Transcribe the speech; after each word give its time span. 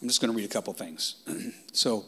I'm 0.00 0.08
just 0.08 0.20
going 0.20 0.32
to 0.32 0.36
read 0.36 0.44
a 0.44 0.52
couple 0.52 0.72
things. 0.72 1.16
so, 1.72 2.04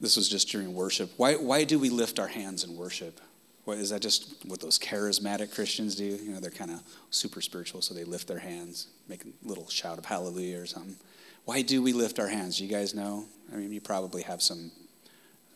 this 0.00 0.16
was 0.16 0.28
just 0.28 0.48
during 0.48 0.74
worship. 0.74 1.10
Why, 1.16 1.34
why 1.34 1.64
do 1.64 1.78
we 1.78 1.88
lift 1.88 2.18
our 2.18 2.26
hands 2.26 2.64
in 2.64 2.76
worship? 2.76 3.20
What, 3.64 3.78
is 3.78 3.90
that 3.90 4.02
just 4.02 4.44
what 4.44 4.60
those 4.60 4.78
charismatic 4.78 5.54
Christians 5.54 5.94
do? 5.94 6.04
You 6.04 6.32
know, 6.32 6.40
they're 6.40 6.50
kind 6.50 6.70
of 6.70 6.82
super 7.10 7.40
spiritual, 7.40 7.80
so 7.80 7.94
they 7.94 8.04
lift 8.04 8.28
their 8.28 8.38
hands, 8.38 8.88
make 9.08 9.24
a 9.24 9.28
little 9.42 9.68
shout 9.68 9.98
of 9.98 10.04
hallelujah 10.04 10.60
or 10.60 10.66
something. 10.66 10.96
Why 11.44 11.62
do 11.62 11.82
we 11.82 11.92
lift 11.92 12.18
our 12.18 12.28
hands? 12.28 12.58
Do 12.58 12.64
you 12.64 12.70
guys 12.70 12.94
know? 12.94 13.26
I 13.52 13.56
mean, 13.56 13.72
you 13.72 13.80
probably 13.80 14.22
have 14.22 14.42
some 14.42 14.70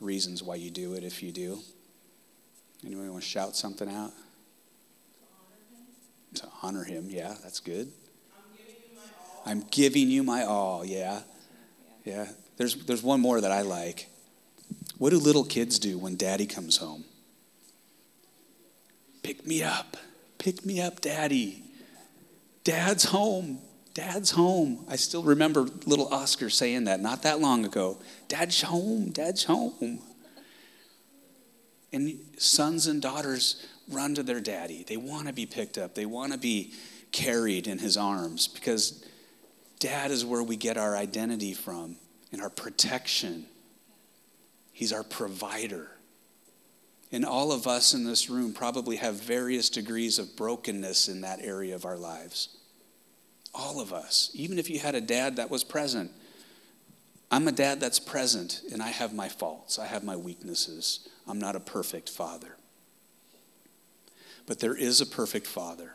reasons 0.01 0.43
why 0.43 0.55
you 0.55 0.71
do 0.71 0.95
it 0.95 1.05
if 1.05 1.23
you 1.23 1.33
do. 1.33 1.59
Anyone 2.87 3.11
want 3.11 3.23
to 3.23 3.29
shout 3.29 3.57
something 3.57 3.91
out? 3.91 4.13
To 6.35 6.49
honor 6.63 6.85
him, 6.85 7.07
yeah, 7.09 7.35
that's 7.43 7.61
good. 7.61 7.91
I'm 9.47 9.63
giving 9.71 10.09
you 10.09 10.23
my 10.23 10.45
all, 10.45 10.85
yeah. 10.85 11.21
Yeah. 12.09 12.27
There's, 12.57 12.75
there's 12.87 13.03
one 13.03 13.21
more 13.21 13.39
that 13.39 13.53
I 13.53 13.61
like. 13.61 14.09
What 14.97 15.11
do 15.11 15.19
little 15.19 15.45
kids 15.45 15.79
do 15.79 15.99
when 15.99 16.16
daddy 16.16 16.47
comes 16.47 16.79
home? 16.79 17.05
Pick 19.23 19.47
me 19.47 19.62
up. 19.62 19.99
Pick 20.39 20.65
me 20.65 20.80
up, 20.80 21.02
daddy. 21.02 21.63
Dad's 22.65 23.05
home. 23.05 23.59
Dad's 23.93 24.30
home. 24.30 24.87
I 24.89 24.97
still 24.97 25.23
remember 25.23 25.66
little 25.85 26.09
Oscar 26.09 26.49
saying 26.49 26.85
that 26.85 27.01
not 27.01 27.25
that 27.25 27.41
long 27.41 27.66
ago. 27.66 27.99
Dad's 28.29 28.63
home. 28.63 29.11
Dad's 29.11 29.45
home. 29.45 29.99
And 31.93 32.19
sons 32.38 32.87
and 32.87 33.02
daughters 33.02 33.66
run 33.91 34.15
to 34.15 34.23
their 34.23 34.41
daddy. 34.41 34.83
They 34.88 34.97
want 34.97 35.27
to 35.27 35.35
be 35.35 35.45
picked 35.45 35.77
up, 35.77 35.95
they 35.95 36.07
want 36.07 36.33
to 36.33 36.38
be 36.38 36.73
carried 37.13 37.66
in 37.66 37.79
his 37.79 37.99
arms 37.99 38.49
because 38.49 39.05
dad 39.78 40.10
is 40.10 40.24
where 40.24 40.42
we 40.42 40.56
get 40.56 40.77
our 40.77 40.96
identity 40.96 41.55
from 41.55 41.96
and 42.32 42.42
our 42.42 42.50
protection. 42.50 43.46
He's 44.73 44.92
our 44.92 45.02
provider. 45.02 45.90
And 47.10 47.24
all 47.24 47.52
of 47.52 47.66
us 47.66 47.95
in 47.95 48.04
this 48.04 48.29
room 48.29 48.52
probably 48.52 48.96
have 48.96 49.15
various 49.15 49.70
degrees 49.70 50.18
of 50.18 50.37
brokenness 50.37 51.09
in 51.09 51.23
that 51.23 51.40
area 51.40 51.74
of 51.74 51.85
our 51.85 51.96
lives. 51.96 52.57
All 53.54 53.80
of 53.80 53.93
us. 53.93 54.30
Even 54.35 54.59
if 54.59 54.68
you 54.68 54.79
had 54.79 54.95
a 54.95 55.01
dad 55.01 55.37
that 55.37 55.51
was 55.51 55.65
present, 55.65 56.10
I'm 57.30 57.48
a 57.48 57.52
dad 57.52 57.80
that's 57.80 57.98
present, 57.98 58.63
and 58.73 58.82
I 58.82 58.88
have 58.88 59.13
my 59.13 59.29
faults, 59.29 59.79
I 59.79 59.87
have 59.87 60.02
my 60.02 60.16
weaknesses. 60.16 61.09
I'm 61.26 61.38
not 61.38 61.57
a 61.57 61.60
perfect 61.60 62.09
father. 62.09 62.57
But 64.47 64.60
there 64.60 64.75
is 64.75 65.00
a 65.00 65.06
perfect 65.06 65.47
father, 65.47 65.94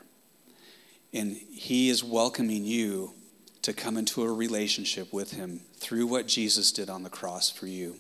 and 1.12 1.32
he 1.32 1.90
is 1.90 2.04
welcoming 2.04 2.66
you 2.66 3.16
to 3.64 3.74
come 3.74 3.98
into 3.98 4.24
a 4.24 4.32
relationship 4.32 5.12
with 5.12 5.32
him 5.32 5.62
through 5.76 6.06
what 6.06 6.28
Jesus 6.28 6.72
did 6.72 6.90
on 6.90 7.04
the 7.04 7.10
cross 7.10 7.50
for 7.50 7.66
you. 7.66 7.96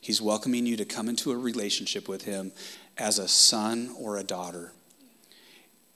He's 0.00 0.20
welcoming 0.20 0.66
you 0.66 0.76
to 0.76 0.84
come 0.84 1.08
into 1.08 1.32
a 1.32 1.36
relationship 1.36 2.08
with 2.08 2.24
him 2.24 2.52
as 2.98 3.18
a 3.18 3.26
son 3.26 3.94
or 3.98 4.18
a 4.18 4.22
daughter. 4.22 4.72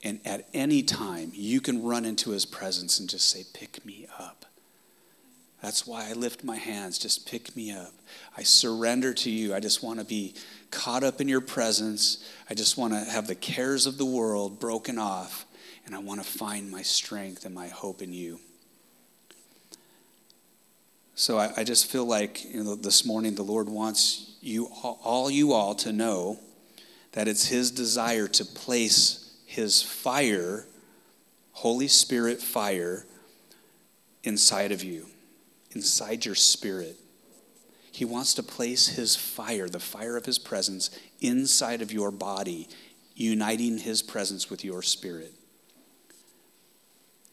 And 0.02 0.20
at 0.24 0.48
any 0.54 0.82
time, 0.82 1.32
you 1.34 1.60
can 1.60 1.82
run 1.82 2.04
into 2.04 2.30
his 2.30 2.46
presence 2.46 2.98
and 2.98 3.08
just 3.08 3.28
say, 3.28 3.44
Pick 3.52 3.84
me 3.84 4.06
up. 4.18 4.46
That's 5.62 5.86
why 5.86 6.08
I 6.08 6.12
lift 6.12 6.44
my 6.44 6.56
hands. 6.56 6.98
Just 6.98 7.26
pick 7.26 7.54
me 7.56 7.72
up. 7.72 7.92
I 8.36 8.44
surrender 8.44 9.12
to 9.12 9.30
you. 9.30 9.54
I 9.54 9.60
just 9.60 9.82
want 9.82 9.98
to 9.98 10.04
be 10.04 10.34
caught 10.70 11.02
up 11.02 11.20
in 11.20 11.26
your 11.28 11.40
presence. 11.40 12.24
I 12.48 12.54
just 12.54 12.78
want 12.78 12.94
to 12.94 13.00
have 13.00 13.26
the 13.26 13.34
cares 13.34 13.84
of 13.84 13.98
the 13.98 14.06
world 14.06 14.60
broken 14.60 14.98
off. 14.98 15.46
And 15.84 15.94
I 15.94 15.98
want 15.98 16.22
to 16.22 16.26
find 16.26 16.70
my 16.70 16.82
strength 16.82 17.44
and 17.44 17.54
my 17.54 17.68
hope 17.68 18.02
in 18.02 18.12
you. 18.12 18.38
So 21.18 21.36
I, 21.36 21.50
I 21.56 21.64
just 21.64 21.86
feel 21.86 22.04
like 22.04 22.44
you 22.44 22.62
know, 22.62 22.76
this 22.76 23.04
morning 23.04 23.34
the 23.34 23.42
Lord 23.42 23.68
wants 23.68 24.36
you 24.40 24.66
all 24.82 25.28
you 25.28 25.52
all 25.52 25.74
to 25.74 25.92
know 25.92 26.38
that 27.10 27.26
it's 27.26 27.48
His 27.48 27.72
desire 27.72 28.28
to 28.28 28.44
place 28.44 29.34
His 29.44 29.82
fire, 29.82 30.68
Holy 31.50 31.88
Spirit 31.88 32.40
fire, 32.40 33.04
inside 34.22 34.70
of 34.70 34.84
you, 34.84 35.06
inside 35.72 36.24
your 36.24 36.36
spirit. 36.36 36.94
He 37.90 38.04
wants 38.04 38.34
to 38.34 38.44
place 38.44 38.86
His 38.86 39.16
fire, 39.16 39.68
the 39.68 39.80
fire 39.80 40.16
of 40.16 40.24
His 40.24 40.38
presence, 40.38 40.96
inside 41.20 41.82
of 41.82 41.90
your 41.90 42.12
body, 42.12 42.68
uniting 43.16 43.78
His 43.78 44.02
presence 44.02 44.48
with 44.50 44.64
your 44.64 44.82
spirit, 44.82 45.34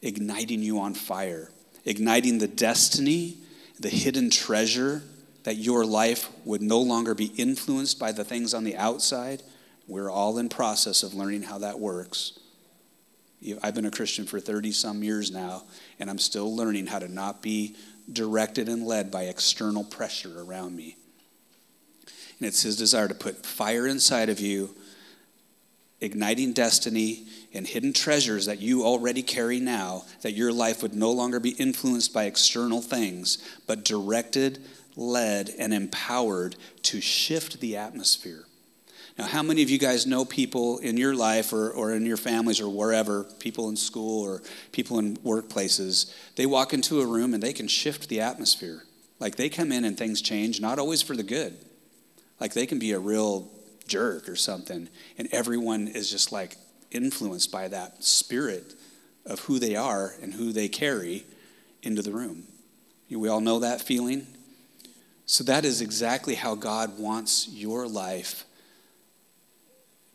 igniting 0.02 0.60
you 0.60 0.80
on 0.80 0.92
fire, 0.92 1.52
igniting 1.84 2.38
the 2.38 2.48
destiny 2.48 3.38
the 3.78 3.88
hidden 3.88 4.30
treasure 4.30 5.02
that 5.44 5.56
your 5.56 5.84
life 5.84 6.28
would 6.44 6.62
no 6.62 6.80
longer 6.80 7.14
be 7.14 7.26
influenced 7.36 7.98
by 7.98 8.12
the 8.12 8.24
things 8.24 8.52
on 8.52 8.64
the 8.64 8.76
outside. 8.76 9.42
We're 9.86 10.10
all 10.10 10.38
in 10.38 10.48
process 10.48 11.02
of 11.02 11.14
learning 11.14 11.42
how 11.42 11.58
that 11.58 11.78
works. 11.78 12.38
I've 13.62 13.74
been 13.74 13.86
a 13.86 13.90
Christian 13.90 14.26
for 14.26 14.40
30 14.40 14.72
some 14.72 15.04
years 15.04 15.30
now, 15.30 15.64
and 16.00 16.10
I'm 16.10 16.18
still 16.18 16.54
learning 16.56 16.86
how 16.86 16.98
to 16.98 17.08
not 17.08 17.42
be 17.42 17.76
directed 18.12 18.68
and 18.68 18.84
led 18.84 19.10
by 19.10 19.24
external 19.24 19.84
pressure 19.84 20.42
around 20.42 20.74
me. 20.74 20.96
And 22.38 22.48
it's 22.48 22.62
His 22.62 22.76
desire 22.76 23.08
to 23.08 23.14
put 23.14 23.46
fire 23.46 23.86
inside 23.86 24.28
of 24.28 24.40
you, 24.40 24.74
igniting 26.00 26.52
destiny 26.54 27.26
and 27.56 27.66
hidden 27.66 27.92
treasures 27.92 28.46
that 28.46 28.60
you 28.60 28.84
already 28.84 29.22
carry 29.22 29.58
now, 29.58 30.04
that 30.20 30.32
your 30.32 30.52
life 30.52 30.82
would 30.82 30.94
no 30.94 31.10
longer 31.10 31.40
be 31.40 31.50
influenced 31.50 32.12
by 32.12 32.24
external 32.24 32.82
things, 32.82 33.38
but 33.66 33.84
directed, 33.84 34.62
led, 34.94 35.50
and 35.58 35.72
empowered 35.72 36.54
to 36.82 37.00
shift 37.00 37.58
the 37.60 37.76
atmosphere. 37.76 38.44
Now, 39.18 39.24
how 39.24 39.42
many 39.42 39.62
of 39.62 39.70
you 39.70 39.78
guys 39.78 40.06
know 40.06 40.26
people 40.26 40.76
in 40.78 40.98
your 40.98 41.14
life 41.14 41.54
or, 41.54 41.70
or 41.70 41.94
in 41.94 42.04
your 42.04 42.18
families 42.18 42.60
or 42.60 42.68
wherever, 42.68 43.24
people 43.24 43.70
in 43.70 43.76
school 43.76 44.22
or 44.22 44.42
people 44.72 44.98
in 44.98 45.16
workplaces, 45.18 46.14
they 46.36 46.44
walk 46.44 46.74
into 46.74 47.00
a 47.00 47.06
room 47.06 47.32
and 47.32 47.42
they 47.42 47.54
can 47.54 47.68
shift 47.68 48.10
the 48.10 48.20
atmosphere? 48.20 48.84
Like 49.18 49.36
they 49.36 49.48
come 49.48 49.72
in 49.72 49.86
and 49.86 49.96
things 49.96 50.20
change, 50.20 50.60
not 50.60 50.78
always 50.78 51.00
for 51.00 51.16
the 51.16 51.22
good. 51.22 51.56
Like 52.38 52.52
they 52.52 52.66
can 52.66 52.78
be 52.78 52.92
a 52.92 52.98
real 52.98 53.50
jerk 53.88 54.28
or 54.28 54.36
something, 54.36 54.90
and 55.16 55.28
everyone 55.32 55.88
is 55.88 56.10
just 56.10 56.32
like, 56.32 56.58
influenced 56.90 57.50
by 57.52 57.68
that 57.68 58.02
spirit 58.02 58.74
of 59.24 59.40
who 59.40 59.58
they 59.58 59.76
are 59.76 60.14
and 60.22 60.34
who 60.34 60.52
they 60.52 60.68
carry 60.68 61.24
into 61.82 62.02
the 62.02 62.12
room. 62.12 62.44
We 63.10 63.28
all 63.28 63.40
know 63.40 63.60
that 63.60 63.80
feeling. 63.80 64.26
So, 65.26 65.44
that 65.44 65.64
is 65.64 65.80
exactly 65.80 66.34
how 66.34 66.54
God 66.54 66.98
wants 66.98 67.48
your 67.48 67.88
life 67.88 68.44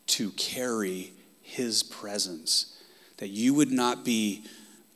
to 0.07 0.31
carry 0.31 1.11
His 1.41 1.83
presence. 1.83 2.77
That 3.17 3.29
you 3.29 3.53
would 3.53 3.71
not 3.71 4.05
be 4.05 4.43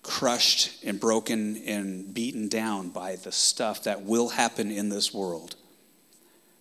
crushed 0.04 0.84
and 0.84 1.00
broken 1.00 1.58
and 1.66 2.14
beaten 2.14 2.48
down 2.48 2.90
by 2.90 3.16
the 3.16 3.32
stuff 3.32 3.84
that 3.84 4.04
will 4.04 4.30
happen 4.30 4.72
in 4.72 4.90
this 4.90 5.14
world. 5.14 5.56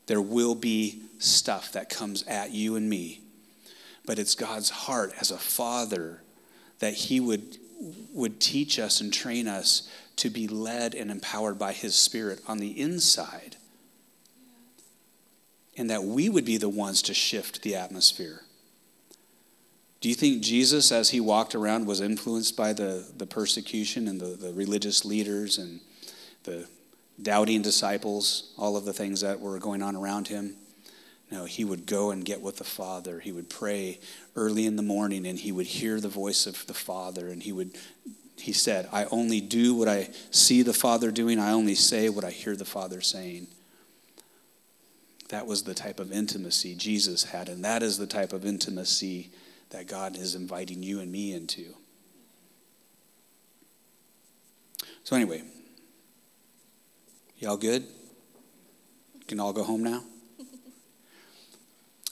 There 0.06 0.20
will 0.20 0.54
be 0.54 1.02
stuff 1.18 1.72
that 1.72 1.88
comes 1.88 2.22
at 2.24 2.50
you 2.50 2.76
and 2.76 2.88
me 2.88 3.23
but 4.06 4.18
it's 4.18 4.34
God's 4.34 4.70
heart 4.70 5.12
as 5.20 5.30
a 5.30 5.38
father 5.38 6.22
that 6.78 6.94
he 6.94 7.20
would, 7.20 7.58
would 8.12 8.40
teach 8.40 8.78
us 8.78 9.00
and 9.00 9.12
train 9.12 9.48
us 9.48 9.88
to 10.16 10.30
be 10.30 10.46
led 10.46 10.94
and 10.94 11.10
empowered 11.10 11.58
by 11.58 11.72
his 11.72 11.94
spirit 11.94 12.40
on 12.46 12.58
the 12.58 12.78
inside. 12.80 13.56
And 15.76 15.90
that 15.90 16.04
we 16.04 16.28
would 16.28 16.44
be 16.44 16.56
the 16.56 16.68
ones 16.68 17.02
to 17.02 17.14
shift 17.14 17.62
the 17.62 17.74
atmosphere. 17.74 18.42
Do 20.00 20.08
you 20.08 20.14
think 20.14 20.42
Jesus, 20.42 20.92
as 20.92 21.10
he 21.10 21.18
walked 21.18 21.54
around, 21.54 21.86
was 21.86 22.00
influenced 22.00 22.56
by 22.56 22.74
the, 22.74 23.06
the 23.16 23.26
persecution 23.26 24.06
and 24.06 24.20
the, 24.20 24.36
the 24.36 24.52
religious 24.52 25.04
leaders 25.04 25.56
and 25.56 25.80
the 26.42 26.68
doubting 27.20 27.62
disciples, 27.62 28.52
all 28.58 28.76
of 28.76 28.84
the 28.84 28.92
things 28.92 29.22
that 29.22 29.40
were 29.40 29.58
going 29.58 29.82
on 29.82 29.96
around 29.96 30.28
him? 30.28 30.56
No, 31.34 31.46
he 31.46 31.64
would 31.64 31.84
go 31.84 32.12
and 32.12 32.24
get 32.24 32.40
with 32.40 32.58
the 32.58 32.64
Father. 32.64 33.18
He 33.18 33.32
would 33.32 33.50
pray 33.50 33.98
early 34.36 34.66
in 34.66 34.76
the 34.76 34.84
morning 34.84 35.26
and 35.26 35.36
he 35.36 35.50
would 35.50 35.66
hear 35.66 35.98
the 35.98 36.08
voice 36.08 36.46
of 36.46 36.64
the 36.68 36.74
Father 36.74 37.26
and 37.26 37.42
he 37.42 37.50
would 37.50 37.76
he 38.36 38.52
said, 38.52 38.88
I 38.92 39.06
only 39.06 39.40
do 39.40 39.74
what 39.74 39.88
I 39.88 40.10
see 40.30 40.62
the 40.62 40.72
Father 40.72 41.10
doing, 41.10 41.40
I 41.40 41.50
only 41.50 41.74
say 41.74 42.08
what 42.08 42.24
I 42.24 42.30
hear 42.30 42.54
the 42.54 42.64
Father 42.64 43.00
saying. 43.00 43.48
That 45.30 45.48
was 45.48 45.64
the 45.64 45.74
type 45.74 45.98
of 45.98 46.12
intimacy 46.12 46.76
Jesus 46.76 47.24
had, 47.24 47.48
and 47.48 47.64
that 47.64 47.82
is 47.82 47.98
the 47.98 48.06
type 48.06 48.32
of 48.32 48.44
intimacy 48.44 49.30
that 49.70 49.88
God 49.88 50.16
is 50.16 50.36
inviting 50.36 50.84
you 50.84 51.00
and 51.00 51.10
me 51.10 51.32
into. 51.32 51.74
So, 55.02 55.16
anyway, 55.16 55.42
y'all 57.38 57.56
good? 57.56 57.86
Can 59.26 59.40
all 59.40 59.52
go 59.52 59.64
home 59.64 59.82
now? 59.82 60.04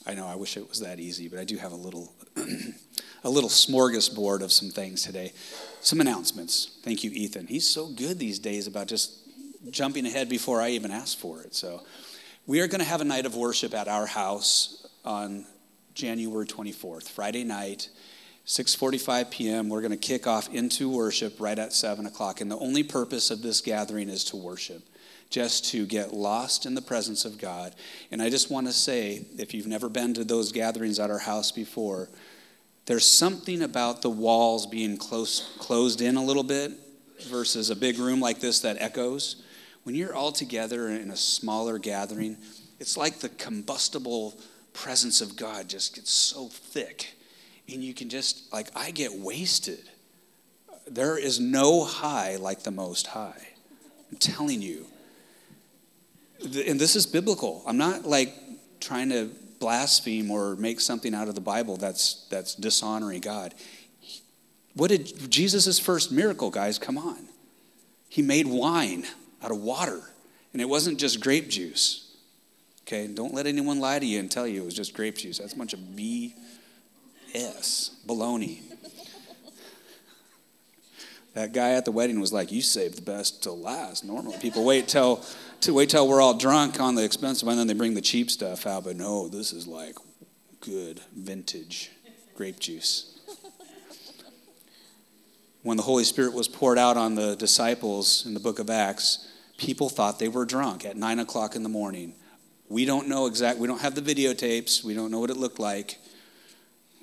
I 0.06 0.14
know 0.14 0.26
I 0.26 0.37
wish 0.37 0.56
it 0.56 0.69
was 0.69 0.81
that 0.81 0.99
easy, 0.99 1.28
but 1.28 1.38
I 1.38 1.44
do 1.44 1.56
have 1.56 1.72
a 1.72 1.76
little 1.76 2.12
a 3.25 3.31
little 3.31 3.50
smorgasbord 3.50 4.43
of 4.43 4.52
some 4.52 4.70
things 4.70 5.02
today. 5.02 5.32
Some 5.81 6.00
announcements. 6.00 6.78
Thank 6.82 7.04
you, 7.04 7.10
Ethan. 7.12 7.46
He's 7.46 7.69
so 7.69 7.87
good 7.87 8.19
these 8.19 8.38
days 8.38 8.66
about 8.66 8.88
just 8.88 9.19
jumping 9.70 10.06
ahead 10.06 10.28
before 10.28 10.60
I 10.60 10.70
even 10.70 10.90
ask 10.90 11.16
for 11.19 11.40
it. 11.43 11.54
So, 11.54 11.82
we 12.46 12.60
are 12.60 12.66
going 12.66 12.81
to 12.81 12.87
have 12.87 13.00
a 13.00 13.04
night 13.04 13.26
of 13.26 13.37
worship 13.37 13.72
at 13.75 13.87
our 13.87 14.06
house 14.06 14.84
on 15.04 15.46
January 15.94 16.46
24th, 16.46 17.08
Friday 17.08 17.44
night. 17.44 17.88
6:45 18.44 19.31
p.m. 19.31 19.69
We're 19.69 19.82
going 19.82 19.93
to 19.93 19.96
kick 19.96 20.26
off 20.26 20.52
into 20.52 20.90
worship 20.90 21.40
right 21.40 21.58
at 21.58 21.72
seven 21.72 22.06
o'clock, 22.06 22.40
and 22.40 22.50
the 22.50 22.58
only 22.58 22.82
purpose 22.82 23.31
of 23.31 23.40
this 23.40 23.60
gathering 23.60 24.08
is 24.08 24.25
to 24.25 24.37
worship, 24.37 24.82
just 25.32 25.64
to 25.70 25.87
get 25.87 26.12
lost 26.12 26.67
in 26.67 26.75
the 26.75 26.82
presence 26.82 27.25
of 27.25 27.38
God. 27.38 27.75
And 28.11 28.23
I 28.23 28.29
just 28.29 28.50
want 28.50 28.67
to 28.69 28.73
say, 28.73 29.25
if 29.38 29.55
you've 29.55 29.67
never 29.67 29.88
been 29.88 30.14
to 30.14 30.25
those 30.25 30.52
gatherings 30.52 31.00
at 31.00 31.11
our 31.11 31.19
house 31.19 31.50
before, 31.50 32.11
there's 32.87 33.06
something 33.06 33.62
about 33.62 34.02
the 34.02 34.11
walls 34.11 34.67
being 34.67 34.96
close, 34.96 35.56
closed 35.58 36.00
in 36.00 36.17
a 36.17 36.25
little 36.25 36.43
bit 36.43 36.73
versus 37.29 37.70
a 37.70 37.76
big 37.76 37.99
room 37.99 38.20
like 38.20 38.40
this 38.40 38.61
that 38.61 38.76
echoes. 38.81 39.43
When 39.84 39.94
you're 39.94 40.14
all 40.14 40.32
together 40.32 40.88
in 40.88 41.11
a 41.11 41.17
smaller 41.17 41.78
gathering, 41.78 42.37
it's 42.78 42.96
like 42.96 43.20
the 43.20 43.28
combustible 43.31 44.38
presence 44.75 45.20
of 45.20 45.37
God 45.37 45.69
just 45.69 45.94
gets 45.94 46.11
so 46.11 46.49
thick. 46.49 47.14
And 47.73 47.82
you 47.82 47.94
can 47.94 48.08
just, 48.08 48.52
like, 48.52 48.69
I 48.76 48.90
get 48.90 49.14
wasted. 49.14 49.88
There 50.87 51.17
is 51.17 51.40
no 51.40 51.85
high 51.85 52.37
like 52.37 52.64
the 52.64 52.70
Most 52.70 53.06
High. 53.06 53.49
I'm 54.11 54.19
telling 54.19 54.61
you. 54.61 54.87
And 56.44 56.81
this 56.81 56.97
is 56.97 57.06
biblical. 57.06 57.62
I'm 57.67 57.77
not 57.77 58.05
like 58.05 58.35
trying 58.81 59.11
to 59.11 59.31
blaspheme 59.61 60.31
or 60.31 60.56
make 60.56 60.81
something 60.81 61.15
out 61.15 61.29
of 61.29 61.35
the 61.35 61.41
Bible 61.41 61.77
that's, 61.77 62.27
that's 62.31 62.55
dishonoring 62.55 63.21
God. 63.21 63.55
What 64.75 64.89
did 64.89 65.31
Jesus' 65.31 65.79
first 65.79 66.11
miracle, 66.11 66.50
guys? 66.50 66.79
Come 66.79 66.99
on. 66.99 67.29
He 68.09 68.23
made 68.23 68.47
wine 68.47 69.05
out 69.43 69.50
of 69.50 69.59
water, 69.59 70.00
and 70.53 70.61
it 70.61 70.69
wasn't 70.69 70.99
just 70.99 71.21
grape 71.21 71.49
juice. 71.49 72.15
Okay, 72.83 73.06
don't 73.06 73.33
let 73.33 73.47
anyone 73.47 73.79
lie 73.81 73.99
to 73.99 74.06
you 74.06 74.19
and 74.19 74.31
tell 74.31 74.47
you 74.47 74.62
it 74.62 74.65
was 74.65 74.75
just 74.75 74.95
grape 74.95 75.17
juice. 75.17 75.38
That's 75.38 75.53
a 75.53 75.56
bunch 75.56 75.73
of 75.73 75.81
BS, 75.81 76.35
baloney. 78.06 78.61
That 81.34 81.52
guy 81.52 81.73
at 81.73 81.84
the 81.84 81.93
wedding 81.93 82.20
was 82.20 82.32
like, 82.32 82.52
"You 82.52 82.62
saved 82.62 82.99
the 82.99 83.02
best 83.02 83.43
till 83.43 83.58
last." 83.58 84.05
Normally, 84.05 84.38
people 84.38 84.64
wait 84.64 84.88
till 84.88 85.25
to 85.61 85.73
wait 85.73 85.90
till 85.90 86.08
we're 86.08 86.20
all 86.20 86.34
drunk 86.34 86.81
on 86.81 86.94
the 86.94 87.05
expensive, 87.05 87.49
and 87.49 87.58
then 87.58 87.67
they 87.67 87.75
bring 87.75 87.94
the 87.94 88.00
cheap 88.00 88.31
stuff 88.31 88.67
out. 88.67 88.84
But 88.84 88.96
no, 88.96 89.29
this 89.29 89.52
is 89.52 89.67
like 89.67 89.96
good 90.61 91.00
vintage 91.14 91.90
grape 92.34 92.61
juice. 92.61 93.19
When 95.62 95.76
the 95.76 95.84
Holy 95.84 96.02
Spirit 96.02 96.34
was 96.34 96.49
poured 96.49 96.76
out 96.76 96.96
on 96.96 97.14
the 97.14 97.37
disciples 97.37 98.26
in 98.26 98.35
the 98.35 98.40
book 98.40 98.58
of 98.58 98.69
Acts, 98.69 99.28
people 99.58 99.88
thought 99.88 100.19
they 100.19 100.28
were 100.28 100.44
drunk 100.44 100.85
at 100.85 100.96
nine 100.96 101.20
o'clock 101.20 101.55
in 101.55 101.62
the 101.62 101.69
morning. 101.69 102.14
We 102.69 102.85
don't 102.85 103.06
know 103.06 103.26
exact. 103.26 103.58
We 103.58 103.69
don't 103.69 103.81
have 103.81 103.94
the 103.94 104.02
videotapes. 104.02 104.82
We 104.82 104.94
don't 104.94 105.12
know 105.12 105.20
what 105.20 105.31
it 105.31 105.37
looked 105.37 105.61
like. 105.61 105.99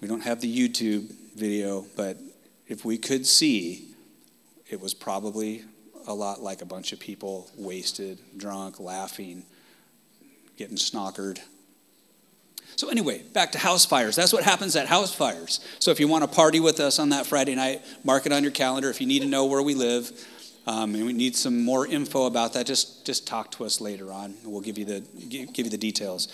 We 0.01 0.07
don't 0.07 0.23
have 0.23 0.41
the 0.41 0.53
YouTube 0.53 1.09
video, 1.35 1.85
but 1.95 2.17
if 2.67 2.83
we 2.83 2.97
could 2.97 3.25
see, 3.25 3.88
it 4.69 4.79
was 4.79 4.93
probably 4.93 5.63
a 6.07 6.13
lot 6.13 6.41
like 6.41 6.61
a 6.61 6.65
bunch 6.65 6.93
of 6.93 6.99
people 6.99 7.49
wasted, 7.57 8.19
drunk, 8.37 8.79
laughing, 8.79 9.43
getting 10.57 10.77
snockered. 10.77 11.39
So, 12.75 12.89
anyway, 12.89 13.23
back 13.33 13.51
to 13.53 13.59
house 13.59 13.85
fires. 13.85 14.15
That's 14.15 14.31
what 14.31 14.43
happens 14.43 14.75
at 14.75 14.87
house 14.87 15.13
fires. 15.13 15.59
So, 15.79 15.91
if 15.91 15.99
you 15.99 16.07
want 16.07 16.23
to 16.23 16.29
party 16.33 16.59
with 16.59 16.79
us 16.79 16.97
on 16.97 17.09
that 17.09 17.25
Friday 17.25 17.55
night, 17.55 17.81
mark 18.03 18.25
it 18.25 18.31
on 18.31 18.43
your 18.43 18.51
calendar. 18.51 18.89
If 18.89 19.01
you 19.01 19.07
need 19.07 19.21
to 19.21 19.27
know 19.27 19.47
where 19.47 19.61
we 19.61 19.75
live 19.75 20.11
um, 20.65 20.95
and 20.95 21.05
we 21.05 21.13
need 21.13 21.35
some 21.35 21.63
more 21.63 21.85
info 21.85 22.25
about 22.25 22.53
that, 22.53 22.65
just, 22.65 23.05
just 23.05 23.27
talk 23.27 23.51
to 23.53 23.65
us 23.65 23.81
later 23.81 24.13
on. 24.13 24.35
And 24.43 24.51
we'll 24.51 24.61
give 24.61 24.77
you 24.77 24.85
the, 24.85 25.03
give, 25.27 25.53
give 25.53 25.65
you 25.65 25.71
the 25.71 25.77
details. 25.77 26.29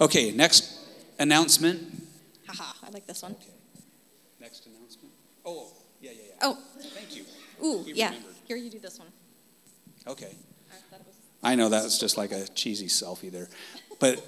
Okay, 0.00 0.30
next 0.30 0.78
announcement. 1.18 2.02
Haha, 2.46 2.86
I 2.86 2.90
like 2.90 3.06
this 3.06 3.22
one. 3.22 3.32
Okay. 3.32 3.52
Next 4.40 4.66
announcement. 4.66 5.12
Oh, 5.44 5.68
yeah, 6.00 6.12
yeah, 6.12 6.22
yeah. 6.28 6.34
Oh. 6.42 6.58
Thank 6.94 7.16
you. 7.16 7.24
Ooh, 7.62 7.84
yeah. 7.86 8.06
Remembered. 8.08 8.34
Here, 8.46 8.56
you 8.56 8.70
do 8.70 8.78
this 8.78 8.98
one. 8.98 9.08
Okay. 10.06 10.34
I 11.42 11.54
know 11.54 11.68
that's 11.68 11.98
just 11.98 12.18
like 12.18 12.32
a 12.32 12.46
cheesy 12.48 12.86
selfie 12.86 13.30
there. 13.30 13.48
But 13.98 14.24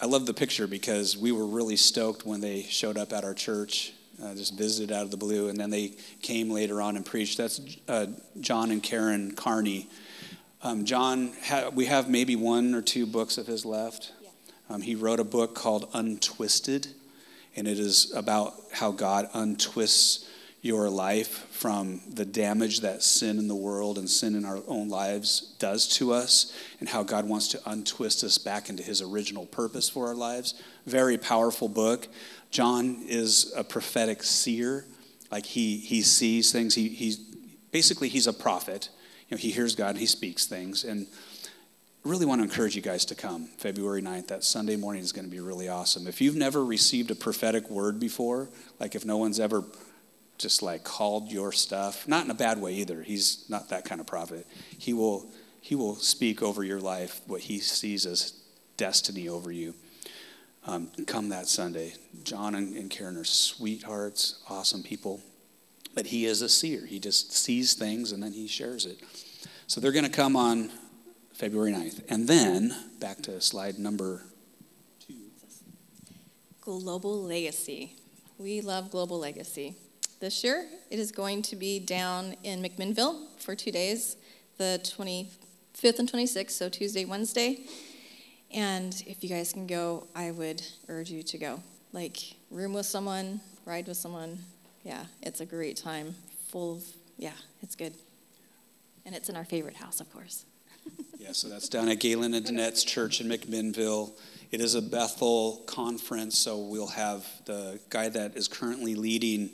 I 0.00 0.06
love 0.06 0.26
the 0.26 0.34
picture 0.34 0.66
because 0.66 1.16
we 1.16 1.32
were 1.32 1.46
really 1.46 1.76
stoked 1.76 2.24
when 2.24 2.40
they 2.40 2.62
showed 2.62 2.96
up 2.96 3.12
at 3.12 3.24
our 3.24 3.34
church, 3.34 3.92
uh, 4.22 4.34
just 4.34 4.56
visited 4.56 4.92
out 4.92 5.02
of 5.02 5.10
the 5.10 5.16
blue, 5.16 5.48
and 5.48 5.58
then 5.58 5.70
they 5.70 5.94
came 6.22 6.50
later 6.50 6.80
on 6.80 6.96
and 6.96 7.04
preached. 7.04 7.38
That's 7.38 7.60
uh, 7.88 8.06
John 8.40 8.70
and 8.70 8.82
Karen 8.82 9.34
Carney. 9.34 9.88
Um, 10.62 10.84
John, 10.84 11.32
ha- 11.44 11.70
we 11.74 11.86
have 11.86 12.08
maybe 12.08 12.36
one 12.36 12.74
or 12.74 12.82
two 12.82 13.06
books 13.06 13.38
of 13.38 13.46
his 13.46 13.64
left. 13.64 14.12
Um, 14.70 14.82
he 14.82 14.94
wrote 14.94 15.18
a 15.18 15.24
book 15.24 15.54
called 15.54 15.88
Untwisted, 15.92 16.88
and 17.56 17.66
it 17.66 17.78
is 17.78 18.12
about 18.14 18.54
how 18.72 18.92
God 18.92 19.28
untwists 19.34 20.26
your 20.62 20.88
life 20.88 21.48
from 21.50 22.00
the 22.08 22.24
damage 22.24 22.80
that 22.80 23.02
sin 23.02 23.36
in 23.36 23.48
the 23.48 23.54
world 23.54 23.98
and 23.98 24.08
sin 24.08 24.36
in 24.36 24.44
our 24.44 24.60
own 24.68 24.88
lives 24.88 25.54
does 25.58 25.88
to 25.88 26.12
us 26.12 26.56
and 26.78 26.88
how 26.88 27.02
God 27.02 27.28
wants 27.28 27.48
to 27.48 27.60
untwist 27.66 28.22
us 28.22 28.38
back 28.38 28.70
into 28.70 28.80
his 28.80 29.02
original 29.02 29.44
purpose 29.44 29.88
for 29.88 30.06
our 30.06 30.14
lives. 30.14 30.54
Very 30.86 31.18
powerful 31.18 31.68
book. 31.68 32.06
John 32.52 33.02
is 33.08 33.52
a 33.56 33.64
prophetic 33.64 34.22
seer. 34.22 34.86
Like 35.32 35.46
he 35.46 35.78
he 35.78 36.00
sees 36.00 36.52
things. 36.52 36.76
He 36.76 36.88
he's 36.88 37.16
basically 37.72 38.08
he's 38.08 38.28
a 38.28 38.32
prophet. 38.32 38.88
You 39.28 39.36
know, 39.36 39.40
he 39.40 39.50
hears 39.50 39.74
God 39.74 39.90
and 39.90 39.98
he 39.98 40.06
speaks 40.06 40.46
things. 40.46 40.84
And 40.84 41.08
really 42.04 42.26
want 42.26 42.40
to 42.40 42.44
encourage 42.44 42.76
you 42.76 42.82
guys 42.82 43.04
to 43.06 43.16
come 43.16 43.46
February 43.58 44.02
9th. 44.02 44.28
That 44.28 44.44
Sunday 44.44 44.76
morning 44.76 45.02
is 45.02 45.10
going 45.10 45.24
to 45.24 45.30
be 45.30 45.40
really 45.40 45.68
awesome. 45.68 46.06
If 46.06 46.20
you've 46.20 46.36
never 46.36 46.64
received 46.64 47.10
a 47.10 47.16
prophetic 47.16 47.68
word 47.68 47.98
before, 47.98 48.48
like 48.78 48.94
if 48.94 49.04
no 49.04 49.16
one's 49.16 49.40
ever 49.40 49.64
just 50.42 50.60
like 50.60 50.82
called 50.82 51.30
your 51.30 51.52
stuff, 51.52 52.06
not 52.08 52.24
in 52.24 52.30
a 52.30 52.34
bad 52.34 52.60
way 52.60 52.74
either. 52.74 53.02
He's 53.02 53.48
not 53.48 53.68
that 53.68 53.84
kind 53.84 54.00
of 54.00 54.06
prophet. 54.06 54.46
He 54.76 54.92
will 54.92 55.26
he 55.60 55.76
will 55.76 55.94
speak 55.94 56.42
over 56.42 56.64
your 56.64 56.80
life 56.80 57.20
what 57.28 57.42
he 57.42 57.60
sees 57.60 58.04
as 58.04 58.32
destiny 58.76 59.28
over 59.28 59.52
you. 59.52 59.74
Um, 60.66 60.90
come 61.06 61.28
that 61.28 61.46
Sunday. 61.46 61.94
John 62.24 62.56
and, 62.56 62.74
and 62.74 62.90
Karen 62.90 63.16
are 63.16 63.24
sweethearts, 63.24 64.42
awesome 64.50 64.82
people. 64.82 65.20
But 65.94 66.06
he 66.06 66.26
is 66.26 66.42
a 66.42 66.48
seer. 66.48 66.84
He 66.84 66.98
just 66.98 67.32
sees 67.32 67.74
things 67.74 68.10
and 68.10 68.20
then 68.20 68.32
he 68.32 68.48
shares 68.48 68.86
it. 68.86 68.98
So 69.68 69.80
they're 69.80 69.92
going 69.92 70.04
to 70.04 70.10
come 70.10 70.34
on 70.34 70.72
February 71.32 71.72
9th. 71.72 72.02
And 72.08 72.28
then, 72.28 72.74
back 72.98 73.22
to 73.22 73.40
slide 73.40 73.78
number 73.78 74.24
two. 74.98 75.14
Global 76.60 77.22
Legacy. 77.22 77.94
We 78.36 78.60
love 78.62 78.90
Global 78.90 79.20
Legacy 79.20 79.76
this 80.22 80.44
year. 80.44 80.66
It 80.88 81.00
is 81.00 81.10
going 81.10 81.42
to 81.42 81.56
be 81.56 81.80
down 81.80 82.36
in 82.44 82.62
McMinnville 82.62 83.26
for 83.38 83.56
two 83.56 83.72
days, 83.72 84.16
the 84.56 84.80
25th 84.84 85.98
and 85.98 86.10
26th, 86.10 86.52
so 86.52 86.68
Tuesday, 86.68 87.04
Wednesday. 87.04 87.64
And 88.54 89.02
if 89.08 89.24
you 89.24 89.28
guys 89.28 89.52
can 89.52 89.66
go, 89.66 90.06
I 90.14 90.30
would 90.30 90.62
urge 90.88 91.10
you 91.10 91.24
to 91.24 91.38
go. 91.38 91.60
Like, 91.92 92.18
room 92.52 92.72
with 92.72 92.86
someone, 92.86 93.40
ride 93.66 93.88
with 93.88 93.96
someone. 93.96 94.38
Yeah, 94.84 95.06
it's 95.22 95.40
a 95.40 95.46
great 95.46 95.76
time. 95.76 96.14
Full 96.50 96.76
of, 96.76 96.84
yeah, 97.18 97.32
it's 97.60 97.74
good. 97.74 97.94
And 99.04 99.16
it's 99.16 99.28
in 99.28 99.34
our 99.34 99.44
favorite 99.44 99.76
house, 99.76 100.00
of 100.00 100.12
course. 100.12 100.46
yeah, 101.18 101.32
so 101.32 101.48
that's 101.48 101.68
down 101.68 101.88
at 101.88 101.98
Galen 101.98 102.32
and 102.34 102.46
Danette's 102.46 102.84
church 102.84 103.20
in 103.20 103.28
McMinnville. 103.28 104.12
It 104.52 104.60
is 104.60 104.76
a 104.76 104.82
Bethel 104.82 105.64
conference, 105.66 106.38
so 106.38 106.58
we'll 106.58 106.86
have 106.86 107.26
the 107.44 107.80
guy 107.90 108.08
that 108.10 108.36
is 108.36 108.46
currently 108.46 108.94
leading 108.94 109.50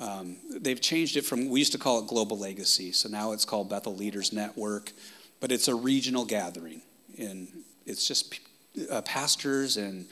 um, 0.00 0.38
they've 0.50 0.80
changed 0.80 1.16
it 1.16 1.26
from, 1.26 1.50
we 1.50 1.58
used 1.58 1.72
to 1.72 1.78
call 1.78 2.00
it 2.00 2.06
Global 2.06 2.38
Legacy, 2.38 2.90
so 2.90 3.08
now 3.08 3.32
it's 3.32 3.44
called 3.44 3.68
Bethel 3.68 3.94
Leaders 3.94 4.32
Network, 4.32 4.92
but 5.40 5.52
it's 5.52 5.68
a 5.68 5.74
regional 5.74 6.24
gathering. 6.24 6.80
And 7.18 7.48
it's 7.84 8.08
just 8.08 8.40
uh, 8.90 9.02
pastors 9.02 9.76
and, 9.76 10.06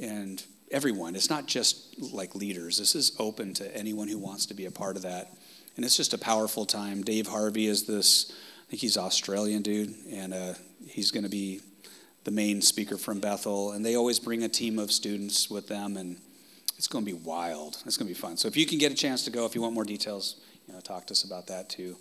and 0.00 0.44
everyone. 0.70 1.16
It's 1.16 1.30
not 1.30 1.46
just 1.46 1.98
like 2.12 2.34
leaders, 2.34 2.78
this 2.78 2.94
is 2.94 3.16
open 3.18 3.54
to 3.54 3.76
anyone 3.76 4.08
who 4.08 4.18
wants 4.18 4.44
to 4.46 4.54
be 4.54 4.66
a 4.66 4.70
part 4.70 4.96
of 4.96 5.02
that. 5.02 5.32
And 5.76 5.84
it's 5.84 5.96
just 5.96 6.12
a 6.12 6.18
powerful 6.18 6.66
time. 6.66 7.02
Dave 7.02 7.26
Harvey 7.26 7.66
is 7.66 7.86
this, 7.86 8.30
I 8.66 8.70
think 8.70 8.82
he's 8.82 8.98
Australian 8.98 9.62
dude, 9.62 9.94
and 10.12 10.34
uh, 10.34 10.54
he's 10.86 11.10
going 11.10 11.24
to 11.24 11.30
be 11.30 11.60
the 12.24 12.30
main 12.30 12.60
speaker 12.60 12.98
from 12.98 13.20
Bethel. 13.20 13.72
And 13.72 13.86
they 13.86 13.94
always 13.94 14.18
bring 14.18 14.42
a 14.42 14.48
team 14.48 14.78
of 14.78 14.92
students 14.92 15.48
with 15.48 15.68
them. 15.68 15.96
And 15.96 16.18
it's 16.80 16.88
going 16.88 17.04
to 17.04 17.12
be 17.12 17.18
wild. 17.18 17.76
It's 17.84 17.98
going 17.98 18.08
to 18.08 18.14
be 18.14 18.18
fun. 18.18 18.38
So 18.38 18.48
if 18.48 18.56
you 18.56 18.64
can 18.64 18.78
get 18.78 18.90
a 18.90 18.94
chance 18.94 19.22
to 19.26 19.30
go, 19.30 19.44
if 19.44 19.54
you 19.54 19.60
want 19.60 19.74
more 19.74 19.84
details, 19.84 20.36
you 20.66 20.72
know, 20.72 20.80
talk 20.80 21.06
to 21.08 21.12
us 21.12 21.24
about 21.24 21.48
that 21.48 21.68
too. 21.68 21.94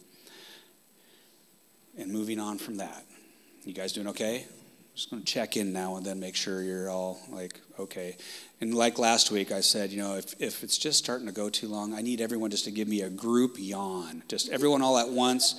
And 1.97 2.09
moving 2.13 2.39
on 2.39 2.57
from 2.57 2.77
that, 2.77 3.03
you 3.65 3.73
guys 3.73 3.91
doing 3.91 4.07
okay? 4.07 4.45
Just 4.95 5.09
going 5.09 5.21
to 5.21 5.27
check 5.27 5.57
in 5.57 5.73
now 5.73 5.97
and 5.97 6.05
then, 6.05 6.17
make 6.21 6.33
sure 6.33 6.63
you're 6.63 6.89
all 6.89 7.19
like 7.29 7.59
okay. 7.77 8.15
And 8.61 8.73
like 8.73 8.97
last 8.97 9.31
week, 9.31 9.51
I 9.51 9.59
said, 9.59 9.91
you 9.91 9.97
know, 9.97 10.15
if 10.15 10.33
if 10.41 10.63
it's 10.63 10.77
just 10.77 10.97
starting 10.97 11.27
to 11.27 11.33
go 11.33 11.49
too 11.49 11.67
long, 11.67 11.93
I 11.93 12.01
need 12.01 12.21
everyone 12.21 12.49
just 12.49 12.63
to 12.63 12.71
give 12.71 12.87
me 12.87 13.01
a 13.01 13.09
group 13.09 13.57
yawn, 13.59 14.23
just 14.29 14.47
everyone 14.47 14.81
all 14.81 14.97
at 14.97 15.09
once. 15.09 15.55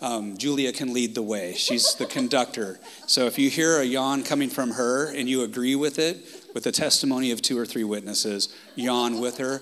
um, 0.00 0.36
Julia 0.36 0.72
can 0.72 0.92
lead 0.92 1.14
the 1.14 1.22
way. 1.22 1.54
She's 1.54 1.94
the 1.94 2.06
conductor. 2.06 2.78
So 3.06 3.26
if 3.26 3.38
you 3.38 3.48
hear 3.48 3.80
a 3.80 3.84
yawn 3.84 4.24
coming 4.24 4.50
from 4.50 4.72
her 4.72 5.14
and 5.14 5.28
you 5.28 5.42
agree 5.42 5.76
with 5.76 5.98
it, 5.98 6.24
with 6.56 6.64
the 6.64 6.72
testimony 6.72 7.32
of 7.32 7.42
two 7.42 7.58
or 7.58 7.66
three 7.66 7.84
witnesses, 7.84 8.48
yawn 8.76 9.20
with 9.20 9.36
her. 9.36 9.60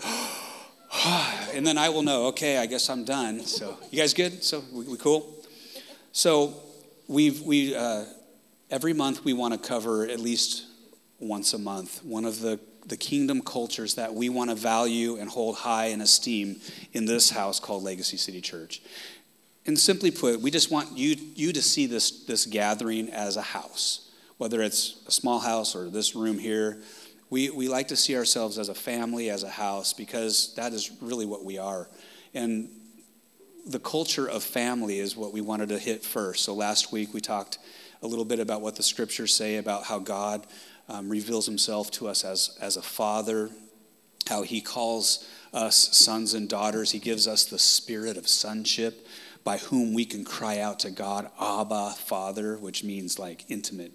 and 1.53 1.67
then 1.67 1.77
I 1.77 1.89
will 1.89 2.03
know, 2.03 2.27
okay, 2.27 2.59
I 2.59 2.67
guess 2.67 2.89
I'm 2.89 3.05
done. 3.05 3.41
So, 3.41 3.77
you 3.91 3.99
guys 3.99 4.15
good? 4.15 4.45
So, 4.45 4.63
we, 4.73 4.85
we 4.85 4.97
cool? 4.97 5.35
So, 6.13 6.55
we've, 7.09 7.43
we, 7.43 7.75
uh, 7.75 8.05
every 8.71 8.93
month 8.93 9.25
we 9.25 9.33
want 9.33 9.61
to 9.61 9.69
cover 9.69 10.07
at 10.07 10.21
least 10.21 10.67
once 11.19 11.53
a 11.53 11.59
month 11.59 12.05
one 12.05 12.25
of 12.25 12.39
the, 12.39 12.61
the 12.87 12.97
kingdom 12.97 13.43
cultures 13.43 13.97
that 13.97 14.15
we 14.15 14.29
want 14.29 14.51
to 14.51 14.55
value 14.57 15.17
and 15.17 15.29
hold 15.29 15.57
high 15.57 15.87
in 15.87 16.01
esteem 16.01 16.61
in 16.93 17.07
this 17.07 17.29
house 17.29 17.59
called 17.59 17.83
Legacy 17.83 18.17
City 18.17 18.41
Church. 18.41 18.81
And 19.67 19.77
simply 19.77 20.13
put, 20.13 20.41
we 20.41 20.53
just 20.53 20.71
want 20.71 20.97
you, 20.97 21.17
you 21.35 21.53
to 21.55 21.61
see 21.61 21.87
this, 21.87 22.25
this 22.27 22.47
gathering 22.47 23.09
as 23.11 23.37
a 23.37 23.43
house, 23.43 24.04
whether 24.45 24.61
it's 24.61 25.01
a 25.07 25.11
small 25.11 25.39
house 25.39 25.75
or 25.75 25.89
this 25.89 26.15
room 26.15 26.39
here. 26.39 26.77
We, 27.31 27.49
we 27.49 27.67
like 27.67 27.89
to 27.89 27.97
see 27.97 28.15
ourselves 28.15 28.59
as 28.59 28.69
a 28.69 28.75
family, 28.75 29.31
as 29.31 29.43
a 29.43 29.49
house, 29.49 29.95
because 29.95 30.53
that 30.57 30.75
is 30.75 30.91
really 31.01 31.25
what 31.25 31.47
we 31.47 31.57
are. 31.57 31.89
And 32.35 32.69
the 33.67 33.79
culture 33.79 34.29
of 34.29 34.43
family 34.43 34.99
is 34.99 35.17
what 35.17 35.33
we 35.33 35.41
wanted 35.41 35.71
to 35.71 35.79
hit 35.79 36.05
first. 36.05 36.45
So 36.45 36.53
last 36.53 36.93
week 36.93 37.15
we 37.15 37.23
talked 37.23 37.57
a 38.03 38.07
little 38.07 38.27
bit 38.27 38.39
about 38.39 38.61
what 38.61 38.77
the 38.77 38.83
scriptures 38.83 39.35
say 39.35 39.57
about 39.57 39.85
how 39.85 39.99
God 39.99 40.47
um, 40.91 41.09
reveals 41.09 41.47
himself 41.47 41.91
to 41.93 42.07
us 42.07 42.23
as, 42.23 42.59
as 42.61 42.77
a 42.77 42.83
father, 42.83 43.49
how 44.29 44.43
he 44.43 44.61
calls 44.61 45.27
us 45.55 45.97
sons 45.97 46.35
and 46.35 46.51
daughters. 46.51 46.91
He 46.91 46.99
gives 46.99 47.27
us 47.27 47.47
the 47.47 47.59
spirit 47.59 48.19
of 48.19 48.29
sonship 48.29 49.07
by 49.43 49.57
whom 49.57 49.95
we 49.95 50.05
can 50.05 50.23
cry 50.23 50.59
out 50.59 50.81
to 50.81 50.91
God, 50.91 51.31
Abba, 51.41 51.93
Father, 51.93 52.59
which 52.59 52.85
means 52.85 53.19
like 53.19 53.47
intimate. 53.49 53.93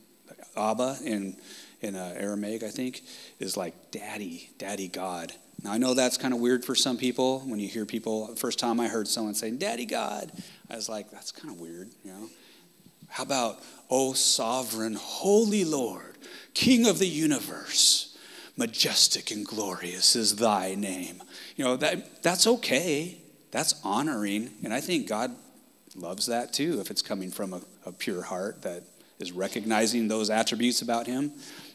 Abba 0.60 0.98
in, 1.04 1.38
in 1.82 1.96
uh, 1.96 2.14
Aramaic, 2.18 2.64
I 2.64 2.70
think, 2.70 3.02
is 3.40 3.58
like 3.58 3.92
daddy, 3.92 4.50
daddy 4.58 4.88
God. 4.88 5.34
Now, 5.64 5.74
I 5.74 5.78
know 5.78 5.94
that's 5.94 6.18
kind 6.18 6.34
of 6.34 6.40
weird 6.40 6.64
for 6.64 6.76
some 6.76 6.98
people 6.98 7.40
when 7.42 7.60
you 7.60 7.68
hear 7.68 7.86
people. 7.86 8.36
First 8.36 8.60
time 8.60 8.80
I 8.80 8.88
heard 8.88 9.08
someone 9.08 9.34
saying, 9.34 9.58
Daddy 9.58 9.86
God, 9.86 10.32
I 10.70 10.76
was 10.76 10.88
like, 10.88 11.12
that's 11.12 11.32
kind 11.32 11.54
of 11.54 11.60
weird, 11.60 11.90
you 12.04 12.12
know? 12.12 12.30
How 13.10 13.24
about, 13.24 13.60
O 13.90 14.14
sovereign, 14.14 14.96
holy 14.96 15.66
Lord, 15.66 16.18
King 16.54 16.88
of 16.88 17.00
the 17.00 17.08
universe, 17.08 18.18
majestic 18.56 19.32
and 19.32 19.46
glorious 19.46 20.16
is 20.16 20.38
thy 20.38 20.76
name? 20.76 21.22
You 21.56 21.66
know, 21.66 21.76
that, 21.78 22.22
that's 22.24 22.48
okay. 22.48 23.18
That's 23.52 23.74
honoring. 23.84 24.52
And 24.64 24.74
I 24.74 24.80
think 24.80 25.08
God 25.08 25.36
loves 25.96 26.28
that 26.28 26.54
too 26.54 26.80
if 26.80 26.92
it's 26.92 27.02
coming 27.02 27.32
from 27.32 27.54
a, 27.54 27.62
a 27.86 27.92
pure 27.92 28.22
heart 28.22 28.62
that 28.62 28.84
is 29.20 29.32
recognizing 29.32 30.08
those 30.08 30.30
attributes 30.30 30.82
about 30.82 31.08
Him. 31.08 31.34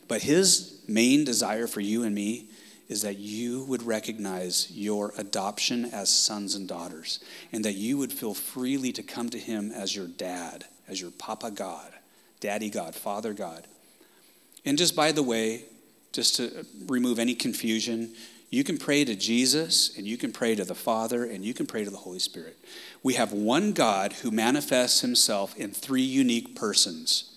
But 0.08 0.22
His 0.22 0.82
main 0.88 1.24
desire 1.24 1.66
for 1.66 1.80
you 1.80 2.02
and 2.02 2.14
me 2.14 2.48
is 2.88 3.02
that 3.02 3.18
you 3.18 3.64
would 3.64 3.82
recognize 3.82 4.70
your 4.70 5.12
adoption 5.16 5.86
as 5.86 6.10
sons 6.10 6.54
and 6.54 6.68
daughters, 6.68 7.20
and 7.52 7.64
that 7.64 7.74
you 7.74 7.96
would 7.96 8.12
feel 8.12 8.34
freely 8.34 8.92
to 8.92 9.02
come 9.02 9.30
to 9.30 9.38
Him 9.38 9.70
as 9.70 9.96
your 9.96 10.06
dad, 10.06 10.64
as 10.88 11.00
your 11.00 11.10
Papa 11.10 11.50
God, 11.50 11.92
Daddy 12.40 12.68
God, 12.68 12.94
Father 12.94 13.32
God. 13.32 13.66
And 14.64 14.76
just 14.76 14.94
by 14.94 15.12
the 15.12 15.22
way, 15.22 15.64
just 16.12 16.36
to 16.36 16.66
remove 16.86 17.18
any 17.18 17.34
confusion, 17.34 18.12
you 18.50 18.62
can 18.62 18.78
pray 18.78 19.04
to 19.04 19.16
Jesus, 19.16 19.96
and 19.96 20.06
you 20.06 20.16
can 20.16 20.30
pray 20.30 20.54
to 20.54 20.64
the 20.64 20.74
Father, 20.74 21.24
and 21.24 21.44
you 21.44 21.54
can 21.54 21.66
pray 21.66 21.84
to 21.84 21.90
the 21.90 21.96
Holy 21.96 22.20
Spirit. 22.20 22.56
We 23.02 23.14
have 23.14 23.32
one 23.32 23.72
God 23.72 24.12
who 24.12 24.30
manifests 24.30 25.00
himself 25.00 25.56
in 25.56 25.72
three 25.72 26.02
unique 26.02 26.54
persons. 26.54 27.33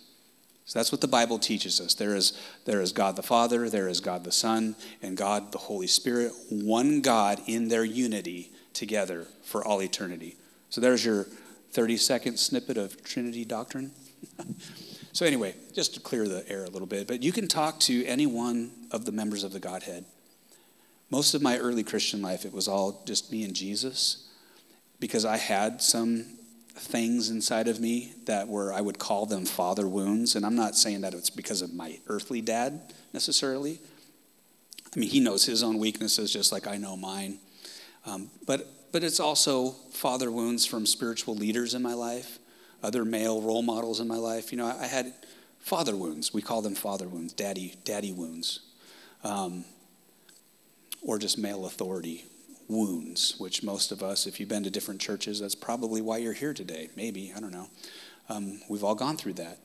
So 0.68 0.78
that's 0.78 0.92
what 0.92 1.00
the 1.00 1.08
Bible 1.08 1.40
teaches 1.40 1.80
us. 1.80 1.94
There 1.94 2.14
is, 2.14 2.38
there 2.66 2.82
is 2.82 2.92
God 2.92 3.16
the 3.16 3.24
Father, 3.24 3.70
there 3.70 3.88
is 3.88 4.02
God 4.02 4.26
the 4.26 4.34
Son, 4.34 4.76
and 5.02 5.16
God 5.16 5.54
the 5.54 5.58
Holy 5.58 5.88
Spirit, 5.88 6.34
one 6.50 7.00
God 7.00 7.40
in 7.48 7.70
their 7.70 7.86
unity 7.86 8.52
together 8.74 9.28
for 9.44 9.66
all 9.66 9.82
eternity. 9.82 10.36
So 10.70 10.82
there's 10.82 11.06
your 11.06 11.26
30 11.72 11.96
second 11.96 12.38
snippet 12.38 12.78
of 12.78 13.02
Trinity 13.02 13.46
doctrine. 13.46 13.94
so, 15.14 15.26
anyway, 15.26 15.56
just 15.74 15.94
to 15.94 16.02
clear 16.02 16.28
the 16.28 16.48
air 16.50 16.66
a 16.66 16.70
little 16.70 16.88
bit, 16.88 17.08
but 17.08 17.24
you 17.24 17.32
can 17.32 17.48
talk 17.48 17.80
to 17.82 18.06
any 18.06 18.26
one 18.26 18.72
of 18.92 19.06
the 19.06 19.14
members 19.14 19.46
of 19.46 19.54
the 19.54 19.60
Godhead. 19.60 20.04
Most 21.10 21.34
of 21.34 21.42
my 21.42 21.58
early 21.60 21.84
Christian 21.84 22.22
life, 22.22 22.44
it 22.44 22.52
was 22.52 22.68
all 22.68 23.04
just 23.06 23.32
me 23.32 23.46
and 23.46 23.56
Jesus 23.56 24.28
because 25.00 25.24
I 25.24 25.38
had 25.38 25.82
some 25.82 26.26
things 26.79 27.29
inside 27.29 27.67
of 27.67 27.79
me 27.79 28.13
that 28.25 28.48
were, 28.48 28.72
I 28.72 28.81
would 28.81 29.00
call 29.00 29.25
them 29.25 29.46
father 29.46 29.88
wounds. 29.88 30.36
And 30.36 30.46
I'm 30.46 30.55
not 30.55 30.75
saying 30.75 31.01
that 31.01 31.13
it's 31.13 31.29
because 31.29 31.62
of 31.62 31.74
my 31.74 32.00
earthly 32.07 32.41
dad 32.41 32.93
necessarily. 33.13 33.79
I 34.96 35.00
mean, 35.00 35.10
he 35.10 35.19
knows 35.19 35.46
his 35.46 35.63
own 35.63 35.77
weaknesses 35.79 36.31
just 36.31 36.51
like 36.51 36.67
I 36.67 36.77
know 36.77 36.96
mine. 36.96 37.39
Um, 38.05 38.29
but, 38.46 38.91
but 38.91 39.03
it's 39.03 39.19
also 39.19 39.72
father 39.91 40.31
wounds 40.31 40.65
from 40.65 40.86
spiritual 40.86 41.36
leaders 41.36 41.74
in 41.74 41.81
my 41.81 41.93
life, 41.93 42.39
other 42.81 43.03
male 43.03 43.41
role 43.41 43.62
models 43.62 44.00
in 44.00 44.07
my 44.07 44.17
life. 44.17 44.51
You 44.51 44.57
know, 44.57 44.67
I, 44.67 44.84
I 44.84 44.88
had 44.88 45.13
father 45.60 45.96
wounds. 45.96 46.34
We 46.34 46.41
call 46.41 46.62
them 46.62 46.75
father 46.75 47.07
wounds, 47.07 47.34
daddy, 47.34 47.75
daddy 47.84 48.12
wounds. 48.12 48.62
Um, 49.24 49.65
or 51.01 51.17
just 51.17 51.38
male 51.38 51.65
authority 51.65 52.25
wounds, 52.68 53.36
which 53.38 53.64
most 53.64 53.92
of 53.92 54.04
us, 54.04 54.28
if 54.28 54.40
you've 54.40 54.50
been 54.50 54.64
to 54.64 54.70
different 54.70 55.00
churches, 55.02 55.40
that's 55.40 55.56
probably 55.56 56.02
why 56.02 56.18
you're 56.18 56.34
here 56.34 56.54
today. 56.54 56.90
Maybe, 56.96 57.34
I 57.36 57.40
don't 57.40 57.52
know. 57.52 57.70
Um, 58.30 58.62
we've 58.70 58.84
all 58.84 58.96
gone 58.96 59.18
through 59.18 59.34
that. 59.34 59.60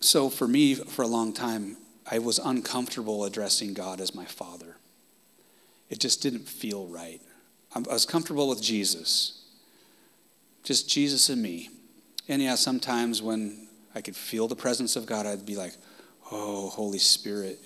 So 0.00 0.28
for 0.28 0.46
me, 0.46 0.74
for 0.74 1.02
a 1.02 1.06
long 1.06 1.32
time, 1.32 1.76
I 2.10 2.18
was 2.18 2.38
uncomfortable 2.38 3.24
addressing 3.24 3.74
God 3.74 4.00
as 4.00 4.14
my 4.14 4.24
father. 4.24 4.76
It 5.90 6.00
just 6.00 6.22
didn't 6.22 6.48
feel 6.48 6.86
right. 6.86 7.20
I 7.74 7.80
was 7.80 8.06
comfortable 8.06 8.48
with 8.48 8.62
Jesus, 8.62 9.42
just 10.62 10.88
Jesus 10.88 11.28
and 11.28 11.42
me. 11.42 11.70
And 12.28 12.42
yeah, 12.42 12.54
sometimes 12.54 13.22
when 13.22 13.68
I 13.94 14.00
could 14.00 14.16
feel 14.16 14.48
the 14.48 14.56
presence 14.56 14.96
of 14.96 15.06
God, 15.06 15.26
I'd 15.26 15.46
be 15.46 15.56
like, 15.56 15.74
oh, 16.30 16.68
Holy 16.68 16.98
Spirit, 16.98 17.58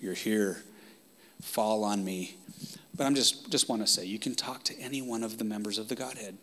you're 0.00 0.14
here. 0.14 0.62
Fall 1.40 1.84
on 1.84 2.04
me. 2.04 2.36
But 2.96 3.06
I'm 3.06 3.14
just 3.14 3.50
just 3.50 3.68
want 3.68 3.82
to 3.82 3.86
say 3.86 4.04
you 4.04 4.18
can 4.18 4.34
talk 4.34 4.62
to 4.64 4.78
any 4.78 5.02
one 5.02 5.22
of 5.22 5.38
the 5.38 5.44
members 5.44 5.78
of 5.78 5.88
the 5.88 5.94
Godhead. 5.94 6.38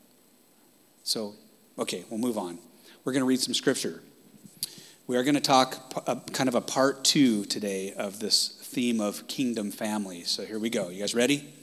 So, 1.03 1.33
okay, 1.77 2.05
we'll 2.10 2.19
move 2.19 2.38
on. 2.38 2.60
We're 3.03 3.12
going 3.12 3.22
to 3.22 3.27
read 3.27 3.39
some 3.39 3.53
scripture. 3.53 4.01
We 5.05 5.17
are 5.17 5.24
going 5.24 5.36
to 5.36 5.41
talk 5.41 5.75
a, 6.07 6.12
uh, 6.12 6.19
kind 6.31 6.48
of 6.48 6.55
a 6.55 6.62
part 6.62 7.03
two 7.03 7.43
today 7.45 7.93
of 7.93 8.19
this 8.19 8.60
theme 8.62 9.01
of 9.01 9.27
kingdom 9.27 9.69
family. 9.69 10.24
So 10.24 10.45
here 10.45 10.60
we 10.60 10.69
go. 10.69 10.89
You 10.89 11.01
guys 11.01 11.13
ready? 11.13 11.53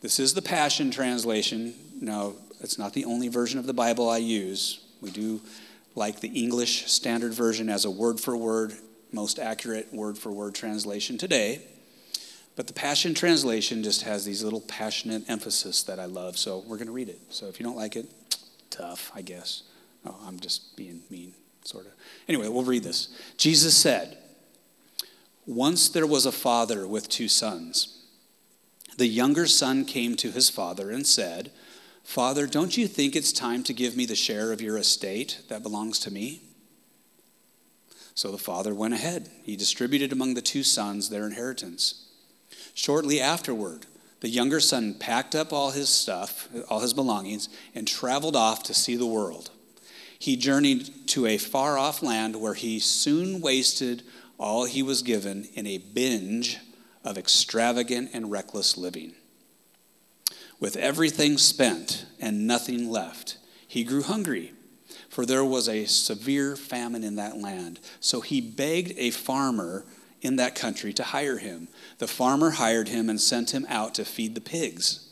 This 0.00 0.18
is 0.18 0.34
the 0.34 0.42
Passion 0.42 0.90
Translation. 0.90 1.74
Now, 2.00 2.32
it's 2.60 2.76
not 2.76 2.92
the 2.92 3.04
only 3.04 3.28
version 3.28 3.60
of 3.60 3.66
the 3.66 3.72
Bible 3.72 4.08
I 4.08 4.18
use. 4.18 4.80
We 5.00 5.10
do 5.10 5.40
like 5.94 6.20
the 6.20 6.28
English 6.28 6.90
Standard 6.90 7.32
Version 7.32 7.68
as 7.68 7.84
a 7.84 7.90
word 7.90 8.18
for 8.18 8.36
word, 8.36 8.72
most 9.12 9.38
accurate 9.38 9.94
word 9.94 10.18
for 10.18 10.32
word 10.32 10.54
translation 10.54 11.18
today. 11.18 11.62
But 12.56 12.66
the 12.66 12.72
Passion 12.72 13.12
Translation 13.12 13.82
just 13.82 14.02
has 14.02 14.24
these 14.24 14.42
little 14.42 14.62
passionate 14.62 15.28
emphasis 15.28 15.82
that 15.84 16.00
I 16.00 16.06
love. 16.06 16.38
So 16.38 16.64
we're 16.66 16.78
going 16.78 16.86
to 16.86 16.92
read 16.92 17.10
it. 17.10 17.20
So 17.28 17.46
if 17.46 17.60
you 17.60 17.64
don't 17.64 17.76
like 17.76 17.96
it, 17.96 18.10
tough, 18.70 19.12
I 19.14 19.20
guess. 19.20 19.62
Oh, 20.06 20.16
I'm 20.26 20.40
just 20.40 20.74
being 20.74 21.02
mean, 21.10 21.34
sort 21.64 21.84
of. 21.84 21.92
Anyway, 22.28 22.48
we'll 22.48 22.64
read 22.64 22.82
this. 22.82 23.08
Jesus 23.36 23.76
said, 23.76 24.16
Once 25.46 25.90
there 25.90 26.06
was 26.06 26.24
a 26.24 26.32
father 26.32 26.86
with 26.86 27.10
two 27.10 27.28
sons. 27.28 27.92
The 28.96 29.06
younger 29.06 29.46
son 29.46 29.84
came 29.84 30.16
to 30.16 30.30
his 30.30 30.48
father 30.48 30.90
and 30.90 31.06
said, 31.06 31.50
Father, 32.02 32.46
don't 32.46 32.78
you 32.78 32.86
think 32.86 33.14
it's 33.14 33.32
time 33.32 33.62
to 33.64 33.74
give 33.74 33.96
me 33.96 34.06
the 34.06 34.16
share 34.16 34.52
of 34.52 34.62
your 34.62 34.78
estate 34.78 35.42
that 35.48 35.62
belongs 35.62 35.98
to 36.00 36.10
me? 36.10 36.40
So 38.14 38.30
the 38.30 38.38
father 38.38 38.74
went 38.74 38.94
ahead. 38.94 39.28
He 39.42 39.56
distributed 39.56 40.12
among 40.12 40.32
the 40.32 40.40
two 40.40 40.62
sons 40.62 41.10
their 41.10 41.26
inheritance. 41.26 42.05
Shortly 42.74 43.20
afterward, 43.20 43.86
the 44.20 44.28
younger 44.28 44.60
son 44.60 44.94
packed 44.94 45.34
up 45.34 45.52
all 45.52 45.70
his 45.70 45.88
stuff, 45.88 46.48
all 46.68 46.80
his 46.80 46.94
belongings, 46.94 47.48
and 47.74 47.86
traveled 47.86 48.36
off 48.36 48.62
to 48.64 48.74
see 48.74 48.96
the 48.96 49.06
world. 49.06 49.50
He 50.18 50.36
journeyed 50.36 51.08
to 51.08 51.26
a 51.26 51.38
far 51.38 51.78
off 51.78 52.02
land 52.02 52.36
where 52.36 52.54
he 52.54 52.78
soon 52.78 53.40
wasted 53.40 54.02
all 54.38 54.64
he 54.64 54.82
was 54.82 55.02
given 55.02 55.48
in 55.54 55.66
a 55.66 55.78
binge 55.78 56.58
of 57.04 57.18
extravagant 57.18 58.10
and 58.12 58.30
reckless 58.30 58.76
living. 58.76 59.14
With 60.58 60.76
everything 60.76 61.38
spent 61.38 62.06
and 62.18 62.46
nothing 62.46 62.90
left, 62.90 63.36
he 63.68 63.84
grew 63.84 64.02
hungry, 64.02 64.52
for 65.08 65.26
there 65.26 65.44
was 65.44 65.68
a 65.68 65.84
severe 65.84 66.56
famine 66.56 67.04
in 67.04 67.16
that 67.16 67.36
land. 67.36 67.78
So 68.00 68.20
he 68.20 68.40
begged 68.40 68.92
a 68.96 69.10
farmer 69.10 69.84
in 70.22 70.36
that 70.36 70.54
country 70.54 70.92
to 70.94 71.04
hire 71.04 71.38
him. 71.38 71.68
The 71.98 72.06
farmer 72.06 72.50
hired 72.50 72.88
him 72.88 73.08
and 73.08 73.20
sent 73.20 73.52
him 73.52 73.66
out 73.68 73.94
to 73.94 74.04
feed 74.04 74.34
the 74.34 74.40
pigs. 74.40 75.06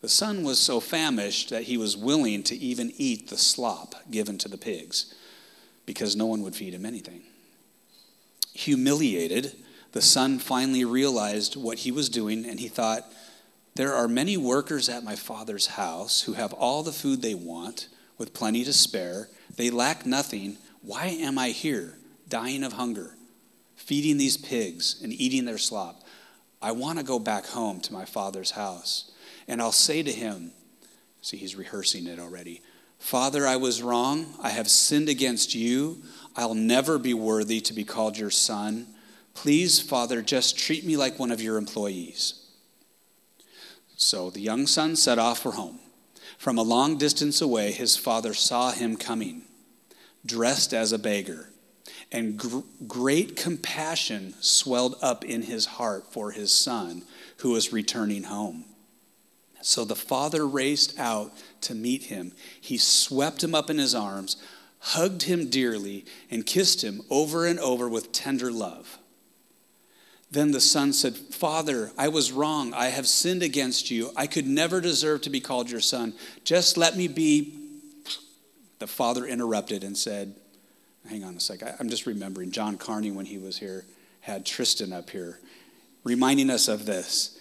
The 0.00 0.08
son 0.08 0.42
was 0.42 0.58
so 0.58 0.80
famished 0.80 1.50
that 1.50 1.64
he 1.64 1.76
was 1.76 1.96
willing 1.96 2.42
to 2.44 2.56
even 2.56 2.92
eat 2.96 3.28
the 3.28 3.38
slop 3.38 3.94
given 4.10 4.38
to 4.38 4.48
the 4.48 4.58
pigs 4.58 5.14
because 5.84 6.16
no 6.16 6.26
one 6.26 6.42
would 6.42 6.54
feed 6.54 6.74
him 6.74 6.84
anything. 6.86 7.22
Humiliated, 8.52 9.56
the 9.92 10.02
son 10.02 10.38
finally 10.38 10.84
realized 10.84 11.56
what 11.56 11.78
he 11.78 11.90
was 11.90 12.08
doing 12.08 12.44
and 12.44 12.60
he 12.60 12.68
thought, 12.68 13.10
There 13.74 13.94
are 13.94 14.08
many 14.08 14.36
workers 14.36 14.88
at 14.88 15.04
my 15.04 15.16
father's 15.16 15.68
house 15.68 16.22
who 16.22 16.34
have 16.34 16.52
all 16.52 16.82
the 16.82 16.92
food 16.92 17.22
they 17.22 17.34
want 17.34 17.88
with 18.18 18.34
plenty 18.34 18.64
to 18.64 18.72
spare. 18.72 19.28
They 19.56 19.70
lack 19.70 20.04
nothing. 20.04 20.58
Why 20.82 21.06
am 21.06 21.38
I 21.38 21.48
here, 21.48 21.98
dying 22.28 22.62
of 22.62 22.74
hunger, 22.74 23.15
feeding 23.76 24.18
these 24.18 24.36
pigs 24.36 25.00
and 25.02 25.12
eating 25.12 25.44
their 25.44 25.58
slop? 25.58 26.02
I 26.60 26.72
want 26.72 26.98
to 26.98 27.04
go 27.04 27.18
back 27.18 27.46
home 27.46 27.80
to 27.82 27.92
my 27.92 28.04
father's 28.04 28.50
house. 28.50 29.12
And 29.46 29.62
I'll 29.62 29.72
say 29.72 30.02
to 30.02 30.10
him, 30.10 30.50
see, 31.22 31.36
he's 31.36 31.54
rehearsing 31.54 32.06
it 32.06 32.18
already. 32.18 32.62
Father, 32.98 33.46
I 33.46 33.56
was 33.56 33.82
wrong. 33.82 34.26
I 34.42 34.48
have 34.50 34.68
sinned 34.68 35.08
against 35.08 35.54
you. 35.54 36.02
I'll 36.34 36.54
never 36.54 36.98
be 36.98 37.14
worthy 37.14 37.60
to 37.60 37.72
be 37.72 37.84
called 37.84 38.18
your 38.18 38.30
son. 38.30 38.88
Please, 39.34 39.80
Father, 39.80 40.22
just 40.22 40.58
treat 40.58 40.84
me 40.84 40.96
like 40.96 41.18
one 41.18 41.30
of 41.30 41.42
your 41.42 41.58
employees. 41.58 42.42
So 43.96 44.30
the 44.30 44.40
young 44.40 44.66
son 44.66 44.96
set 44.96 45.18
off 45.18 45.40
for 45.40 45.52
home. 45.52 45.78
From 46.38 46.58
a 46.58 46.62
long 46.62 46.98
distance 46.98 47.40
away, 47.40 47.72
his 47.72 47.96
father 47.96 48.34
saw 48.34 48.70
him 48.72 48.96
coming, 48.96 49.42
dressed 50.24 50.74
as 50.74 50.92
a 50.92 50.98
beggar, 50.98 51.50
and 52.12 52.38
gr- 52.38 52.60
great 52.86 53.36
compassion 53.36 54.34
swelled 54.40 54.96
up 55.02 55.24
in 55.24 55.42
his 55.42 55.66
heart 55.66 56.12
for 56.12 56.30
his 56.30 56.52
son 56.52 57.02
who 57.38 57.50
was 57.50 57.72
returning 57.72 58.24
home. 58.24 58.64
So 59.62 59.84
the 59.84 59.96
father 59.96 60.46
raced 60.46 60.98
out 60.98 61.32
to 61.62 61.74
meet 61.74 62.04
him. 62.04 62.32
He 62.60 62.78
swept 62.78 63.42
him 63.42 63.54
up 63.54 63.68
in 63.68 63.78
his 63.78 63.94
arms, 63.94 64.36
hugged 64.78 65.22
him 65.22 65.50
dearly, 65.50 66.04
and 66.30 66.46
kissed 66.46 66.84
him 66.84 67.02
over 67.10 67.46
and 67.46 67.58
over 67.58 67.88
with 67.88 68.12
tender 68.12 68.52
love. 68.52 68.98
Then 70.30 70.50
the 70.50 70.60
son 70.60 70.92
said, 70.92 71.16
Father, 71.16 71.92
I 71.96 72.08
was 72.08 72.32
wrong. 72.32 72.74
I 72.74 72.86
have 72.86 73.06
sinned 73.06 73.42
against 73.42 73.90
you. 73.90 74.10
I 74.16 74.26
could 74.26 74.46
never 74.46 74.80
deserve 74.80 75.22
to 75.22 75.30
be 75.30 75.40
called 75.40 75.70
your 75.70 75.80
son. 75.80 76.14
Just 76.44 76.76
let 76.76 76.96
me 76.96 77.08
be. 77.08 77.54
The 78.78 78.86
father 78.86 79.24
interrupted 79.24 79.82
and 79.82 79.96
said, 79.96 80.34
Hang 81.08 81.24
on 81.24 81.36
a 81.36 81.40
sec. 81.40 81.60
I'm 81.80 81.88
just 81.88 82.06
remembering 82.06 82.50
John 82.50 82.76
Carney 82.76 83.10
when 83.10 83.26
he 83.26 83.38
was 83.38 83.58
here 83.58 83.84
had 84.20 84.44
Tristan 84.44 84.92
up 84.92 85.10
here 85.10 85.38
reminding 86.02 86.50
us 86.50 86.68
of 86.68 86.86
this. 86.86 87.38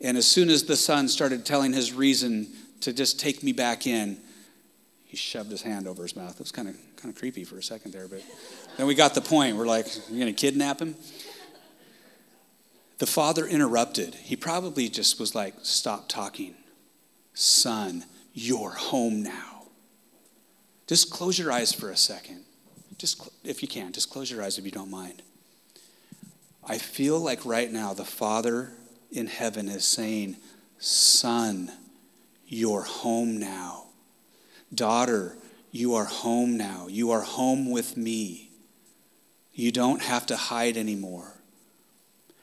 And 0.00 0.16
as 0.16 0.26
soon 0.26 0.48
as 0.48 0.64
the 0.64 0.76
son 0.76 1.08
started 1.08 1.44
telling 1.44 1.72
his 1.72 1.92
reason 1.92 2.48
to 2.80 2.92
just 2.92 3.18
take 3.18 3.42
me 3.42 3.52
back 3.52 3.86
in, 3.86 4.18
he 5.04 5.16
shoved 5.16 5.50
his 5.50 5.62
hand 5.62 5.88
over 5.88 6.02
his 6.02 6.14
mouth. 6.14 6.32
It 6.32 6.38
was 6.40 6.52
kind 6.52 6.68
of 6.68 6.76
kind 6.96 7.14
of 7.14 7.18
creepy 7.18 7.44
for 7.44 7.58
a 7.58 7.62
second 7.62 7.92
there, 7.92 8.08
but 8.08 8.22
then 8.76 8.86
we 8.86 8.94
got 8.94 9.14
the 9.14 9.20
point. 9.20 9.56
We're 9.56 9.66
like, 9.66 9.86
you're 10.10 10.26
to 10.26 10.32
kidnap 10.32 10.80
him? 10.80 10.96
The 12.98 13.06
father 13.06 13.46
interrupted. 13.46 14.14
He 14.14 14.34
probably 14.34 14.88
just 14.88 15.20
was 15.20 15.34
like, 15.34 15.54
stop 15.62 16.08
talking. 16.08 16.54
Son, 17.34 18.04
you're 18.34 18.70
home 18.70 19.22
now. 19.22 19.68
Just 20.88 21.10
close 21.10 21.38
your 21.38 21.52
eyes 21.52 21.72
for 21.72 21.90
a 21.90 21.96
second. 21.96 22.44
Just, 22.98 23.28
if 23.44 23.62
you 23.62 23.68
can, 23.68 23.92
just 23.92 24.10
close 24.10 24.30
your 24.30 24.42
eyes 24.42 24.58
if 24.58 24.64
you 24.64 24.70
don't 24.70 24.90
mind. 24.90 25.22
I 26.64 26.78
feel 26.78 27.18
like 27.18 27.46
right 27.46 27.72
now 27.72 27.94
the 27.94 28.04
Father 28.04 28.72
in 29.10 29.28
heaven 29.28 29.68
is 29.68 29.86
saying, 29.86 30.36
Son, 30.78 31.72
you're 32.46 32.82
home 32.82 33.38
now. 33.38 33.84
Daughter, 34.74 35.36
you 35.70 35.94
are 35.94 36.04
home 36.04 36.56
now. 36.56 36.88
You 36.88 37.10
are 37.10 37.22
home 37.22 37.70
with 37.70 37.96
me. 37.96 38.50
You 39.52 39.72
don't 39.72 40.02
have 40.02 40.26
to 40.26 40.36
hide 40.36 40.76
anymore. 40.76 41.34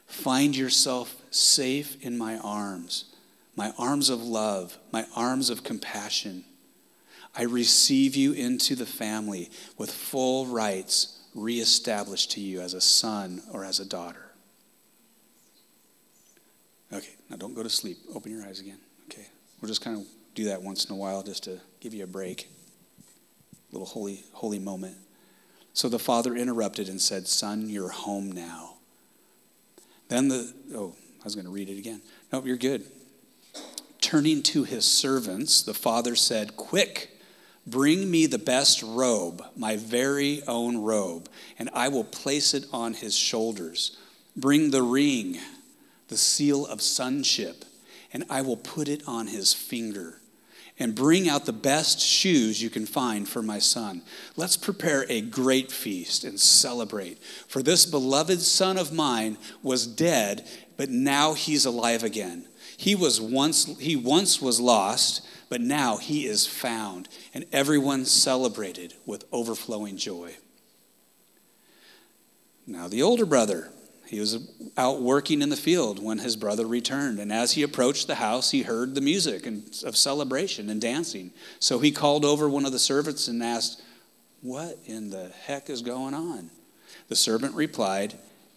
Find 0.07 0.55
yourself 0.55 1.15
safe 1.31 2.01
in 2.01 2.17
my 2.17 2.37
arms, 2.37 3.05
my 3.55 3.73
arms 3.77 4.09
of 4.09 4.23
love, 4.23 4.77
my 4.91 5.05
arms 5.15 5.49
of 5.49 5.63
compassion. 5.63 6.45
I 7.37 7.43
receive 7.43 8.15
you 8.15 8.33
into 8.33 8.75
the 8.75 8.85
family 8.85 9.49
with 9.77 9.91
full 9.91 10.45
rights 10.45 11.21
reestablished 11.33 12.31
to 12.31 12.39
you 12.39 12.61
as 12.61 12.73
a 12.73 12.81
son 12.81 13.41
or 13.51 13.65
as 13.65 13.79
a 13.79 13.85
daughter. 13.85 14.31
Okay, 16.93 17.15
now 17.29 17.35
don't 17.35 17.53
go 17.53 17.63
to 17.63 17.69
sleep. 17.69 17.97
Open 18.13 18.31
your 18.31 18.47
eyes 18.47 18.59
again. 18.59 18.79
Okay, 19.09 19.27
we'll 19.59 19.67
just 19.67 19.83
kind 19.83 19.97
of 19.97 20.05
do 20.33 20.45
that 20.45 20.61
once 20.61 20.85
in 20.85 20.93
a 20.93 20.97
while 20.97 21.23
just 21.23 21.43
to 21.43 21.59
give 21.81 21.93
you 21.93 22.03
a 22.03 22.07
break, 22.07 22.47
a 23.71 23.75
little 23.75 23.87
holy, 23.87 24.23
holy 24.31 24.59
moment. 24.59 24.95
So 25.73 25.89
the 25.89 25.99
father 25.99 26.35
interrupted 26.35 26.87
and 26.87 27.01
said, 27.01 27.27
Son, 27.27 27.67
you're 27.69 27.89
home 27.89 28.31
now. 28.31 28.75
Then 30.07 30.29
the, 30.29 30.53
oh, 30.73 30.95
I 31.19 31.23
was 31.25 31.35
going 31.35 31.45
to 31.45 31.51
read 31.51 31.69
it 31.69 31.77
again. 31.77 32.01
Nope, 32.31 32.45
you're 32.45 32.55
good. 32.55 32.85
Turning 33.99 34.41
to 34.43 34.63
his 34.63 34.85
servants, 34.85 35.61
the 35.63 35.73
father 35.73 36.15
said, 36.15 36.55
Quick, 36.55 37.09
bring 37.65 38.09
me 38.09 38.25
the 38.25 38.37
best 38.37 38.83
robe, 38.83 39.43
my 39.55 39.75
very 39.77 40.41
own 40.47 40.77
robe, 40.77 41.29
and 41.57 41.69
I 41.73 41.87
will 41.89 42.03
place 42.03 42.53
it 42.53 42.65
on 42.71 42.93
his 42.93 43.15
shoulders. 43.15 43.97
Bring 44.35 44.71
the 44.71 44.83
ring 44.83 45.37
the 46.07 46.17
seal 46.17 46.65
of 46.65 46.81
sonship, 46.81 47.65
and 48.13 48.23
I 48.29 48.41
will 48.41 48.57
put 48.57 48.87
it 48.87 49.03
on 49.07 49.27
his 49.27 49.53
finger. 49.53 50.21
And 50.77 50.93
bring 50.93 51.29
out 51.29 51.45
the 51.45 51.53
best 51.53 52.01
shoes 52.01 52.61
you 52.61 52.69
can 52.69 52.85
find 52.85 53.27
for 53.29 53.41
my 53.41 53.59
son. 53.59 54.01
Let's 54.35 54.57
prepare 54.57 55.05
a 55.07 55.21
great 55.21 55.71
feast 55.71 56.25
and 56.25 56.37
celebrate. 56.37 57.17
For 57.47 57.63
this 57.63 57.85
beloved 57.85 58.41
son 58.41 58.77
of 58.77 58.91
mine 58.91 59.37
was 59.63 59.87
dead, 59.87 60.45
but 60.75 60.89
now 60.89 61.33
he's 61.33 61.65
alive 61.65 62.03
again. 62.03 62.45
He 62.77 62.95
was 62.95 63.21
once 63.21 63.77
he 63.79 63.95
once 63.95 64.41
was 64.41 64.59
lost, 64.59 65.25
but 65.49 65.61
now 65.61 65.97
he 65.97 66.25
is 66.25 66.45
found, 66.45 67.07
and 67.33 67.45
everyone 67.51 68.05
celebrated 68.05 68.93
with 69.05 69.25
overflowing 69.31 69.97
joy. 69.97 70.35
Now 72.67 72.87
the 72.87 73.01
older 73.01 73.25
brother 73.25 73.71
he 74.07 74.19
was 74.19 74.47
out 74.77 75.01
working 75.01 75.41
in 75.41 75.49
the 75.49 75.55
field 75.55 76.01
when 76.01 76.19
his 76.19 76.35
brother 76.35 76.67
returned. 76.67 77.19
And 77.19 77.33
as 77.33 77.53
he 77.53 77.63
approached 77.63 78.07
the 78.07 78.15
house, 78.15 78.51
he 78.51 78.61
heard 78.61 78.93
the 78.93 79.01
music 79.01 79.47
of 79.83 79.97
celebration 79.97 80.69
and 80.69 80.79
dancing. 80.79 81.31
So 81.59 81.79
he 81.79 81.91
called 81.91 82.23
over 82.23 82.47
one 82.47 82.65
of 82.65 82.71
the 82.71 82.79
servants 82.79 83.27
and 83.27 83.41
asked, 83.41 83.81
What 84.41 84.77
in 84.85 85.09
the 85.09 85.31
heck 85.45 85.69
is 85.69 85.81
going 85.81 86.13
on? 86.13 86.51
The 87.07 87.15
servant 87.15 87.55
replied, 87.55 88.13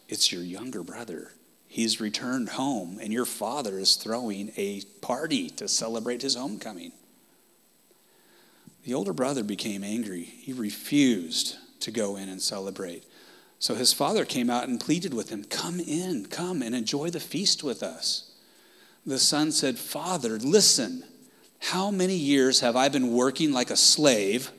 It's 0.08 0.30
your 0.30 0.42
younger 0.42 0.82
brother. 0.82 1.32
He's 1.68 2.00
returned 2.00 2.48
home, 2.50 2.98
and 3.00 3.12
your 3.12 3.26
father 3.26 3.78
is 3.78 3.96
throwing 3.96 4.52
a 4.56 4.82
party 5.02 5.50
to 5.50 5.68
celebrate 5.68 6.22
his 6.22 6.34
homecoming. 6.34 6.92
The 8.84 8.94
older 8.94 9.12
brother 9.12 9.44
became 9.44 9.84
angry. 9.84 10.22
He 10.22 10.54
refused 10.54 11.56
to 11.80 11.90
go 11.90 12.16
in 12.16 12.30
and 12.30 12.40
celebrate. 12.40 13.04
So 13.58 13.74
his 13.74 13.92
father 13.92 14.24
came 14.24 14.48
out 14.48 14.66
and 14.66 14.80
pleaded 14.80 15.12
with 15.12 15.28
him, 15.28 15.44
Come 15.44 15.78
in, 15.78 16.26
come 16.26 16.62
and 16.62 16.74
enjoy 16.74 17.10
the 17.10 17.20
feast 17.20 17.62
with 17.62 17.82
us. 17.82 18.32
The 19.04 19.18
son 19.18 19.52
said, 19.52 19.78
Father, 19.78 20.38
listen, 20.38 21.04
how 21.60 21.90
many 21.90 22.14
years 22.14 22.60
have 22.60 22.76
I 22.76 22.88
been 22.88 23.12
working 23.12 23.52
like 23.52 23.70
a 23.70 23.76
slave 23.76 24.50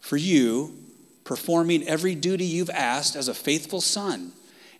for 0.00 0.16
you, 0.16 0.74
performing 1.24 1.86
every 1.86 2.14
duty 2.14 2.44
you've 2.44 2.70
asked 2.70 3.14
as 3.14 3.28
a 3.28 3.34
faithful 3.34 3.80
son? 3.80 4.32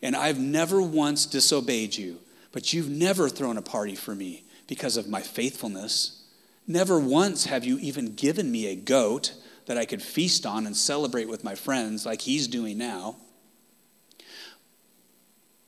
And 0.02 0.16
I've 0.16 0.38
never 0.38 0.82
once 0.82 1.26
disobeyed 1.26 1.96
you, 1.96 2.18
but 2.50 2.72
you've 2.72 2.90
never 2.90 3.28
thrown 3.28 3.56
a 3.56 3.62
party 3.62 3.94
for 3.94 4.14
me 4.14 4.44
because 4.66 4.96
of 4.96 5.08
my 5.08 5.20
faithfulness. 5.20 6.22
Never 6.66 6.98
once 6.98 7.46
have 7.46 7.64
you 7.64 7.78
even 7.78 8.14
given 8.14 8.50
me 8.50 8.66
a 8.66 8.76
goat 8.76 9.34
that 9.66 9.78
I 9.78 9.84
could 9.84 10.02
feast 10.02 10.44
on 10.44 10.66
and 10.66 10.76
celebrate 10.76 11.28
with 11.28 11.44
my 11.44 11.54
friends 11.54 12.04
like 12.04 12.22
he's 12.22 12.48
doing 12.48 12.78
now. 12.78 13.16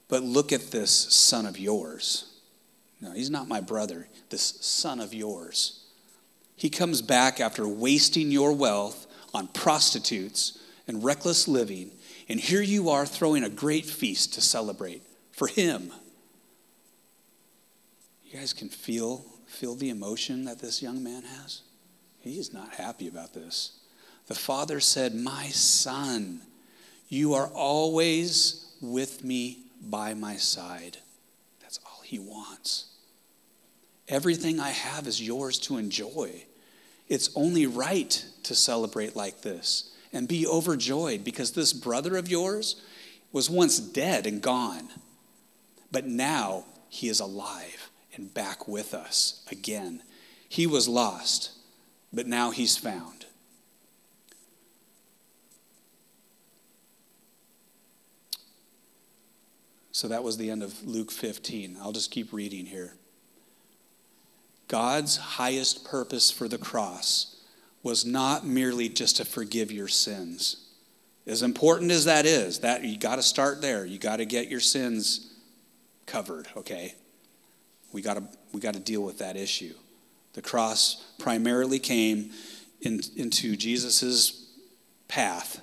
But 0.08 0.22
look 0.22 0.52
at 0.52 0.70
this 0.70 0.90
son 0.90 1.46
of 1.46 1.58
yours. 1.58 2.32
No, 3.00 3.12
he's 3.12 3.30
not 3.30 3.48
my 3.48 3.60
brother, 3.60 4.08
this 4.30 4.58
son 4.60 5.00
of 5.00 5.14
yours. 5.14 5.84
He 6.56 6.70
comes 6.70 7.02
back 7.02 7.40
after 7.40 7.66
wasting 7.66 8.30
your 8.30 8.52
wealth 8.52 9.06
on 9.32 9.48
prostitutes 9.48 10.58
and 10.86 11.02
reckless 11.02 11.48
living, 11.48 11.90
and 12.28 12.40
here 12.40 12.62
you 12.62 12.90
are 12.90 13.06
throwing 13.06 13.44
a 13.44 13.48
great 13.48 13.84
feast 13.84 14.34
to 14.34 14.40
celebrate 14.40 15.02
for 15.32 15.46
him. 15.46 15.92
You 18.24 18.38
guys 18.38 18.52
can 18.52 18.68
feel, 18.68 19.24
feel 19.46 19.74
the 19.74 19.90
emotion 19.90 20.44
that 20.44 20.58
this 20.58 20.82
young 20.82 21.02
man 21.02 21.22
has? 21.22 21.62
He 22.20 22.38
is 22.38 22.52
not 22.52 22.74
happy 22.74 23.06
about 23.06 23.34
this. 23.34 23.78
The 24.26 24.34
father 24.34 24.80
said, 24.80 25.14
My 25.14 25.48
son, 25.48 26.40
you 27.08 27.34
are 27.34 27.48
always 27.48 28.72
with 28.80 29.22
me 29.22 29.58
by 29.82 30.14
my 30.14 30.36
side. 30.36 30.98
That's 31.60 31.78
all 31.86 32.00
he 32.02 32.18
wants. 32.18 32.86
Everything 34.08 34.60
I 34.60 34.70
have 34.70 35.06
is 35.06 35.20
yours 35.20 35.58
to 35.60 35.76
enjoy. 35.76 36.44
It's 37.08 37.30
only 37.34 37.66
right 37.66 38.24
to 38.44 38.54
celebrate 38.54 39.14
like 39.14 39.42
this 39.42 39.93
and 40.14 40.28
be 40.28 40.46
overjoyed 40.46 41.24
because 41.24 41.52
this 41.52 41.72
brother 41.72 42.16
of 42.16 42.30
yours 42.30 42.80
was 43.32 43.50
once 43.50 43.78
dead 43.78 44.26
and 44.26 44.40
gone, 44.40 44.88
but 45.90 46.06
now 46.06 46.64
he 46.88 47.08
is 47.08 47.18
alive 47.18 47.90
and 48.14 48.32
back 48.32 48.68
with 48.68 48.94
us 48.94 49.44
again. 49.50 50.02
He 50.48 50.68
was 50.68 50.86
lost, 50.86 51.50
but 52.12 52.28
now 52.28 52.52
he's 52.52 52.76
found. 52.76 53.26
So 59.90 60.08
that 60.08 60.22
was 60.22 60.36
the 60.36 60.50
end 60.50 60.62
of 60.62 60.86
Luke 60.86 61.10
15. 61.10 61.76
I'll 61.80 61.92
just 61.92 62.10
keep 62.10 62.32
reading 62.32 62.66
here. 62.66 62.94
God's 64.68 65.16
highest 65.16 65.84
purpose 65.84 66.30
for 66.30 66.48
the 66.48 66.58
cross 66.58 67.33
was 67.84 68.04
not 68.04 68.44
merely 68.44 68.88
just 68.88 69.18
to 69.18 69.24
forgive 69.24 69.70
your 69.70 69.86
sins. 69.86 70.56
As 71.26 71.42
important 71.42 71.92
as 71.92 72.06
that 72.06 72.26
is, 72.26 72.60
that 72.60 72.82
you 72.82 72.98
got 72.98 73.16
to 73.16 73.22
start 73.22 73.62
there. 73.62 73.84
You 73.86 73.98
got 73.98 74.16
to 74.16 74.24
get 74.24 74.48
your 74.48 74.60
sins 74.60 75.32
covered, 76.06 76.48
okay? 76.56 76.94
We 77.92 78.02
got 78.02 78.14
to 78.14 78.24
we 78.52 78.60
got 78.60 78.74
to 78.74 78.80
deal 78.80 79.02
with 79.02 79.18
that 79.18 79.36
issue. 79.36 79.74
The 80.32 80.42
cross 80.42 81.04
primarily 81.18 81.78
came 81.78 82.32
in, 82.80 83.00
into 83.16 83.56
Jesus's 83.56 84.48
path 85.08 85.60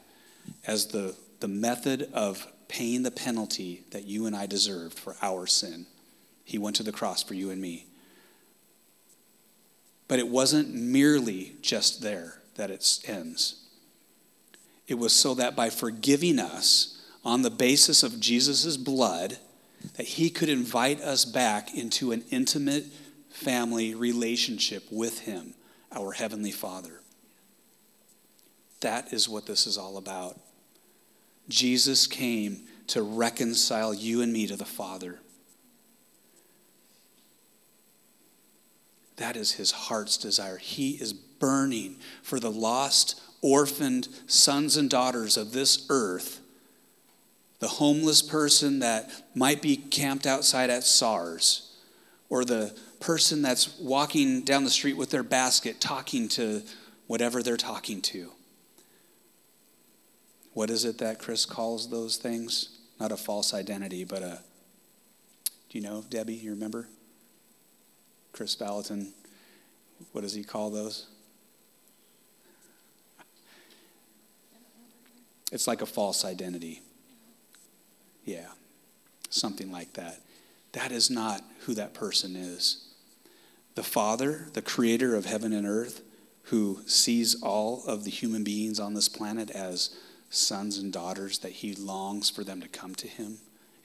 as 0.65 0.88
the, 0.88 1.15
the 1.39 1.47
method 1.47 2.10
of 2.13 2.47
paying 2.67 3.03
the 3.03 3.12
penalty 3.12 3.84
that 3.91 4.05
you 4.05 4.25
and 4.27 4.36
I 4.36 4.45
deserved 4.45 4.97
for 4.97 5.15
our 5.21 5.45
sin. 5.47 5.86
He 6.45 6.57
went 6.57 6.77
to 6.77 6.84
the 6.84 6.91
cross 6.91 7.21
for 7.23 7.34
you 7.34 7.49
and 7.51 7.62
me. 7.62 7.86
But 10.12 10.19
it 10.19 10.28
wasn't 10.28 10.74
merely 10.74 11.54
just 11.62 12.02
there 12.02 12.41
that 12.56 12.69
it 12.69 13.00
ends. 13.06 13.63
It 14.86 14.95
was 14.95 15.13
so 15.13 15.34
that 15.36 15.56
by 15.56 15.69
forgiving 15.69 16.38
us 16.38 17.02
on 17.24 17.43
the 17.43 17.50
basis 17.50 18.04
of 18.04 18.19
Jesus' 18.19 18.76
blood, 18.76 19.38
that 19.95 20.06
he 20.06 20.30
could 20.30 20.50
invite 20.50 21.00
us 21.00 21.24
back 21.24 21.74
into 21.74 22.12
an 22.12 22.26
intimate 22.30 22.88
family 23.30 23.95
relationship 23.95 24.84
with 24.91 25.19
him, 25.19 25.54
our 25.95 26.12
Heavenly 26.12 26.52
Father. 26.52 27.00
That 28.82 29.13
is 29.13 29.30
what 29.30 29.45
this 29.45 29.65
is 29.65 29.78
all 29.78 29.95
about. 29.95 30.38
Jesus 31.47 32.06
came 32.06 32.63
to 32.88 33.02
reconcile 33.02 33.93
you 33.93 34.21
and 34.21 34.34
me 34.34 34.45
to 34.47 34.58
the 34.58 34.65
Father. 34.65 35.21
That 39.21 39.38
is 39.38 39.51
his 39.51 39.69
heart's 39.69 40.17
desire. 40.17 40.57
He 40.57 40.93
is 40.93 41.13
burning 41.13 41.97
for 42.23 42.39
the 42.39 42.49
lost, 42.49 43.21
orphaned 43.43 44.07
sons 44.25 44.77
and 44.77 44.89
daughters 44.89 45.38
of 45.38 45.51
this 45.51 45.86
earth, 45.91 46.39
the 47.60 47.67
homeless 47.67 48.23
person 48.23 48.79
that 48.79 49.12
might 49.36 49.62
be 49.62 49.75
camped 49.75 50.25
outside 50.25 50.71
at 50.71 50.84
SARS, 50.84 51.71
or 52.29 52.43
the 52.43 52.75
person 52.99 53.43
that's 53.43 53.77
walking 53.77 54.41
down 54.41 54.63
the 54.63 54.71
street 54.71 54.97
with 54.97 55.12
their 55.12 55.21
basket 55.21 55.79
talking 55.79 56.27
to 56.29 56.63
whatever 57.05 57.43
they're 57.43 57.57
talking 57.57 58.01
to. 58.01 58.31
What 60.53 60.71
is 60.71 60.84
it 60.84 60.97
that 60.97 61.19
Chris 61.19 61.45
calls 61.45 61.91
those 61.91 62.17
things? 62.17 62.79
Not 62.99 63.12
a 63.12 63.17
false 63.17 63.53
identity, 63.53 64.03
but 64.03 64.23
a. 64.23 64.39
Do 65.69 65.77
you 65.77 65.84
know, 65.84 66.03
Debbie? 66.10 66.34
You 66.34 66.49
remember? 66.49 66.88
Kris 68.31 68.55
Vallotton, 68.55 69.11
what 70.11 70.21
does 70.21 70.33
he 70.33 70.43
call 70.43 70.69
those? 70.69 71.07
It's 75.51 75.67
like 75.67 75.81
a 75.81 75.85
false 75.85 76.23
identity. 76.23 76.81
Yeah, 78.23 78.47
something 79.29 79.71
like 79.71 79.93
that. 79.93 80.21
That 80.71 80.91
is 80.91 81.09
not 81.09 81.43
who 81.61 81.73
that 81.73 81.93
person 81.93 82.35
is. 82.35 82.87
The 83.75 83.83
Father, 83.83 84.47
the 84.53 84.61
creator 84.61 85.15
of 85.15 85.25
heaven 85.25 85.51
and 85.51 85.67
earth, 85.67 86.01
who 86.43 86.79
sees 86.85 87.41
all 87.41 87.83
of 87.85 88.03
the 88.05 88.09
human 88.09 88.43
beings 88.43 88.79
on 88.79 88.93
this 88.93 89.09
planet 89.09 89.51
as 89.51 89.97
sons 90.29 90.77
and 90.77 90.93
daughters, 90.93 91.39
that 91.39 91.51
he 91.51 91.73
longs 91.73 92.29
for 92.29 92.43
them 92.43 92.61
to 92.61 92.67
come 92.67 92.95
to 92.95 93.07
him 93.07 93.39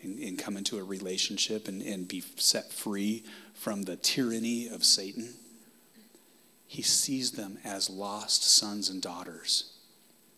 and, 0.06 0.18
and 0.18 0.38
come 0.38 0.56
into 0.56 0.78
a 0.78 0.84
relationship 0.84 1.68
and, 1.68 1.82
and 1.82 2.08
be 2.08 2.22
set 2.36 2.72
free 2.72 3.24
from 3.54 3.82
the 3.82 3.96
tyranny 3.96 4.68
of 4.68 4.84
Satan. 4.84 5.34
He 6.66 6.82
sees 6.82 7.32
them 7.32 7.58
as 7.64 7.90
lost 7.90 8.44
sons 8.44 8.88
and 8.88 9.02
daughters. 9.02 9.72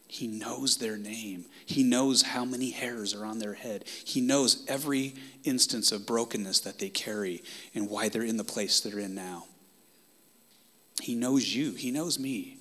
He 0.06 0.26
knows 0.26 0.78
their 0.78 0.96
name. 0.96 1.44
He 1.66 1.82
knows 1.82 2.22
how 2.22 2.44
many 2.44 2.70
hairs 2.70 3.14
are 3.14 3.26
on 3.26 3.38
their 3.38 3.52
head. 3.52 3.84
He 3.86 4.22
knows 4.22 4.64
every 4.66 5.14
instance 5.44 5.92
of 5.92 6.06
brokenness 6.06 6.60
that 6.60 6.78
they 6.78 6.88
carry 6.88 7.42
and 7.74 7.90
why 7.90 8.08
they're 8.08 8.22
in 8.22 8.38
the 8.38 8.44
place 8.44 8.80
they're 8.80 8.98
in 8.98 9.14
now. 9.14 9.44
He 11.02 11.14
knows 11.14 11.54
you. 11.54 11.72
He 11.72 11.90
knows 11.90 12.18
me. 12.18 12.56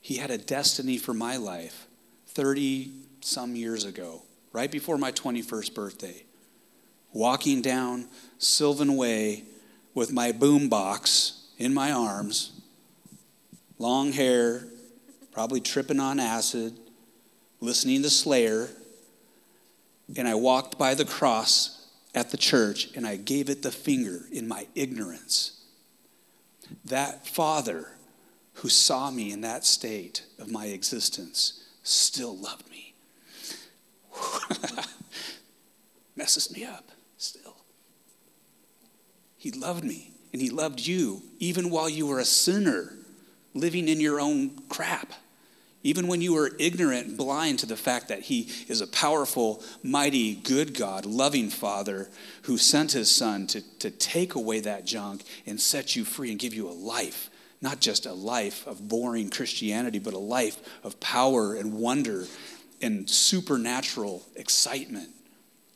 He 0.00 0.16
had 0.16 0.30
a 0.30 0.38
destiny 0.38 0.96
for 0.96 1.12
my 1.12 1.36
life 1.36 1.86
30 2.28 2.90
some 3.20 3.54
years 3.54 3.84
ago, 3.84 4.22
right 4.52 4.70
before 4.70 4.98
my 4.98 5.12
21st 5.12 5.74
birthday. 5.74 6.24
Walking 7.12 7.62
down 7.62 8.08
Sylvan 8.38 8.96
Way 8.96 9.44
with 9.94 10.12
my 10.12 10.32
boom 10.32 10.68
box 10.68 11.48
in 11.58 11.74
my 11.74 11.90
arms, 11.90 12.52
long 13.78 14.12
hair, 14.12 14.64
probably 15.32 15.60
tripping 15.60 16.00
on 16.00 16.20
acid, 16.20 16.78
listening 17.60 18.02
to 18.02 18.10
Slayer. 18.10 18.68
And 20.16 20.28
I 20.28 20.34
walked 20.34 20.78
by 20.78 20.94
the 20.94 21.04
cross 21.04 21.88
at 22.14 22.30
the 22.30 22.36
church 22.36 22.88
and 22.96 23.06
I 23.06 23.16
gave 23.16 23.50
it 23.50 23.62
the 23.62 23.70
finger 23.70 24.26
in 24.32 24.48
my 24.48 24.66
ignorance. 24.74 25.62
That 26.84 27.26
father 27.26 27.88
who 28.54 28.68
saw 28.68 29.10
me 29.10 29.32
in 29.32 29.40
that 29.42 29.64
state 29.64 30.24
of 30.38 30.50
my 30.50 30.66
existence 30.66 31.64
still 31.82 32.36
loved 32.36 32.68
me. 32.70 32.87
Messes 36.16 36.54
me 36.54 36.64
up 36.64 36.90
still. 37.16 37.56
He 39.36 39.50
loved 39.50 39.84
me 39.84 40.12
and 40.32 40.42
he 40.42 40.50
loved 40.50 40.80
you 40.80 41.22
even 41.38 41.70
while 41.70 41.88
you 41.88 42.06
were 42.06 42.18
a 42.18 42.24
sinner 42.24 42.92
living 43.54 43.88
in 43.88 44.00
your 44.00 44.20
own 44.20 44.58
crap. 44.68 45.12
Even 45.84 46.08
when 46.08 46.20
you 46.20 46.34
were 46.34 46.50
ignorant 46.58 47.16
blind 47.16 47.60
to 47.60 47.66
the 47.66 47.76
fact 47.76 48.08
that 48.08 48.22
He 48.22 48.50
is 48.66 48.80
a 48.80 48.86
powerful, 48.86 49.62
mighty, 49.82 50.34
good 50.34 50.74
God, 50.76 51.06
loving 51.06 51.50
Father 51.50 52.08
who 52.42 52.58
sent 52.58 52.92
His 52.92 53.10
Son 53.10 53.46
to, 53.48 53.60
to 53.78 53.90
take 53.90 54.34
away 54.34 54.60
that 54.60 54.84
junk 54.84 55.22
and 55.46 55.60
set 55.60 55.94
you 55.94 56.04
free 56.04 56.30
and 56.30 56.38
give 56.38 56.52
you 56.52 56.68
a 56.68 56.72
life. 56.72 57.30
Not 57.60 57.80
just 57.80 58.06
a 58.06 58.12
life 58.12 58.66
of 58.66 58.88
boring 58.88 59.30
Christianity, 59.30 59.98
but 59.98 60.14
a 60.14 60.18
life 60.18 60.58
of 60.82 60.98
power 61.00 61.54
and 61.54 61.74
wonder 61.74 62.26
and 62.80 63.08
supernatural 63.08 64.24
excitement. 64.36 65.10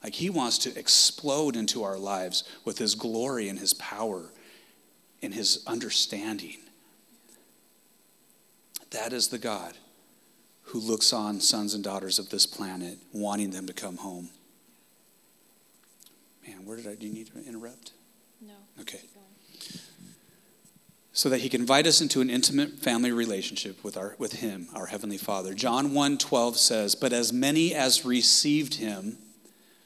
Like 0.03 0.15
He 0.15 0.31
wants 0.31 0.59
to 0.59 0.79
explode 0.79 1.57
into 1.57 1.83
our 1.83 1.99
lives 1.99 2.45
with 2.65 2.79
His 2.79 2.95
glory 2.95 3.49
and 3.49 3.59
His 3.59 3.75
power 3.75 4.31
and 5.23 5.33
His 5.33 5.62
understanding. 5.67 6.59
That 8.91 9.12
is 9.12 9.29
the 9.29 9.38
God 9.38 9.75
who 10.65 10.79
looks 10.79 11.12
on 11.12 11.41
sons 11.41 11.75
and 11.75 11.83
daughters 11.83 12.19
of 12.19 12.31
this 12.31 12.47
planet, 12.47 12.99
wanting 13.12 13.51
them 13.51 13.67
to 13.67 13.73
come 13.73 13.97
home. 13.97 14.31
Man, 16.47 16.65
where 16.65 16.77
did 16.77 16.87
I, 16.87 16.95
do 16.95 17.07
you 17.07 17.12
need 17.12 17.29
to 17.29 17.47
interrupt? 17.47 17.93
No. 18.41 18.55
Okay. 18.81 19.01
So 21.14 21.29
that 21.29 21.40
he 21.40 21.51
can 21.51 21.61
invite 21.61 21.87
us 21.87 22.01
into 22.01 22.22
an 22.22 22.31
intimate 22.31 22.79
family 22.79 23.12
relationship 23.12 23.85
with, 23.85 23.98
our, 23.98 24.14
with 24.18 24.35
him, 24.35 24.68
our 24.75 24.87
heavenly 24.87 25.18
Father. 25.18 25.53
John 25.53 25.90
1.12 25.90 26.57
says, 26.57 26.94
But 26.94 27.12
as 27.12 27.33
many 27.33 27.75
as 27.75 28.05
received 28.05 28.75
him, 28.75 29.18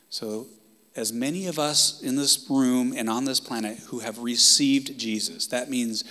so 0.09 0.47
as 0.95 1.13
many 1.13 1.47
of 1.47 1.59
us 1.59 2.01
in 2.01 2.17
this 2.17 2.47
room 2.49 2.95
and 2.97 3.11
on 3.11 3.25
this 3.25 3.41
planet 3.41 3.79
who 3.89 3.99
have 3.99 4.21
received 4.21 4.99
Jesus, 4.99 5.47
that 5.49 5.69
means 5.69 6.05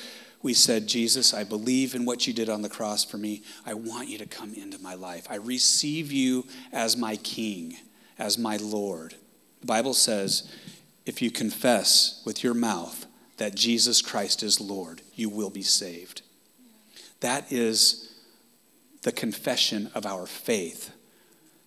we 0.43 0.53
said, 0.53 0.85
Jesus, 0.85 1.33
I 1.33 1.43
believe 1.43 1.95
in 1.95 2.05
what 2.05 2.27
you 2.27 2.33
did 2.33 2.49
on 2.49 2.61
the 2.61 2.69
cross 2.69 3.03
for 3.03 3.17
me. 3.17 3.41
I 3.65 3.73
want 3.73 4.09
you 4.09 4.19
to 4.19 4.27
come 4.27 4.53
into 4.53 4.77
my 4.77 4.93
life. 4.93 5.25
I 5.27 5.37
receive 5.37 6.11
you 6.11 6.45
as 6.71 6.95
my 6.95 7.15
king, 7.15 7.77
as 8.19 8.37
my 8.37 8.57
Lord. 8.57 9.15
The 9.61 9.65
Bible 9.65 9.95
says, 9.95 10.47
if 11.05 11.19
you 11.19 11.31
confess 11.31 12.21
with 12.25 12.43
your 12.43 12.53
mouth 12.53 13.07
that 13.37 13.55
Jesus 13.55 14.01
Christ 14.01 14.43
is 14.43 14.61
Lord, 14.61 15.01
you 15.13 15.29
will 15.29 15.49
be 15.49 15.61
saved. 15.61 16.21
That 17.19 17.51
is 17.51 18.13
the 19.03 19.11
confession 19.11 19.89
of 19.93 20.05
our 20.05 20.25
faith. 20.25 20.91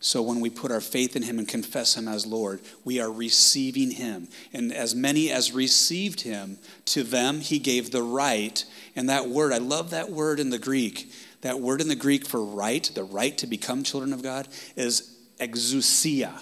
So 0.01 0.23
when 0.23 0.41
we 0.41 0.51
put 0.51 0.71
our 0.71 0.81
faith 0.81 1.17
in 1.17 1.23
him 1.23 1.39
and 1.39 1.49
confess 1.49 1.97
him 1.97 2.07
as 2.07 2.25
Lord, 2.25 2.61
we 2.85 3.01
are 3.01 3.11
receiving 3.11 3.91
him. 3.91 4.29
And 4.53 4.73
as 4.73 4.95
many 4.95 5.31
as 5.31 5.53
received 5.53 6.21
him, 6.21 6.59
to 6.87 7.03
them 7.03 7.41
he 7.41 7.59
gave 7.59 7.91
the 7.91 8.03
right. 8.03 8.65
And 8.95 9.09
that 9.09 9.29
word, 9.29 9.53
I 9.53 9.59
love 9.59 9.91
that 9.91 10.11
word 10.11 10.39
in 10.39 10.51
the 10.51 10.59
Greek. 10.59 11.11
That 11.41 11.61
word 11.61 11.81
in 11.81 11.89
the 11.89 11.97
Greek 11.97 12.27
for 12.27 12.45
right, 12.45 12.89
the 12.95 13.05
right 13.05 13.37
to 13.39 13.47
become 13.47 13.83
children 13.83 14.13
of 14.13 14.23
God, 14.23 14.47
is 14.77 15.17
exousia. 15.41 16.33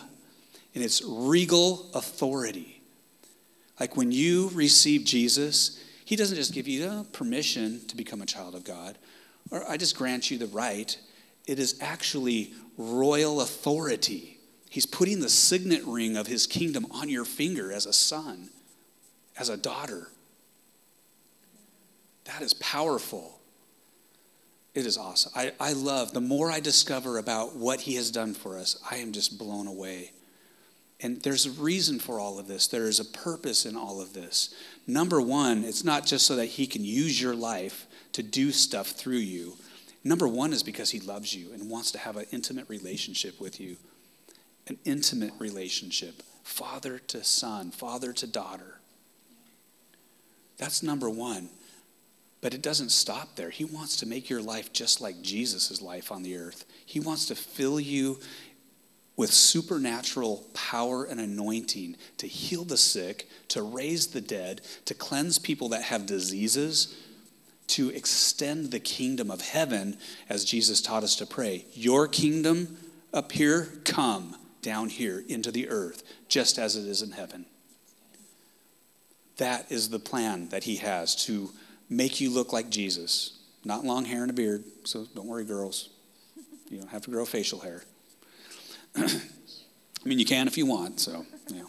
And 0.75 0.85
it's 0.85 1.03
regal 1.03 1.91
authority. 1.95 2.76
Like 3.79 3.97
when 3.97 4.11
you 4.11 4.51
receive 4.55 5.05
Jesus, 5.05 5.83
he 6.05 6.17
doesn't 6.17 6.37
just 6.37 6.55
give 6.55 6.67
you 6.69 6.87
uh, 6.87 7.03
permission 7.13 7.87
to 7.89 7.97
become 7.97 8.23
a 8.23 8.27
child 8.27 8.55
of 8.55 8.65
God, 8.65 8.97
or 9.51 9.69
I 9.69 9.77
just 9.77 9.97
grant 9.97 10.31
you 10.31 10.39
the 10.39 10.47
right. 10.47 10.97
It 11.47 11.59
is 11.59 11.79
actually 11.81 12.55
royal 12.77 13.41
authority. 13.41 14.39
He's 14.71 14.87
putting 14.87 15.21
the 15.21 15.29
signet 15.29 15.85
ring 15.85 16.17
of 16.17 16.27
his 16.27 16.47
kingdom 16.47 16.87
on 16.91 17.09
your 17.09 17.25
finger 17.25 17.73
as 17.73 17.87
a 17.87 17.93
son, 17.93 18.51
as 19.39 19.49
a 19.49 19.57
daughter. 19.57 20.09
That 22.25 22.43
is 22.43 22.55
powerful. 22.55 23.41
It 24.75 24.85
is 24.85 24.99
awesome. 24.99 25.33
I, 25.35 25.53
I 25.59 25.73
love, 25.73 26.13
the 26.13 26.21
more 26.21 26.51
I 26.51 26.61
discover 26.61 27.19
about 27.19 27.57
what 27.57 27.81
he 27.81 27.95
has 27.95 28.11
done 28.11 28.35
for 28.35 28.59
us, 28.59 28.77
I 28.91 28.97
am 28.97 29.13
just 29.13 29.39
blown 29.39 29.67
away. 29.67 30.13
And 31.01 31.21
there's 31.23 31.45
a 31.45 31.51
reason 31.51 31.99
for 31.99 32.19
all 32.19 32.39
of 32.39 32.49
this. 32.49 32.67
There 32.67 32.89
is 32.89 33.01
a 33.01 33.05
purpose 33.05 33.67
in 33.67 33.77
all 33.77 34.01
of 34.01 34.15
this. 34.15 34.55
Number 34.87 35.21
one, 35.21 35.63
it's 35.65 35.85
not 35.85 36.07
just 36.07 36.27
so 36.27 36.37
that 36.37 36.47
he 36.47 36.67
can 36.67 36.85
use 36.85 37.21
your 37.21 37.35
life 37.35 37.87
to 38.13 38.23
do 38.23 38.51
stuff 38.51 38.89
through 38.89 39.17
you. 39.17 39.57
Number 40.05 40.27
one 40.27 40.53
is 40.53 40.63
because 40.63 40.91
he 40.91 41.01
loves 41.01 41.35
you 41.35 41.53
and 41.53 41.69
wants 41.69 41.91
to 41.93 41.99
have 41.99 42.17
an 42.17 42.27
intimate 42.31 42.69
relationship 42.69 43.41
with 43.41 43.61
you. 43.61 43.77
An 44.69 44.79
intimate 44.85 45.35
relationship, 45.39 46.23
father 46.43 46.99
to 46.99 47.23
son, 47.23 47.71
father 47.71 48.13
to 48.15 48.27
daughter. 48.27 48.81
That's 50.57 50.83
number 50.83 51.11
one. 51.11 51.51
But 52.41 52.55
it 52.55 52.63
doesn't 52.63 52.91
stop 52.91 53.37
there. 53.37 53.51
He 53.51 53.65
wants 53.65 53.97
to 53.97 54.07
make 54.07 54.31
your 54.31 54.43
life 54.43 54.73
just 54.73 55.01
like 55.01 55.23
Jesus' 55.23 55.83
life 55.83 56.13
on 56.13 56.23
the 56.23 56.37
earth. 56.37 56.65
He 56.85 57.01
wants 57.01 57.27
to 57.27 57.35
fill 57.35 57.81
you 57.81 58.19
with 59.17 59.33
supernatural 59.33 60.47
power 60.53 61.05
and 61.05 61.21
anointing 61.21 61.97
to 62.19 62.27
heal 62.27 62.65
the 62.65 62.77
sick, 62.77 63.29
to 63.49 63.63
raise 63.63 64.09
the 64.09 64.21
dead, 64.21 64.61
to 64.85 64.95
cleanse 64.95 65.39
people 65.39 65.71
that 65.71 65.83
have 65.83 66.07
diseases, 66.07 66.95
to 67.69 67.91
extend 67.91 68.71
the 68.71 68.79
kingdom 68.81 69.31
of 69.31 69.41
heaven 69.41 69.97
as 70.29 70.45
Jesus 70.45 70.81
taught 70.81 71.03
us 71.03 71.17
to 71.17 71.27
pray. 71.27 71.65
Your 71.73 72.07
kingdom 72.07 72.77
up 73.13 73.33
here, 73.33 73.69
come 73.85 74.37
down 74.63 74.89
here 74.89 75.25
into 75.29 75.51
the 75.51 75.69
earth, 75.69 76.03
just 76.29 76.59
as 76.59 76.77
it 76.77 76.87
is 76.87 77.03
in 77.03 77.13
heaven. 77.13 77.47
That 79.39 79.71
is 79.71 79.89
the 79.89 79.99
plan 79.99 80.49
that 80.51 80.65
he 80.65 80.77
has 80.77 81.15
to 81.27 81.51
make 81.89 82.21
you 82.21 82.31
look 82.31 82.53
like 82.53 82.71
Jesus. 82.71 83.39
Not 83.65 83.85
long 83.85 84.05
hair 84.05 84.23
and 84.23 84.31
a 84.31 84.35
beard, 84.35 84.65
so 84.85 85.07
don't 85.15 85.27
worry, 85.27 85.45
girls. 85.45 85.91
You 86.69 86.79
don't 86.79 86.91
have 86.91 87.03
to 87.03 87.11
grow 87.11 87.25
facial 87.25 87.61
hair. 87.61 87.83
I 88.97 90.09
mean, 90.09 90.19
you 90.19 90.25
can 90.25 90.47
if 90.47 90.57
you 90.57 90.67
want, 90.67 91.01
so, 91.01 91.27
yeah. 91.49 91.63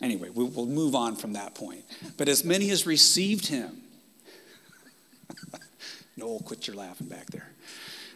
Anyway, 0.00 0.28
we'll 0.28 0.66
move 0.66 0.94
on 0.94 1.16
from 1.16 1.32
that 1.32 1.54
point. 1.54 1.84
But 2.16 2.28
as 2.28 2.44
many 2.44 2.70
as 2.70 2.86
received 2.86 3.46
him, 3.46 3.82
Noel, 6.16 6.40
quit 6.40 6.66
your 6.66 6.76
laughing 6.76 7.08
back 7.08 7.26
there. 7.26 7.50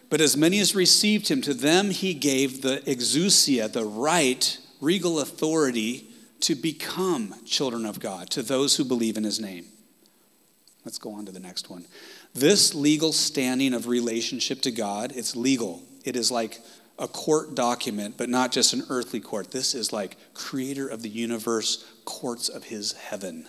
But 0.09 0.21
as 0.21 0.37
many 0.37 0.61
as 0.61 0.75
received 0.75 1.29
him, 1.29 1.41
to 1.43 1.55
them 1.55 1.91
he 1.91 2.15
gave 2.15 2.63
the 2.63 2.83
exousia, 2.87 3.73
the 3.73 3.85
right, 3.85 4.59
regal 4.81 5.21
authority 5.21 6.09
to 6.41 6.55
become 6.55 7.35
children 7.45 7.87
of 7.87 7.99
God, 7.99 8.29
to 8.31 8.43
those 8.43 8.77
who 8.77 8.85
believe 8.85 9.17
in 9.17 9.25
his 9.25 9.41
name. 9.41 9.67
Let's 10.85 10.99
go 10.99 11.15
on 11.15 11.27
to 11.27 11.33
the 11.33 11.41
next 11.41 11.71
one. 11.71 11.87
This 12.35 12.75
legal 12.75 13.13
standing 13.13 13.73
of 13.73 13.87
relationship 13.87 14.61
to 14.63 14.71
God, 14.71 15.13
it's 15.15 15.37
legal. 15.37 15.83
It 16.05 16.17
is 16.17 16.31
like 16.31 16.61
a 17.03 17.09
court 17.09 17.55
document, 17.55 18.17
but 18.17 18.31
not 18.31 18.53
just 18.53 18.73
an 18.73 18.85
earthly 18.89 19.21
court. 19.21 19.51
This 19.51 19.75
is 19.75 19.93
like 19.93 20.17
creator 20.33 20.89
of 20.89 21.03
the 21.03 21.11
universe, 21.11 21.85
courts 22.05 22.49
of 22.49 22.65
his 22.65 22.93
heaven. 22.93 23.49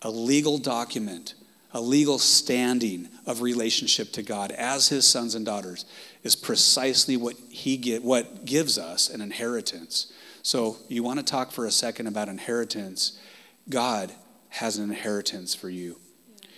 A 0.00 0.10
legal 0.10 0.56
document 0.56 1.34
a 1.74 1.80
legal 1.80 2.18
standing 2.18 3.08
of 3.26 3.40
relationship 3.40 4.12
to 4.12 4.22
God 4.22 4.52
as 4.52 4.88
his 4.88 5.08
sons 5.08 5.34
and 5.34 5.46
daughters 5.46 5.86
is 6.22 6.36
precisely 6.36 7.16
what 7.16 7.36
he 7.48 7.76
get, 7.76 8.02
what 8.02 8.44
gives 8.44 8.76
us 8.78 9.08
an 9.08 9.20
inheritance. 9.20 10.12
So 10.42 10.76
you 10.88 11.02
want 11.02 11.18
to 11.18 11.24
talk 11.24 11.50
for 11.50 11.64
a 11.64 11.70
second 11.70 12.08
about 12.08 12.28
inheritance. 12.28 13.18
God 13.68 14.12
has 14.50 14.76
an 14.76 14.84
inheritance 14.84 15.54
for 15.54 15.70
you. 15.70 15.98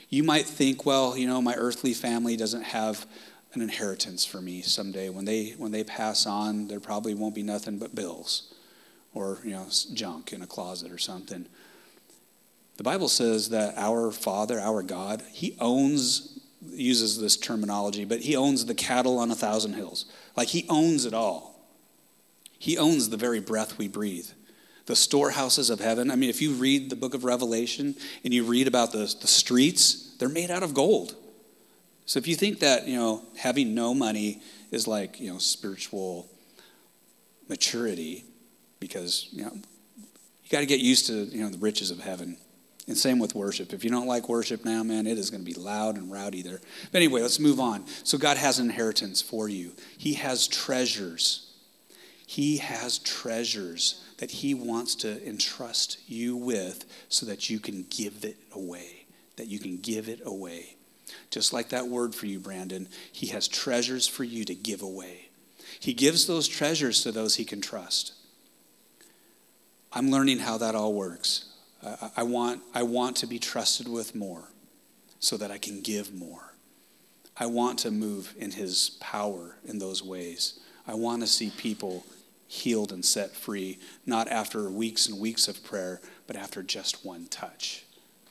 You 0.08 0.24
might 0.24 0.46
think, 0.46 0.84
well, 0.84 1.16
you 1.16 1.26
know, 1.26 1.40
my 1.40 1.54
earthly 1.54 1.94
family 1.94 2.36
doesn't 2.36 2.62
have 2.62 3.06
an 3.54 3.62
inheritance 3.62 4.24
for 4.24 4.40
me 4.40 4.62
someday. 4.62 5.08
When 5.08 5.24
they 5.24 5.50
when 5.56 5.72
they 5.72 5.84
pass 5.84 6.26
on, 6.26 6.68
there 6.68 6.80
probably 6.80 7.14
won't 7.14 7.34
be 7.34 7.42
nothing 7.42 7.78
but 7.78 7.94
bills 7.94 8.54
or, 9.14 9.38
you 9.44 9.52
know, 9.52 9.66
junk 9.92 10.32
in 10.32 10.42
a 10.42 10.46
closet 10.46 10.90
or 10.90 10.98
something. 10.98 11.46
The 12.76 12.82
Bible 12.82 13.08
says 13.08 13.50
that 13.50 13.74
our 13.76 14.10
Father, 14.10 14.60
our 14.60 14.82
God, 14.82 15.22
He 15.30 15.56
owns, 15.60 16.40
uses 16.66 17.20
this 17.20 17.36
terminology, 17.36 18.04
but 18.04 18.20
He 18.20 18.36
owns 18.36 18.66
the 18.66 18.74
cattle 18.74 19.18
on 19.18 19.30
a 19.30 19.36
thousand 19.36 19.74
hills. 19.74 20.06
Like 20.36 20.48
He 20.48 20.66
owns 20.68 21.04
it 21.04 21.14
all. 21.14 21.54
He 22.58 22.76
owns 22.76 23.08
the 23.08 23.16
very 23.16 23.40
breath 23.40 23.78
we 23.78 23.88
breathe. 23.88 24.28
The 24.86 24.96
storehouses 24.96 25.70
of 25.70 25.80
heaven. 25.80 26.10
I 26.10 26.16
mean, 26.16 26.28
if 26.28 26.42
you 26.42 26.52
read 26.52 26.90
the 26.90 26.96
book 26.96 27.14
of 27.14 27.24
Revelation 27.24 27.94
and 28.22 28.34
you 28.34 28.44
read 28.44 28.66
about 28.66 28.92
the, 28.92 29.14
the 29.20 29.26
streets, 29.26 30.14
they're 30.18 30.28
made 30.28 30.50
out 30.50 30.62
of 30.62 30.74
gold. 30.74 31.14
So 32.06 32.18
if 32.18 32.28
you 32.28 32.36
think 32.36 32.60
that, 32.60 32.86
you 32.86 32.96
know, 32.96 33.22
having 33.36 33.74
no 33.74 33.94
money 33.94 34.42
is 34.70 34.86
like, 34.86 35.20
you 35.20 35.32
know, 35.32 35.38
spiritual 35.38 36.28
maturity, 37.48 38.24
because, 38.80 39.28
you 39.32 39.44
know, 39.44 39.52
you 39.54 40.50
got 40.50 40.60
to 40.60 40.66
get 40.66 40.80
used 40.80 41.06
to, 41.06 41.24
you 41.24 41.42
know, 41.42 41.48
the 41.48 41.58
riches 41.58 41.90
of 41.90 42.00
heaven. 42.00 42.36
And 42.86 42.98
same 42.98 43.18
with 43.18 43.34
worship. 43.34 43.72
If 43.72 43.82
you 43.82 43.88
don't 43.88 44.06
like 44.06 44.28
worship 44.28 44.62
now, 44.62 44.82
man, 44.82 45.06
it 45.06 45.16
is 45.16 45.30
going 45.30 45.42
to 45.42 45.50
be 45.50 45.58
loud 45.58 45.96
and 45.96 46.12
rowdy 46.12 46.42
there. 46.42 46.60
But 46.92 46.98
anyway, 46.98 47.22
let's 47.22 47.40
move 47.40 47.58
on. 47.58 47.86
So 48.02 48.18
God 48.18 48.36
has 48.36 48.58
an 48.58 48.66
inheritance 48.66 49.22
for 49.22 49.48
you. 49.48 49.72
He 49.96 50.14
has 50.14 50.46
treasures. 50.46 51.50
He 52.26 52.58
has 52.58 52.98
treasures 52.98 54.04
that 54.18 54.30
he 54.30 54.52
wants 54.52 54.96
to 54.96 55.26
entrust 55.26 55.98
you 56.06 56.36
with 56.36 56.84
so 57.08 57.24
that 57.24 57.48
you 57.48 57.58
can 57.58 57.86
give 57.88 58.22
it 58.22 58.36
away. 58.54 59.06
That 59.36 59.46
you 59.46 59.58
can 59.58 59.78
give 59.78 60.10
it 60.10 60.20
away. 60.22 60.76
Just 61.30 61.52
like 61.52 61.70
that 61.70 61.88
word 61.88 62.14
for 62.14 62.26
you, 62.26 62.38
Brandon, 62.38 62.88
he 63.12 63.28
has 63.28 63.48
treasures 63.48 64.06
for 64.06 64.24
you 64.24 64.44
to 64.44 64.54
give 64.54 64.82
away. 64.82 65.28
He 65.80 65.94
gives 65.94 66.26
those 66.26 66.48
treasures 66.48 67.02
to 67.02 67.12
those 67.12 67.36
he 67.36 67.44
can 67.44 67.60
trust. 67.60 68.12
I'm 69.92 70.10
learning 70.10 70.40
how 70.40 70.58
that 70.58 70.74
all 70.74 70.92
works. 70.92 71.46
I, 72.16 72.22
want, 72.22 72.62
I 72.74 72.82
want 72.82 73.16
to 73.16 73.26
be 73.26 73.38
trusted 73.38 73.88
with 73.88 74.14
more 74.14 74.48
so 75.18 75.36
that 75.36 75.50
I 75.50 75.58
can 75.58 75.80
give 75.80 76.14
more. 76.14 76.54
I 77.36 77.46
want 77.46 77.78
to 77.80 77.90
move 77.90 78.34
in 78.38 78.52
his 78.52 78.90
power 79.00 79.56
in 79.64 79.78
those 79.78 80.02
ways. 80.02 80.60
I 80.86 80.94
want 80.94 81.22
to 81.22 81.26
see 81.26 81.50
people 81.50 82.04
healed 82.46 82.92
and 82.92 83.04
set 83.04 83.34
free, 83.34 83.78
not 84.06 84.28
after 84.28 84.70
weeks 84.70 85.08
and 85.08 85.18
weeks 85.18 85.48
of 85.48 85.64
prayer, 85.64 86.00
but 86.26 86.36
after 86.36 86.62
just 86.62 87.04
one 87.04 87.26
touch. 87.26 87.84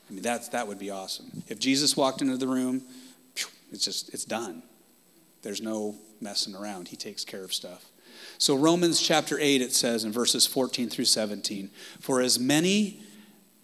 I 0.10 0.14
mean, 0.14 0.22
that's, 0.22 0.50
that 0.50 0.68
would 0.68 0.80
be 0.80 0.90
awesome. 0.90 1.44
If 1.48 1.60
Jesus 1.60 1.96
walked 1.98 2.22
into 2.22 2.38
the 2.38 2.48
room, 2.48 2.84
it's 3.72 3.86
just, 3.86 4.14
it's 4.14 4.26
done. 4.26 4.64
There's 5.42 5.62
no 5.62 5.96
messing 6.22 6.56
around. 6.56 6.88
He 6.88 6.96
takes 6.96 7.26
care 7.26 7.44
of 7.44 7.54
stuff. 7.54 7.86
So, 8.38 8.56
Romans 8.56 9.02
chapter 9.02 9.40
8, 9.40 9.62
it 9.62 9.74
says 9.74 10.04
in 10.04 10.12
verses 10.12 10.46
14 10.46 10.90
through 10.90 11.06
17 11.06 11.70
For 12.00 12.22
as 12.22 12.40
many 12.40 13.02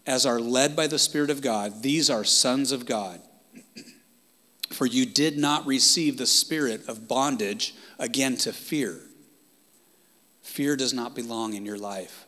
as 0.05 0.25
are 0.25 0.39
led 0.39 0.75
by 0.75 0.87
the 0.87 0.99
Spirit 0.99 1.29
of 1.29 1.41
God, 1.41 1.83
these 1.83 2.09
are 2.09 2.23
sons 2.23 2.71
of 2.71 2.85
God. 2.85 3.21
For 4.69 4.85
you 4.85 5.05
did 5.05 5.37
not 5.37 5.65
receive 5.65 6.17
the 6.17 6.25
spirit 6.25 6.87
of 6.87 7.07
bondage 7.07 7.75
again 7.97 8.37
to 8.37 8.53
fear. 8.53 8.99
Fear 10.41 10.77
does 10.77 10.93
not 10.93 11.15
belong 11.15 11.53
in 11.53 11.65
your 11.65 11.77
life. 11.77 12.25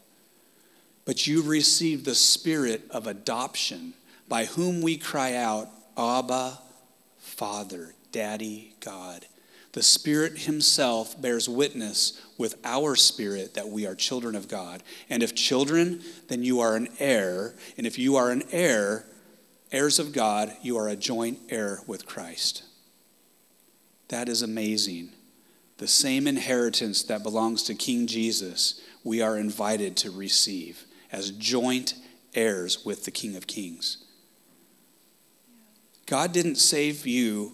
But 1.06 1.26
you 1.26 1.42
received 1.42 2.06
the 2.06 2.16
spirit 2.16 2.84
of 2.92 3.08
adoption, 3.08 3.94
by 4.32 4.46
whom 4.46 4.80
we 4.82 4.96
cry 4.96 5.36
out, 5.36 5.68
Abba, 5.98 6.58
Father, 7.20 7.94
Daddy, 8.14 8.74
God. 8.80 9.26
The 9.74 9.84
Spirit 9.84 10.38
Himself 10.38 11.22
bears 11.22 11.50
witness 11.50 12.22
with 12.38 12.56
our 12.64 12.96
spirit 12.96 13.56
that 13.56 13.68
we 13.68 13.86
are 13.86 13.94
children 13.94 14.34
of 14.34 14.48
God. 14.48 14.84
And 15.10 15.22
if 15.22 15.36
children, 15.36 16.02
then 16.30 16.44
you 16.44 16.62
are 16.62 16.78
an 16.78 16.88
heir. 16.98 17.56
And 17.78 17.86
if 17.86 18.00
you 18.00 18.16
are 18.16 18.32
an 18.32 18.44
heir, 18.54 19.06
heirs 19.70 20.00
of 20.00 20.14
God, 20.14 20.56
you 20.62 20.78
are 20.78 20.88
a 20.88 20.96
joint 20.96 21.40
heir 21.50 21.82
with 21.86 22.06
Christ. 22.06 22.64
That 24.08 24.30
is 24.30 24.42
amazing 24.42 25.12
the 25.76 25.90
same 25.90 26.26
inheritance 26.26 27.04
that 27.04 27.24
belongs 27.24 27.64
to 27.64 27.76
King 27.76 28.08
Jesus, 28.08 28.80
we 29.04 29.20
are 29.20 29.36
invited 29.36 29.98
to 29.98 30.12
receive 30.12 30.86
as 31.12 31.32
joint 31.32 31.96
heirs 32.34 32.86
with 32.86 33.04
the 33.04 33.12
King 33.12 33.36
of 33.36 33.48
Kings. 33.48 34.06
God 36.12 36.34
didn't 36.34 36.56
save 36.56 37.08
you 37.08 37.54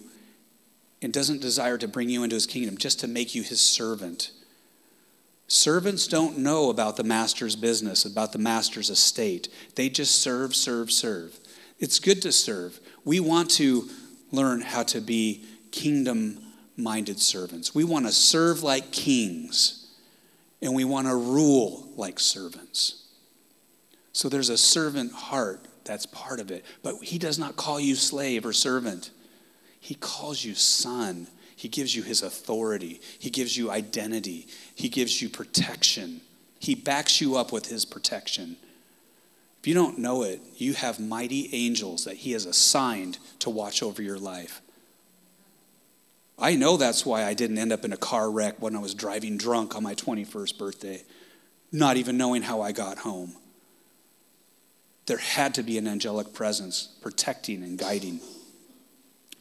and 1.00 1.12
doesn't 1.12 1.40
desire 1.40 1.78
to 1.78 1.86
bring 1.86 2.08
you 2.08 2.24
into 2.24 2.34
his 2.34 2.44
kingdom 2.44 2.76
just 2.76 2.98
to 2.98 3.06
make 3.06 3.32
you 3.32 3.44
his 3.44 3.60
servant. 3.60 4.32
Servants 5.46 6.08
don't 6.08 6.38
know 6.38 6.68
about 6.68 6.96
the 6.96 7.04
master's 7.04 7.54
business, 7.54 8.04
about 8.04 8.32
the 8.32 8.38
master's 8.40 8.90
estate. 8.90 9.46
They 9.76 9.88
just 9.88 10.16
serve, 10.16 10.56
serve, 10.56 10.90
serve. 10.90 11.38
It's 11.78 12.00
good 12.00 12.20
to 12.22 12.32
serve. 12.32 12.80
We 13.04 13.20
want 13.20 13.48
to 13.52 13.88
learn 14.32 14.62
how 14.62 14.82
to 14.82 15.00
be 15.00 15.44
kingdom 15.70 16.40
minded 16.76 17.20
servants. 17.20 17.76
We 17.76 17.84
want 17.84 18.06
to 18.06 18.12
serve 18.12 18.64
like 18.64 18.90
kings, 18.90 19.88
and 20.60 20.74
we 20.74 20.84
want 20.84 21.06
to 21.06 21.14
rule 21.14 21.88
like 21.94 22.18
servants. 22.18 23.04
So 24.12 24.28
there's 24.28 24.48
a 24.48 24.58
servant 24.58 25.12
heart 25.12 25.67
that's 25.88 26.06
part 26.06 26.38
of 26.38 26.52
it. 26.52 26.64
But 26.82 27.02
he 27.02 27.18
does 27.18 27.38
not 27.38 27.56
call 27.56 27.80
you 27.80 27.96
slave 27.96 28.46
or 28.46 28.52
servant, 28.52 29.10
he 29.80 29.94
calls 29.94 30.44
you 30.44 30.54
son. 30.54 31.26
He 31.56 31.66
gives 31.66 31.96
you 31.96 32.04
his 32.04 32.22
authority, 32.22 33.00
he 33.18 33.30
gives 33.30 33.56
you 33.56 33.68
identity, 33.68 34.46
he 34.76 34.88
gives 34.88 35.20
you 35.20 35.28
protection. 35.28 36.20
He 36.60 36.76
backs 36.76 37.20
you 37.20 37.36
up 37.36 37.50
with 37.50 37.66
his 37.66 37.84
protection. 37.84 38.56
If 39.60 39.66
you 39.66 39.74
don't 39.74 39.98
know 39.98 40.22
it, 40.22 40.40
you 40.56 40.74
have 40.74 41.00
mighty 41.00 41.50
angels 41.52 42.04
that 42.04 42.18
he 42.18 42.30
has 42.32 42.46
assigned 42.46 43.18
to 43.40 43.50
watch 43.50 43.82
over 43.82 44.00
your 44.00 44.18
life. 44.18 44.62
I 46.38 46.54
know 46.54 46.76
that's 46.76 47.04
why 47.04 47.24
I 47.24 47.34
didn't 47.34 47.58
end 47.58 47.72
up 47.72 47.84
in 47.84 47.92
a 47.92 47.96
car 47.96 48.30
wreck 48.30 48.62
when 48.62 48.76
I 48.76 48.78
was 48.78 48.94
driving 48.94 49.36
drunk 49.36 49.74
on 49.74 49.82
my 49.82 49.96
21st 49.96 50.58
birthday, 50.58 51.02
not 51.72 51.96
even 51.96 52.16
knowing 52.16 52.42
how 52.42 52.60
I 52.60 52.70
got 52.70 52.98
home. 52.98 53.34
There 55.08 55.16
had 55.16 55.54
to 55.54 55.62
be 55.62 55.78
an 55.78 55.88
angelic 55.88 56.34
presence 56.34 56.94
protecting 57.00 57.62
and 57.62 57.78
guiding. 57.78 58.20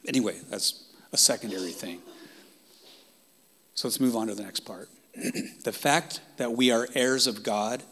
Anyway, 0.08 0.40
that's 0.50 0.86
a 1.12 1.18
secondary 1.18 1.72
thing. 1.72 2.00
So 3.74 3.90
let's 3.90 4.00
move 4.00 4.16
on 4.16 4.28
to 4.28 4.34
the 4.34 4.44
next 4.44 4.62
part. 4.62 4.88
the 5.64 5.74
fact 5.74 6.22
that 6.38 6.54
we 6.54 6.72
are 6.72 6.88
heirs 6.96 7.28
of 7.28 7.44
God 7.44 7.84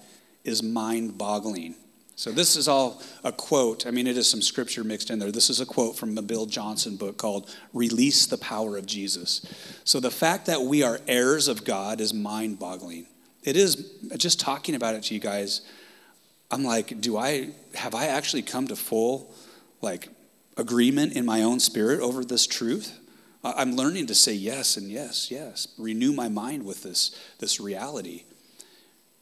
is 0.46 0.64
mind 0.64 1.18
boggling. 1.18 1.76
So, 2.18 2.32
this 2.32 2.56
is 2.56 2.70
all 2.70 3.02
a 3.26 3.34
quote. 3.34 3.86
I 3.86 3.92
mean, 3.92 4.08
it 4.08 4.16
is 4.16 4.30
some 4.30 4.42
scripture 4.42 4.86
mixed 4.86 5.10
in 5.10 5.20
there. 5.20 5.34
This 5.34 5.50
is 5.50 5.60
a 5.60 5.66
quote 5.66 5.98
from 5.98 6.18
a 6.18 6.22
Bill 6.22 6.46
Johnson 6.46 6.96
book 6.96 7.18
called 7.18 7.54
Release 7.74 8.26
the 8.26 8.38
Power 8.38 8.78
of 8.78 8.86
Jesus. 8.86 9.46
So, 9.84 10.00
the 10.00 10.12
fact 10.12 10.46
that 10.46 10.62
we 10.62 10.82
are 10.82 11.02
heirs 11.10 11.50
of 11.50 11.66
God 11.66 12.00
is 12.00 12.14
mind 12.14 12.58
boggling. 12.58 13.08
It 13.44 13.58
is, 13.58 14.00
just 14.16 14.40
talking 14.40 14.76
about 14.76 14.96
it 14.96 15.04
to 15.04 15.14
you 15.14 15.20
guys, 15.20 15.60
I'm 16.52 16.64
like, 16.64 17.02
do 17.02 17.18
I, 17.18 17.50
have 17.74 17.96
I 17.96 18.08
actually 18.08 18.44
come 18.44 18.68
to 18.68 18.76
full, 18.76 19.34
like, 19.82 20.10
agreement 20.58 21.14
in 21.14 21.26
my 21.26 21.42
own 21.42 21.60
spirit 21.60 22.00
over 22.00 22.24
this 22.24 22.48
truth? 22.48 23.00
I'm 23.44 23.76
learning 23.76 24.08
to 24.08 24.16
say 24.16 24.34
yes 24.34 24.76
and 24.78 24.90
yes, 24.90 25.30
yes. 25.30 25.68
Renew 25.78 26.14
my 26.14 26.30
mind 26.30 26.66
with 26.66 26.84
this, 26.84 27.16
this 27.40 27.60
reality. 27.60 28.24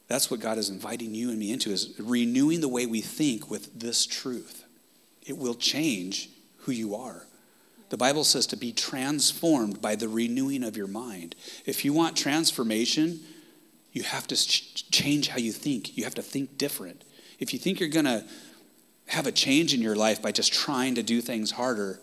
That's 0.08 0.30
what 0.30 0.40
God 0.40 0.58
is 0.58 0.70
inviting 0.70 1.14
you 1.14 1.30
and 1.30 1.38
me 1.38 1.52
into 1.52 1.70
is 1.70 1.94
renewing 1.98 2.60
the 2.60 2.68
way 2.68 2.86
we 2.86 3.00
think 3.00 3.50
with 3.50 3.78
this 3.78 4.06
truth. 4.06 4.64
It 5.26 5.36
will 5.36 5.54
change 5.54 6.30
who 6.58 6.72
you 6.72 6.94
are. 6.94 7.26
The 7.90 7.96
Bible 7.98 8.24
says 8.24 8.46
to 8.48 8.56
be 8.56 8.72
transformed 8.72 9.80
by 9.80 9.94
the 9.94 10.08
renewing 10.08 10.64
of 10.64 10.76
your 10.76 10.86
mind. 10.86 11.36
If 11.66 11.84
you 11.84 11.92
want 11.92 12.16
transformation, 12.16 13.20
you 13.92 14.02
have 14.02 14.26
to 14.28 14.36
change 14.36 15.28
how 15.28 15.38
you 15.38 15.52
think. 15.52 15.96
You 15.96 16.04
have 16.04 16.14
to 16.14 16.22
think 16.22 16.58
different. 16.58 17.03
If 17.44 17.52
you 17.52 17.58
think 17.58 17.78
you're 17.78 17.90
going 17.90 18.06
to 18.06 18.24
have 19.08 19.26
a 19.26 19.32
change 19.32 19.74
in 19.74 19.82
your 19.82 19.94
life 19.94 20.22
by 20.22 20.32
just 20.32 20.50
trying 20.50 20.94
to 20.94 21.02
do 21.02 21.20
things 21.20 21.50
harder, 21.50 22.00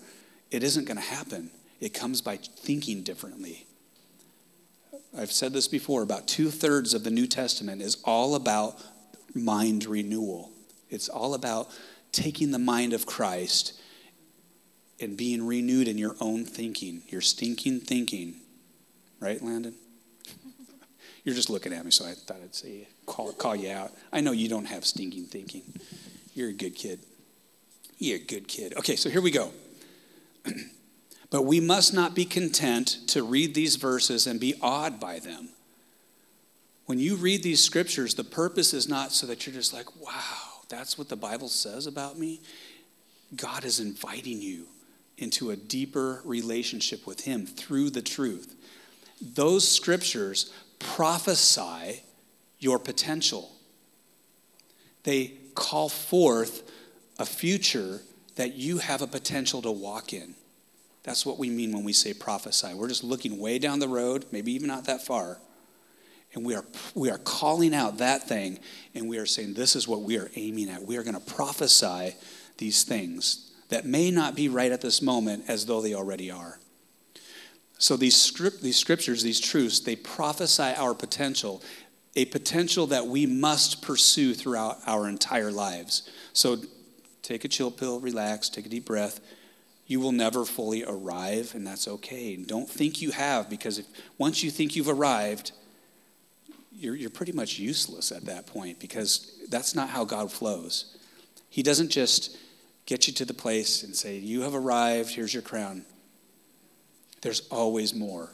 it 0.51 0.61
isn't 0.61 0.85
going 0.85 0.97
to 0.97 1.03
happen. 1.03 1.49
It 1.79 1.95
comes 1.95 2.21
by 2.21 2.37
thinking 2.37 3.01
differently. 3.01 3.65
I've 5.17 5.31
said 5.31 5.51
this 5.51 5.67
before 5.67 6.03
about 6.03 6.27
two 6.27 6.51
thirds 6.51 6.93
of 6.93 7.03
the 7.03 7.09
New 7.09 7.25
Testament 7.25 7.81
is 7.81 7.97
all 8.05 8.35
about 8.35 8.79
mind 9.33 9.85
renewal. 9.85 10.51
It's 10.91 11.09
all 11.09 11.33
about 11.33 11.69
taking 12.11 12.51
the 12.51 12.59
mind 12.59 12.93
of 12.93 13.07
Christ 13.07 13.73
and 14.99 15.17
being 15.17 15.47
renewed 15.47 15.87
in 15.87 15.97
your 15.97 16.15
own 16.21 16.45
thinking, 16.45 17.01
your 17.07 17.21
stinking 17.21 17.79
thinking. 17.79 18.35
Right, 19.19 19.41
Landon? 19.41 19.73
You're 21.23 21.35
just 21.35 21.49
looking 21.49 21.73
at 21.73 21.85
me, 21.85 21.91
so 21.91 22.05
I 22.05 22.13
thought 22.13 22.37
I'd 22.43 22.55
say, 22.55 22.87
call, 23.05 23.31
call 23.33 23.55
you 23.55 23.71
out. 23.71 23.91
I 24.11 24.21
know 24.21 24.31
you 24.31 24.49
don't 24.49 24.65
have 24.65 24.85
stinking 24.85 25.25
thinking. 25.25 25.61
You're 26.33 26.49
a 26.49 26.53
good 26.53 26.75
kid. 26.75 26.99
You're 27.99 28.17
a 28.17 28.19
good 28.19 28.47
kid. 28.47 28.73
Okay, 28.77 28.95
so 28.95 29.09
here 29.09 29.21
we 29.21 29.31
go. 29.31 29.51
But 31.31 31.43
we 31.43 31.61
must 31.61 31.93
not 31.93 32.13
be 32.13 32.25
content 32.25 33.07
to 33.07 33.23
read 33.23 33.55
these 33.55 33.77
verses 33.77 34.27
and 34.27 34.37
be 34.39 34.53
awed 34.61 34.99
by 34.99 35.19
them. 35.19 35.47
When 36.85 36.99
you 36.99 37.15
read 37.15 37.41
these 37.41 37.63
scriptures, 37.63 38.15
the 38.15 38.25
purpose 38.25 38.73
is 38.73 38.89
not 38.89 39.13
so 39.13 39.25
that 39.27 39.47
you're 39.47 39.55
just 39.55 39.73
like, 39.73 39.87
wow, 40.01 40.63
that's 40.67 40.97
what 40.97 41.07
the 41.07 41.15
Bible 41.15 41.47
says 41.47 41.87
about 41.87 42.19
me. 42.19 42.41
God 43.33 43.63
is 43.63 43.79
inviting 43.79 44.41
you 44.41 44.65
into 45.17 45.51
a 45.51 45.55
deeper 45.55 46.21
relationship 46.25 47.07
with 47.07 47.21
Him 47.21 47.45
through 47.45 47.91
the 47.91 48.01
truth. 48.01 48.53
Those 49.21 49.65
scriptures 49.65 50.51
prophesy 50.83 52.03
your 52.59 52.79
potential, 52.79 53.51
they 55.03 55.33
call 55.55 55.89
forth 55.89 56.69
a 57.19 57.25
future 57.25 58.01
that 58.35 58.55
you 58.55 58.77
have 58.77 59.01
a 59.01 59.07
potential 59.07 59.61
to 59.61 59.71
walk 59.71 60.13
in. 60.13 60.35
That's 61.03 61.25
what 61.25 61.39
we 61.39 61.49
mean 61.49 61.73
when 61.73 61.83
we 61.83 61.93
say 61.93 62.13
prophesy. 62.13 62.73
We're 62.73 62.87
just 62.87 63.03
looking 63.03 63.39
way 63.39 63.59
down 63.59 63.79
the 63.79 63.87
road, 63.87 64.25
maybe 64.31 64.51
even 64.53 64.67
not 64.67 64.85
that 64.85 65.05
far. 65.05 65.39
And 66.33 66.45
we 66.45 66.55
are, 66.55 66.63
we 66.95 67.09
are 67.09 67.17
calling 67.17 67.73
out 67.73 67.97
that 67.97 68.27
thing, 68.27 68.59
and 68.95 69.09
we 69.09 69.17
are 69.17 69.25
saying, 69.25 69.55
This 69.55 69.75
is 69.75 69.87
what 69.87 70.01
we 70.01 70.17
are 70.17 70.31
aiming 70.35 70.69
at. 70.69 70.83
We 70.83 70.97
are 70.97 71.03
going 71.03 71.19
to 71.19 71.33
prophesy 71.33 72.15
these 72.57 72.83
things 72.83 73.51
that 73.69 73.85
may 73.85 74.11
not 74.11 74.35
be 74.35 74.47
right 74.47 74.71
at 74.71 74.81
this 74.81 75.01
moment 75.01 75.45
as 75.47 75.65
though 75.65 75.81
they 75.81 75.93
already 75.93 76.31
are. 76.31 76.59
So 77.81 77.97
these, 77.97 78.15
script, 78.15 78.61
these 78.61 78.77
scriptures, 78.77 79.23
these 79.23 79.39
truths, 79.39 79.79
they 79.79 79.95
prophesy 79.95 80.73
our 80.77 80.93
potential, 80.93 81.61
a 82.15 82.25
potential 82.25 82.87
that 82.87 83.07
we 83.07 83.25
must 83.25 83.81
pursue 83.81 84.33
throughout 84.33 84.77
our 84.85 85.09
entire 85.09 85.51
lives. 85.51 86.09
So 86.33 86.57
take 87.21 87.43
a 87.43 87.47
chill 87.47 87.71
pill, 87.71 87.99
relax, 87.99 88.49
take 88.49 88.65
a 88.65 88.69
deep 88.69 88.85
breath 88.85 89.19
you 89.91 89.99
will 89.99 90.13
never 90.13 90.45
fully 90.45 90.85
arrive, 90.85 91.53
and 91.53 91.67
that's 91.67 91.85
okay. 91.85 92.37
Don't 92.37 92.69
think 92.69 93.01
you 93.01 93.11
have, 93.11 93.49
because 93.49 93.77
if, 93.77 93.85
once 94.17 94.41
you 94.41 94.49
think 94.49 94.73
you've 94.73 94.87
arrived, 94.87 95.51
you're, 96.71 96.95
you're 96.95 97.09
pretty 97.09 97.33
much 97.33 97.59
useless 97.59 98.09
at 98.09 98.23
that 98.23 98.47
point 98.47 98.79
because 98.79 99.37
that's 99.49 99.75
not 99.75 99.89
how 99.89 100.05
God 100.05 100.31
flows. 100.31 100.97
He 101.49 101.61
doesn't 101.61 101.89
just 101.89 102.37
get 102.85 103.05
you 103.05 103.13
to 103.15 103.25
the 103.25 103.33
place 103.33 103.83
and 103.83 103.93
say, 103.93 104.17
You 104.17 104.43
have 104.43 104.55
arrived, 104.55 105.09
here's 105.09 105.33
your 105.33 105.43
crown. 105.43 105.83
There's 107.21 107.47
always 107.49 107.93
more. 107.93 108.31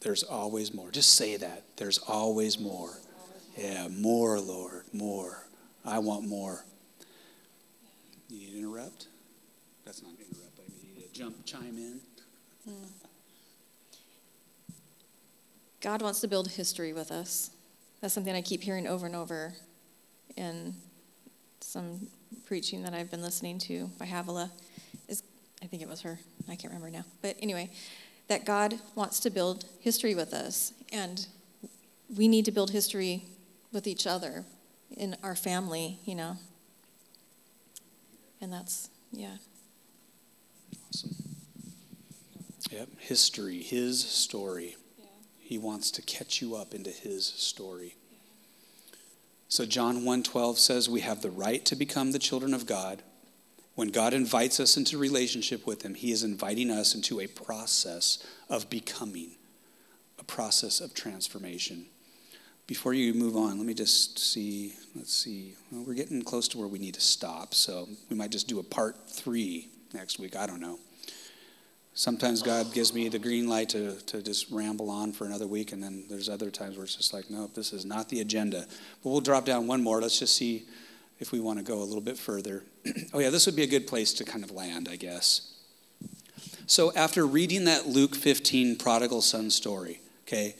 There's 0.00 0.24
always 0.24 0.74
more. 0.74 0.90
Just 0.90 1.14
say 1.14 1.36
that. 1.36 1.62
There's 1.76 1.98
always 1.98 2.58
more. 2.58 2.90
Yeah, 3.56 3.88
more, 3.88 4.40
Lord, 4.40 4.84
more. 4.92 5.46
I 5.84 5.98
want 5.98 6.26
more. 6.26 6.64
You 8.28 8.38
need 8.38 8.52
to 8.52 8.58
interrupt? 8.58 9.08
That's 9.84 10.02
not 10.02 10.12
interrupt, 10.12 10.58
I 10.58 10.62
need 10.70 11.02
to 11.02 11.12
jump, 11.12 11.44
chime 11.44 11.76
in. 11.76 12.00
Hmm. 12.64 12.84
God 15.80 16.00
wants 16.00 16.20
to 16.20 16.28
build 16.28 16.52
history 16.52 16.92
with 16.92 17.10
us. 17.10 17.50
That's 18.00 18.14
something 18.14 18.34
I 18.34 18.40
keep 18.40 18.62
hearing 18.62 18.86
over 18.86 19.06
and 19.06 19.16
over 19.16 19.54
in 20.36 20.74
some 21.60 22.08
preaching 22.46 22.82
that 22.84 22.94
I've 22.94 23.10
been 23.10 23.22
listening 23.22 23.58
to 23.60 23.90
by 23.98 24.06
Havilah. 24.06 24.50
Is 25.08 25.22
I 25.62 25.66
think 25.66 25.82
it 25.82 25.88
was 25.88 26.00
her. 26.02 26.18
I 26.48 26.56
can't 26.56 26.72
remember 26.72 26.90
now. 26.90 27.04
But 27.20 27.36
anyway, 27.40 27.70
that 28.28 28.44
God 28.44 28.78
wants 28.94 29.20
to 29.20 29.30
build 29.30 29.64
history 29.80 30.14
with 30.14 30.32
us, 30.32 30.72
and 30.92 31.26
we 32.16 32.28
need 32.28 32.44
to 32.44 32.52
build 32.52 32.70
history 32.70 33.24
with 33.72 33.86
each 33.86 34.06
other 34.06 34.44
in 34.90 35.16
our 35.22 35.34
family, 35.34 35.98
you 36.04 36.14
know. 36.14 36.36
And 38.40 38.52
that's 38.52 38.90
yeah. 39.12 39.36
Awesome. 40.88 41.14
Yep, 42.70 42.88
history, 42.98 43.62
his 43.62 44.02
story. 44.02 44.76
Yeah. 44.98 45.04
He 45.38 45.58
wants 45.58 45.90
to 45.92 46.02
catch 46.02 46.40
you 46.40 46.56
up 46.56 46.74
into 46.74 46.90
his 46.90 47.26
story. 47.26 47.96
Yeah. 48.10 48.18
So 49.48 49.66
John 49.66 50.04
1:12 50.04 50.56
says 50.56 50.88
we 50.88 51.00
have 51.00 51.22
the 51.22 51.30
right 51.30 51.64
to 51.66 51.76
become 51.76 52.12
the 52.12 52.18
children 52.18 52.54
of 52.54 52.66
God, 52.66 53.02
When 53.74 53.88
God 53.88 54.12
invites 54.12 54.60
us 54.60 54.76
into 54.76 54.98
relationship 54.98 55.66
with 55.66 55.82
Him, 55.82 55.94
He 55.94 56.12
is 56.12 56.22
inviting 56.22 56.70
us 56.70 56.94
into 56.94 57.20
a 57.20 57.26
process 57.26 58.24
of 58.48 58.68
becoming, 58.68 59.32
a 60.18 60.24
process 60.24 60.80
of 60.80 60.94
transformation. 60.94 61.86
Before 62.66 62.94
you 62.94 63.14
move 63.14 63.36
on, 63.36 63.58
let 63.58 63.66
me 63.66 63.74
just 63.74 64.18
see. 64.18 64.74
Let's 64.94 65.12
see. 65.12 65.54
Well, 65.70 65.84
we're 65.86 65.94
getting 65.94 66.22
close 66.22 66.48
to 66.48 66.58
where 66.58 66.68
we 66.68 66.78
need 66.78 66.94
to 66.94 67.00
stop, 67.00 67.54
so 67.54 67.88
we 68.08 68.16
might 68.16 68.30
just 68.30 68.46
do 68.46 68.60
a 68.60 68.62
part 68.62 68.96
three 69.08 69.68
next 69.94 70.18
week. 70.18 70.36
I 70.36 70.46
don't 70.46 70.60
know. 70.60 70.78
Sometimes 71.94 72.40
God 72.40 72.72
gives 72.72 72.94
me 72.94 73.08
the 73.08 73.18
green 73.18 73.48
light 73.48 73.68
to, 73.70 74.00
to 74.06 74.22
just 74.22 74.50
ramble 74.50 74.88
on 74.88 75.12
for 75.12 75.26
another 75.26 75.46
week, 75.46 75.72
and 75.72 75.82
then 75.82 76.04
there's 76.08 76.28
other 76.28 76.50
times 76.50 76.76
where 76.76 76.84
it's 76.84 76.96
just 76.96 77.12
like, 77.12 77.28
nope, 77.28 77.52
this 77.54 77.72
is 77.72 77.84
not 77.84 78.08
the 78.08 78.20
agenda. 78.20 78.66
But 79.02 79.10
we'll 79.10 79.20
drop 79.20 79.44
down 79.44 79.66
one 79.66 79.82
more. 79.82 80.00
Let's 80.00 80.18
just 80.18 80.36
see 80.36 80.64
if 81.18 81.32
we 81.32 81.40
want 81.40 81.58
to 81.58 81.64
go 81.64 81.78
a 81.78 81.84
little 81.84 82.00
bit 82.00 82.18
further. 82.18 82.64
oh, 83.12 83.18
yeah, 83.18 83.30
this 83.30 83.46
would 83.46 83.56
be 83.56 83.62
a 83.62 83.68
good 83.68 83.86
place 83.86 84.12
to 84.14 84.24
kind 84.24 84.44
of 84.44 84.50
land, 84.50 84.88
I 84.90 84.96
guess. 84.96 85.52
So, 86.66 86.92
after 86.94 87.26
reading 87.26 87.64
that 87.66 87.86
Luke 87.86 88.14
15 88.14 88.76
prodigal 88.76 89.22
son 89.22 89.50
story, 89.50 90.00
okay, 90.26 90.54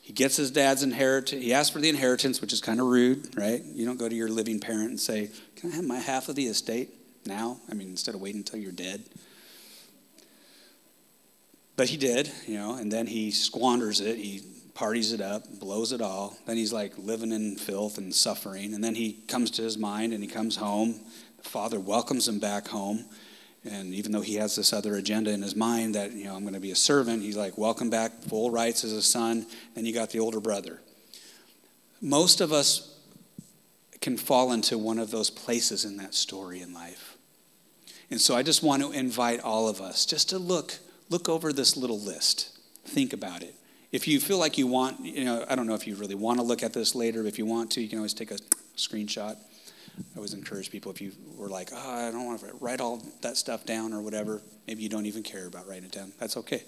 he 0.00 0.12
gets 0.12 0.36
his 0.36 0.50
dad's 0.52 0.82
inheritance. 0.82 1.42
He 1.42 1.52
asks 1.52 1.70
for 1.70 1.80
the 1.80 1.88
inheritance, 1.88 2.40
which 2.40 2.52
is 2.52 2.60
kind 2.60 2.80
of 2.80 2.86
rude, 2.86 3.36
right? 3.36 3.60
You 3.64 3.84
don't 3.84 3.98
go 3.98 4.08
to 4.08 4.14
your 4.14 4.28
living 4.28 4.60
parent 4.60 4.90
and 4.90 5.00
say, 5.00 5.30
Can 5.56 5.72
I 5.72 5.76
have 5.76 5.84
my 5.84 5.98
half 5.98 6.28
of 6.28 6.36
the 6.36 6.46
estate 6.46 6.90
now? 7.26 7.58
I 7.68 7.74
mean, 7.74 7.88
instead 7.88 8.14
of 8.14 8.20
waiting 8.20 8.40
until 8.40 8.60
you're 8.60 8.70
dead. 8.70 9.02
But 11.76 11.88
he 11.88 11.96
did, 11.96 12.30
you 12.46 12.56
know, 12.56 12.74
and 12.74 12.90
then 12.92 13.06
he 13.06 13.30
squanders 13.32 14.00
it. 14.00 14.16
He 14.16 14.42
parties 14.76 15.12
it 15.12 15.22
up, 15.22 15.42
blows 15.58 15.90
it 15.90 16.02
all. 16.02 16.36
Then 16.44 16.58
he's 16.58 16.72
like 16.72 16.92
living 16.98 17.32
in 17.32 17.56
filth 17.56 17.96
and 17.96 18.14
suffering. 18.14 18.74
And 18.74 18.84
then 18.84 18.94
he 18.94 19.14
comes 19.26 19.50
to 19.52 19.62
his 19.62 19.78
mind 19.78 20.12
and 20.12 20.22
he 20.22 20.28
comes 20.28 20.56
home. 20.56 21.00
The 21.38 21.48
father 21.48 21.80
welcomes 21.80 22.28
him 22.28 22.38
back 22.38 22.68
home. 22.68 23.06
And 23.64 23.94
even 23.94 24.12
though 24.12 24.20
he 24.20 24.34
has 24.34 24.54
this 24.54 24.72
other 24.72 24.94
agenda 24.96 25.32
in 25.32 25.42
his 25.42 25.56
mind 25.56 25.94
that, 25.94 26.12
you 26.12 26.26
know, 26.26 26.36
I'm 26.36 26.42
going 26.42 26.54
to 26.54 26.60
be 26.60 26.70
a 26.70 26.76
servant, 26.76 27.22
he's 27.22 27.38
like, 27.38 27.58
welcome 27.58 27.90
back, 27.90 28.12
full 28.28 28.50
rights 28.50 28.84
as 28.84 28.92
a 28.92 29.02
son. 29.02 29.46
Then 29.74 29.86
you 29.86 29.94
got 29.94 30.10
the 30.10 30.20
older 30.20 30.40
brother. 30.40 30.80
Most 32.00 32.40
of 32.40 32.52
us 32.52 32.96
can 34.00 34.16
fall 34.16 34.52
into 34.52 34.78
one 34.78 34.98
of 34.98 35.10
those 35.10 35.30
places 35.30 35.84
in 35.84 35.96
that 35.96 36.14
story 36.14 36.60
in 36.60 36.72
life. 36.72 37.16
And 38.10 38.20
so 38.20 38.36
I 38.36 38.44
just 38.44 38.62
want 38.62 38.82
to 38.82 38.92
invite 38.92 39.40
all 39.40 39.68
of 39.68 39.80
us 39.80 40.06
just 40.06 40.28
to 40.28 40.38
look 40.38 40.74
look 41.08 41.28
over 41.28 41.52
this 41.52 41.76
little 41.76 41.98
list. 41.98 42.56
Think 42.84 43.12
about 43.12 43.42
it. 43.42 43.55
If 43.92 44.08
you 44.08 44.20
feel 44.20 44.38
like 44.38 44.58
you 44.58 44.66
want, 44.66 45.04
you 45.04 45.24
know, 45.24 45.44
I 45.48 45.54
don't 45.54 45.66
know 45.66 45.74
if 45.74 45.86
you 45.86 45.94
really 45.94 46.14
want 46.14 46.38
to 46.38 46.44
look 46.44 46.62
at 46.62 46.72
this 46.72 46.94
later. 46.94 47.26
If 47.26 47.38
you 47.38 47.46
want 47.46 47.70
to, 47.72 47.80
you 47.80 47.88
can 47.88 47.98
always 47.98 48.14
take 48.14 48.30
a 48.30 48.38
screenshot. 48.76 49.36
I 49.98 50.16
always 50.16 50.34
encourage 50.34 50.70
people 50.70 50.90
if 50.90 51.00
you 51.00 51.12
were 51.36 51.48
like, 51.48 51.70
oh, 51.72 51.90
I 51.90 52.10
don't 52.10 52.26
want 52.26 52.40
to 52.40 52.52
write 52.60 52.80
all 52.80 53.02
that 53.22 53.36
stuff 53.36 53.64
down 53.64 53.92
or 53.92 54.02
whatever, 54.02 54.42
maybe 54.66 54.82
you 54.82 54.88
don't 54.88 55.06
even 55.06 55.22
care 55.22 55.46
about 55.46 55.66
writing 55.66 55.84
it 55.84 55.92
down. 55.92 56.12
That's 56.18 56.36
okay. 56.36 56.64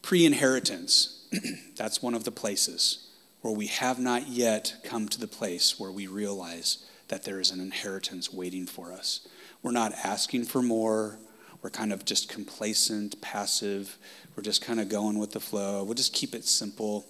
Pre 0.00 0.24
inheritance, 0.24 1.26
that's 1.76 2.02
one 2.02 2.14
of 2.14 2.24
the 2.24 2.30
places 2.30 3.08
where 3.42 3.52
we 3.52 3.66
have 3.66 3.98
not 3.98 4.28
yet 4.28 4.76
come 4.84 5.08
to 5.08 5.20
the 5.20 5.26
place 5.26 5.78
where 5.78 5.92
we 5.92 6.06
realize 6.06 6.84
that 7.08 7.24
there 7.24 7.40
is 7.40 7.50
an 7.50 7.60
inheritance 7.60 8.32
waiting 8.32 8.66
for 8.66 8.92
us. 8.92 9.26
We're 9.62 9.72
not 9.72 9.92
asking 10.04 10.44
for 10.44 10.62
more, 10.62 11.18
we're 11.60 11.70
kind 11.70 11.92
of 11.92 12.04
just 12.04 12.28
complacent, 12.28 13.20
passive. 13.20 13.98
We're 14.36 14.42
just 14.42 14.62
kind 14.62 14.80
of 14.80 14.88
going 14.88 15.18
with 15.18 15.32
the 15.32 15.40
flow. 15.40 15.84
We'll 15.84 15.94
just 15.94 16.14
keep 16.14 16.34
it 16.34 16.44
simple. 16.44 17.06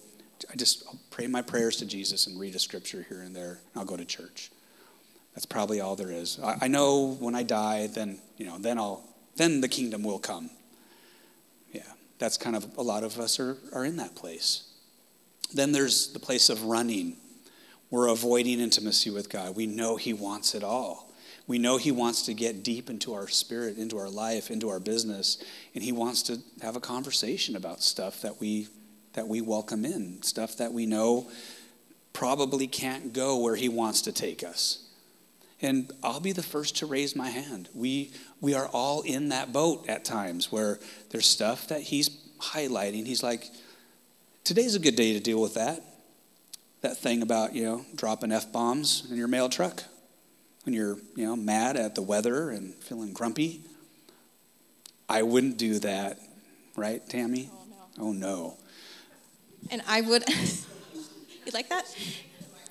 I 0.51 0.55
just 0.55 0.83
I'll 0.87 0.99
pray 1.09 1.27
my 1.27 1.41
prayers 1.41 1.77
to 1.77 1.85
Jesus 1.85 2.27
and 2.27 2.39
read 2.39 2.55
a 2.55 2.59
scripture 2.59 3.05
here 3.07 3.21
and 3.21 3.35
there. 3.35 3.59
And 3.73 3.77
I'll 3.77 3.85
go 3.85 3.95
to 3.95 4.05
church. 4.05 4.51
That's 5.33 5.45
probably 5.45 5.79
all 5.79 5.95
there 5.95 6.11
is. 6.11 6.39
I, 6.43 6.57
I 6.63 6.67
know 6.67 7.15
when 7.19 7.33
I 7.33 7.43
die, 7.43 7.87
then 7.87 8.19
you 8.37 8.45
know, 8.45 8.57
then 8.57 8.77
I'll 8.77 9.03
then 9.35 9.61
the 9.61 9.67
kingdom 9.67 10.03
will 10.03 10.19
come. 10.19 10.49
Yeah, 11.71 11.81
that's 12.19 12.37
kind 12.37 12.55
of 12.55 12.77
a 12.77 12.83
lot 12.83 13.03
of 13.03 13.19
us 13.19 13.39
are, 13.39 13.57
are 13.73 13.85
in 13.85 13.97
that 13.97 14.15
place. 14.15 14.69
Then 15.53 15.71
there's 15.71 16.13
the 16.13 16.19
place 16.19 16.49
of 16.49 16.63
running. 16.63 17.17
We're 17.89 18.07
avoiding 18.07 18.59
intimacy 18.59 19.11
with 19.11 19.29
God. 19.29 19.55
We 19.55 19.67
know 19.67 19.95
He 19.95 20.13
wants 20.13 20.55
it 20.55 20.63
all. 20.63 21.12
We 21.45 21.59
know 21.59 21.77
He 21.77 21.91
wants 21.91 22.23
to 22.23 22.33
get 22.33 22.63
deep 22.63 22.89
into 22.89 23.13
our 23.13 23.27
spirit, 23.27 23.77
into 23.77 23.97
our 23.97 24.09
life, 24.09 24.49
into 24.49 24.69
our 24.69 24.79
business, 24.79 25.43
and 25.75 25.83
He 25.83 25.91
wants 25.91 26.23
to 26.23 26.39
have 26.61 26.75
a 26.75 26.79
conversation 26.79 27.55
about 27.55 27.81
stuff 27.81 28.21
that 28.21 28.39
we 28.39 28.67
that 29.13 29.27
we 29.27 29.41
welcome 29.41 29.85
in, 29.85 30.23
stuff 30.23 30.57
that 30.57 30.73
we 30.73 30.87
know 30.87 31.29
probably 32.13 32.67
can't 32.67 33.13
go 33.13 33.37
where 33.37 33.55
He 33.55 33.69
wants 33.69 34.01
to 34.03 34.11
take 34.11 34.43
us. 34.43 34.87
And 35.61 35.91
I'll 36.01 36.19
be 36.19 36.31
the 36.31 36.43
first 36.43 36.77
to 36.77 36.85
raise 36.85 37.15
my 37.15 37.29
hand. 37.29 37.69
We 37.73 38.11
we 38.39 38.53
are 38.53 38.67
all 38.67 39.01
in 39.01 39.29
that 39.29 39.51
boat 39.51 39.87
at 39.89 40.05
times 40.05 40.51
where 40.51 40.79
there's 41.09 41.27
stuff 41.27 41.67
that 41.67 41.81
He's 41.81 42.09
highlighting. 42.39 43.05
He's 43.05 43.23
like, 43.23 43.49
today's 44.43 44.75
a 44.75 44.79
good 44.79 44.95
day 44.95 45.13
to 45.13 45.19
deal 45.19 45.41
with 45.41 45.55
that. 45.55 45.81
That 46.81 46.97
thing 46.97 47.21
about, 47.21 47.53
you 47.53 47.63
know, 47.63 47.85
dropping 47.95 48.31
F 48.31 48.51
bombs 48.51 49.07
in 49.09 49.17
your 49.17 49.27
mail 49.27 49.49
truck 49.49 49.83
when 50.63 50.73
you're, 50.73 50.97
you 51.15 51.25
know, 51.25 51.35
mad 51.35 51.77
at 51.77 51.95
the 51.95 52.01
weather 52.01 52.49
and 52.49 52.73
feeling 52.75 53.13
grumpy. 53.13 53.61
I 55.09 55.23
wouldn't 55.23 55.57
do 55.57 55.79
that, 55.79 56.19
right, 56.75 57.07
Tammy? 57.07 57.49
Oh 57.53 57.65
no. 57.69 58.05
Oh 58.05 58.11
no. 58.11 58.57
And 59.69 59.81
I 59.87 60.01
would 60.01 60.23
You 61.45 61.51
like 61.53 61.69
that? 61.69 61.95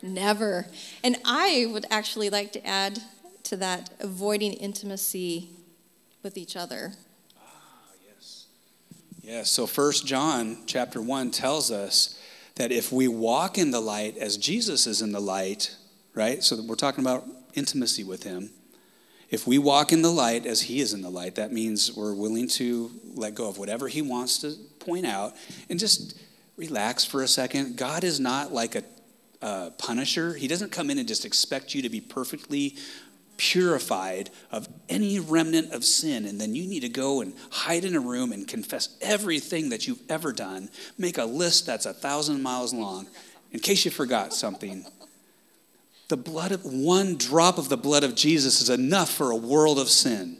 Never. 0.02 0.66
And 1.04 1.16
I 1.24 1.66
would 1.70 1.86
actually 1.90 2.30
like 2.30 2.52
to 2.52 2.66
add 2.66 3.00
to 3.44 3.56
that 3.58 3.90
avoiding 4.00 4.52
intimacy 4.54 5.50
with 6.22 6.38
each 6.38 6.56
other. 6.56 6.92
Ah, 7.36 7.40
yes. 8.06 8.46
Yes, 9.22 9.50
so 9.50 9.66
First 9.66 10.06
John 10.06 10.58
chapter 10.66 11.02
1 11.02 11.30
tells 11.32 11.70
us 11.70 12.18
that 12.54 12.72
if 12.72 12.92
we 12.92 13.08
walk 13.08 13.58
in 13.58 13.70
the 13.70 13.80
light 13.80 14.16
as 14.16 14.36
Jesus 14.36 14.86
is 14.86 15.02
in 15.02 15.12
the 15.12 15.20
light, 15.20 15.76
right? 16.14 16.42
So 16.42 16.62
we're 16.62 16.74
talking 16.74 17.04
about 17.04 17.26
intimacy 17.54 18.04
with 18.04 18.22
Him. 18.22 18.50
If 19.30 19.46
we 19.46 19.58
walk 19.58 19.92
in 19.92 20.02
the 20.02 20.10
light 20.10 20.46
as 20.46 20.62
He 20.62 20.80
is 20.80 20.92
in 20.92 21.00
the 21.00 21.10
light, 21.10 21.36
that 21.36 21.52
means 21.52 21.92
we're 21.92 22.14
willing 22.14 22.48
to 22.48 22.90
let 23.14 23.34
go 23.34 23.48
of 23.48 23.58
whatever 23.58 23.88
He 23.88 24.02
wants 24.02 24.38
to 24.38 24.54
point 24.78 25.06
out 25.06 25.34
and 25.70 25.78
just 25.78 26.18
relax 26.56 27.04
for 27.04 27.22
a 27.22 27.28
second. 27.28 27.76
God 27.76 28.04
is 28.04 28.20
not 28.20 28.52
like 28.52 28.74
a 28.74 28.84
uh, 29.40 29.70
punisher, 29.70 30.34
He 30.34 30.48
doesn't 30.48 30.70
come 30.70 30.90
in 30.90 30.98
and 30.98 31.08
just 31.08 31.24
expect 31.24 31.74
you 31.74 31.82
to 31.82 31.88
be 31.88 32.00
perfectly 32.00 32.76
purified 33.36 34.30
of 34.52 34.68
any 34.88 35.18
remnant 35.18 35.72
of 35.72 35.84
sin, 35.84 36.26
and 36.26 36.40
then 36.40 36.54
you 36.54 36.66
need 36.66 36.80
to 36.80 36.88
go 36.88 37.20
and 37.20 37.34
hide 37.50 37.84
in 37.84 37.96
a 37.96 38.00
room 38.00 38.30
and 38.32 38.46
confess 38.46 38.96
everything 39.00 39.70
that 39.70 39.88
you've 39.88 40.02
ever 40.08 40.32
done. 40.32 40.68
Make 40.98 41.18
a 41.18 41.24
list 41.24 41.66
that's 41.66 41.86
a 41.86 41.92
thousand 41.92 42.42
miles 42.42 42.72
long 42.72 43.08
in 43.50 43.60
case 43.60 43.84
you 43.84 43.90
forgot 43.90 44.32
something. 44.32 44.86
The 46.12 46.18
blood 46.18 46.52
of 46.52 46.66
one 46.66 47.16
drop 47.16 47.56
of 47.56 47.70
the 47.70 47.78
blood 47.78 48.04
of 48.04 48.14
Jesus 48.14 48.60
is 48.60 48.68
enough 48.68 49.08
for 49.08 49.30
a 49.30 49.34
world 49.34 49.78
of 49.78 49.88
sin. 49.88 50.36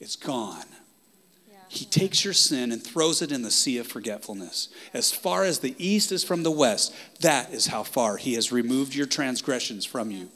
It's 0.00 0.16
gone. 0.16 0.64
He 1.68 1.84
takes 1.84 2.24
your 2.24 2.32
sin 2.32 2.72
and 2.72 2.82
throws 2.82 3.20
it 3.20 3.30
in 3.30 3.42
the 3.42 3.50
sea 3.50 3.76
of 3.76 3.86
forgetfulness. 3.86 4.70
As 4.94 5.12
far 5.12 5.44
as 5.44 5.58
the 5.58 5.74
east 5.76 6.12
is 6.12 6.24
from 6.24 6.44
the 6.44 6.50
west, 6.50 6.94
that 7.20 7.52
is 7.52 7.66
how 7.66 7.82
far 7.82 8.16
he 8.16 8.32
has 8.36 8.52
removed 8.52 8.94
your 8.94 9.04
transgressions 9.04 9.84
from 9.84 10.10
you. 10.10 10.30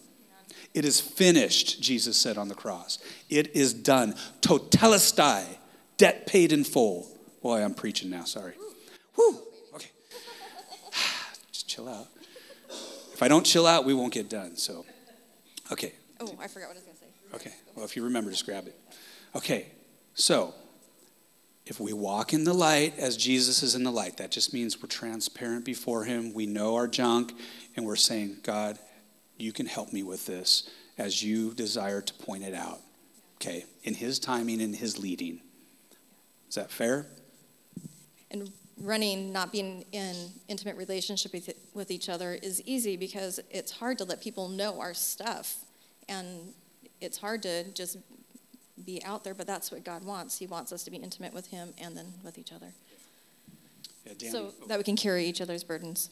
It 0.74 0.84
is 0.84 1.00
finished, 1.00 1.80
Jesus 1.80 2.18
said 2.18 2.36
on 2.36 2.48
the 2.48 2.54
cross. 2.54 2.98
It 3.30 3.56
is 3.56 3.72
done. 3.72 4.14
Tetelestai, 4.42 5.46
debt 5.96 6.26
paid 6.26 6.52
in 6.52 6.64
full. 6.64 7.08
Boy, 7.40 7.64
I'm 7.64 7.72
preaching 7.72 8.10
now, 8.10 8.24
sorry. 8.24 8.56
Whew, 9.14 9.38
okay. 9.72 9.88
Just 11.50 11.66
chill 11.66 11.88
out. 11.88 12.06
If 13.20 13.24
I 13.24 13.28
don't 13.28 13.44
chill 13.44 13.66
out, 13.66 13.84
we 13.84 13.92
won't 13.92 14.14
get 14.14 14.30
done. 14.30 14.56
So, 14.56 14.86
okay. 15.70 15.92
Oh, 16.20 16.34
I 16.40 16.48
forgot 16.48 16.68
what 16.68 16.76
I 16.76 16.80
was 16.80 16.84
going 16.84 16.96
to 16.96 17.00
say. 17.02 17.06
Okay. 17.34 17.52
Well, 17.74 17.84
if 17.84 17.94
you 17.94 18.04
remember, 18.04 18.30
just 18.30 18.46
grab 18.46 18.66
it. 18.66 18.74
Okay. 19.36 19.66
So, 20.14 20.54
if 21.66 21.78
we 21.78 21.92
walk 21.92 22.32
in 22.32 22.44
the 22.44 22.54
light 22.54 22.94
as 22.96 23.18
Jesus 23.18 23.62
is 23.62 23.74
in 23.74 23.84
the 23.84 23.90
light, 23.90 24.16
that 24.16 24.30
just 24.30 24.54
means 24.54 24.82
we're 24.82 24.88
transparent 24.88 25.66
before 25.66 26.04
Him. 26.04 26.32
We 26.32 26.46
know 26.46 26.76
our 26.76 26.88
junk, 26.88 27.34
and 27.76 27.84
we're 27.84 27.94
saying, 27.96 28.38
God, 28.42 28.78
you 29.36 29.52
can 29.52 29.66
help 29.66 29.92
me 29.92 30.02
with 30.02 30.24
this 30.24 30.70
as 30.96 31.22
you 31.22 31.52
desire 31.52 32.00
to 32.00 32.14
point 32.14 32.44
it 32.44 32.54
out. 32.54 32.80
Okay. 33.34 33.66
In 33.82 33.92
His 33.92 34.18
timing 34.18 34.62
and 34.62 34.74
His 34.74 34.98
leading. 34.98 35.42
Is 36.48 36.54
that 36.54 36.70
fair? 36.70 37.04
And 38.30 38.50
running, 38.80 39.32
not 39.32 39.52
being 39.52 39.84
in 39.92 40.14
intimate 40.48 40.76
relationship 40.76 41.32
with, 41.74 41.90
each 41.90 42.08
other 42.08 42.34
is 42.34 42.62
easy 42.62 42.96
because 42.96 43.40
it's 43.50 43.72
hard 43.72 43.98
to 43.98 44.04
let 44.04 44.20
people 44.20 44.48
know 44.48 44.80
our 44.80 44.94
stuff. 44.94 45.64
And 46.08 46.54
it's 47.00 47.18
hard 47.18 47.42
to 47.42 47.64
just 47.72 47.98
be 48.84 49.02
out 49.04 49.24
there, 49.24 49.34
but 49.34 49.46
that's 49.46 49.70
what 49.70 49.84
God 49.84 50.04
wants. 50.04 50.38
He 50.38 50.46
wants 50.46 50.72
us 50.72 50.82
to 50.84 50.90
be 50.90 50.96
intimate 50.96 51.34
with 51.34 51.48
Him 51.48 51.74
and 51.78 51.96
then 51.96 52.14
with 52.24 52.38
each 52.38 52.52
other. 52.52 52.72
Yeah, 54.06 54.12
Danny, 54.16 54.32
So 54.32 54.52
oh, 54.62 54.66
that 54.66 54.78
we 54.78 54.84
can 54.84 54.96
carry 54.96 55.26
each 55.26 55.40
other's 55.40 55.64
burdens. 55.64 56.10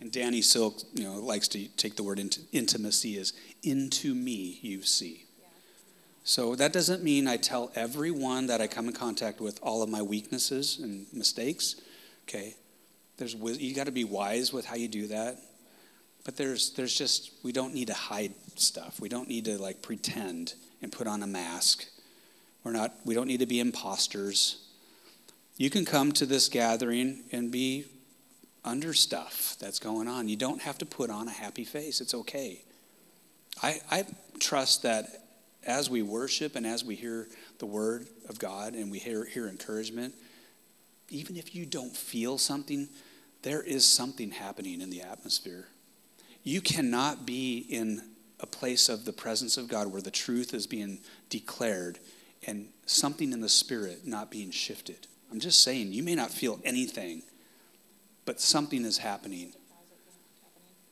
And 0.00 0.10
Danny 0.10 0.42
Silk, 0.42 0.82
you 0.94 1.04
know, 1.04 1.14
likes 1.14 1.46
to 1.48 1.68
take 1.68 1.94
the 1.94 2.02
word 2.02 2.18
int- 2.18 2.40
intimacy 2.50 3.16
as 3.18 3.32
into 3.62 4.16
me 4.16 4.58
you 4.60 4.82
see. 4.82 5.26
So 6.24 6.54
that 6.54 6.72
doesn't 6.72 7.02
mean 7.02 7.26
I 7.26 7.36
tell 7.36 7.72
everyone 7.74 8.46
that 8.46 8.60
I 8.60 8.66
come 8.66 8.86
in 8.88 8.94
contact 8.94 9.40
with 9.40 9.58
all 9.62 9.82
of 9.82 9.88
my 9.88 10.02
weaknesses 10.02 10.78
and 10.78 11.06
mistakes. 11.12 11.76
Okay, 12.28 12.54
there's 13.16 13.34
you 13.34 13.74
got 13.74 13.86
to 13.86 13.92
be 13.92 14.04
wise 14.04 14.52
with 14.52 14.64
how 14.64 14.76
you 14.76 14.88
do 14.88 15.08
that. 15.08 15.38
But 16.24 16.36
there's 16.36 16.70
there's 16.70 16.94
just 16.94 17.32
we 17.42 17.50
don't 17.50 17.74
need 17.74 17.88
to 17.88 17.94
hide 17.94 18.34
stuff. 18.54 19.00
We 19.00 19.08
don't 19.08 19.28
need 19.28 19.46
to 19.46 19.58
like 19.58 19.82
pretend 19.82 20.54
and 20.80 20.92
put 20.92 21.06
on 21.06 21.22
a 21.22 21.26
mask. 21.26 21.86
We're 22.62 22.72
not 22.72 22.94
we 23.04 23.14
don't 23.14 23.26
need 23.26 23.40
to 23.40 23.46
be 23.46 23.58
imposters. 23.58 24.58
You 25.56 25.70
can 25.70 25.84
come 25.84 26.12
to 26.12 26.26
this 26.26 26.48
gathering 26.48 27.24
and 27.32 27.50
be 27.50 27.86
under 28.64 28.94
stuff 28.94 29.56
that's 29.58 29.78
going 29.78 30.08
on. 30.08 30.28
You 30.28 30.36
don't 30.36 30.62
have 30.62 30.78
to 30.78 30.86
put 30.86 31.10
on 31.10 31.28
a 31.28 31.32
happy 31.32 31.64
face. 31.64 32.00
It's 32.00 32.14
okay. 32.14 32.62
I, 33.62 33.80
I 33.90 34.04
trust 34.38 34.82
that 34.82 35.21
as 35.64 35.88
we 35.88 36.02
worship 36.02 36.56
and 36.56 36.66
as 36.66 36.84
we 36.84 36.94
hear 36.94 37.28
the 37.58 37.66
word 37.66 38.06
of 38.28 38.38
God 38.38 38.74
and 38.74 38.90
we 38.90 38.98
hear, 38.98 39.24
hear 39.24 39.48
encouragement, 39.48 40.14
even 41.10 41.36
if 41.36 41.54
you 41.54 41.66
don't 41.66 41.96
feel 41.96 42.38
something, 42.38 42.88
there 43.42 43.62
is 43.62 43.84
something 43.84 44.30
happening 44.30 44.80
in 44.80 44.90
the 44.90 45.02
atmosphere. 45.02 45.68
You 46.42 46.60
cannot 46.60 47.26
be 47.26 47.58
in 47.58 48.02
a 48.40 48.46
place 48.46 48.88
of 48.88 49.04
the 49.04 49.12
presence 49.12 49.56
of 49.56 49.68
God 49.68 49.92
where 49.92 50.02
the 50.02 50.10
truth 50.10 50.54
is 50.54 50.66
being 50.66 50.98
declared 51.28 51.98
and 52.46 52.68
something 52.86 53.32
in 53.32 53.40
the 53.40 53.48
spirit 53.48 54.06
not 54.06 54.30
being 54.30 54.50
shifted. 54.50 55.06
I'm 55.30 55.38
just 55.38 55.62
saying, 55.62 55.92
you 55.92 56.02
may 56.02 56.14
not 56.14 56.30
feel 56.30 56.60
anything, 56.64 57.22
but 58.24 58.40
something 58.40 58.84
is 58.84 58.98
happening. 58.98 59.52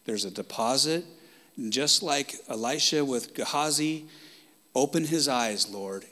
There's 0.04 0.24
a 0.24 0.30
deposit. 0.30 1.04
Just 1.68 2.02
like 2.02 2.36
Elisha 2.48 3.04
with 3.04 3.34
Gehazi, 3.34 4.06
open 4.74 5.04
his 5.06 5.28
eyes, 5.28 5.68
Lord. 5.68 6.04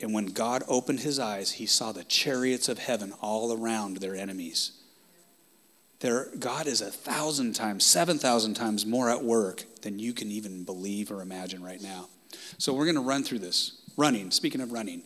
And 0.00 0.14
when 0.14 0.26
God 0.26 0.62
opened 0.66 1.00
his 1.00 1.18
eyes, 1.18 1.52
he 1.52 1.66
saw 1.66 1.92
the 1.92 2.04
chariots 2.04 2.68
of 2.68 2.78
heaven 2.78 3.12
all 3.20 3.52
around 3.52 3.98
their 3.98 4.16
enemies. 4.16 4.72
There, 5.98 6.28
God 6.38 6.66
is 6.66 6.80
a 6.80 6.90
thousand 6.90 7.54
times, 7.54 7.84
seven 7.84 8.16
thousand 8.18 8.54
times 8.54 8.86
more 8.86 9.10
at 9.10 9.22
work 9.22 9.64
than 9.82 9.98
you 9.98 10.14
can 10.14 10.30
even 10.30 10.64
believe 10.64 11.10
or 11.10 11.20
imagine 11.20 11.62
right 11.62 11.82
now. 11.82 12.08
So 12.56 12.72
we're 12.72 12.86
going 12.86 12.94
to 12.94 13.02
run 13.02 13.24
through 13.24 13.40
this. 13.40 13.82
Running, 13.96 14.30
speaking 14.30 14.62
of 14.62 14.72
running, 14.72 15.02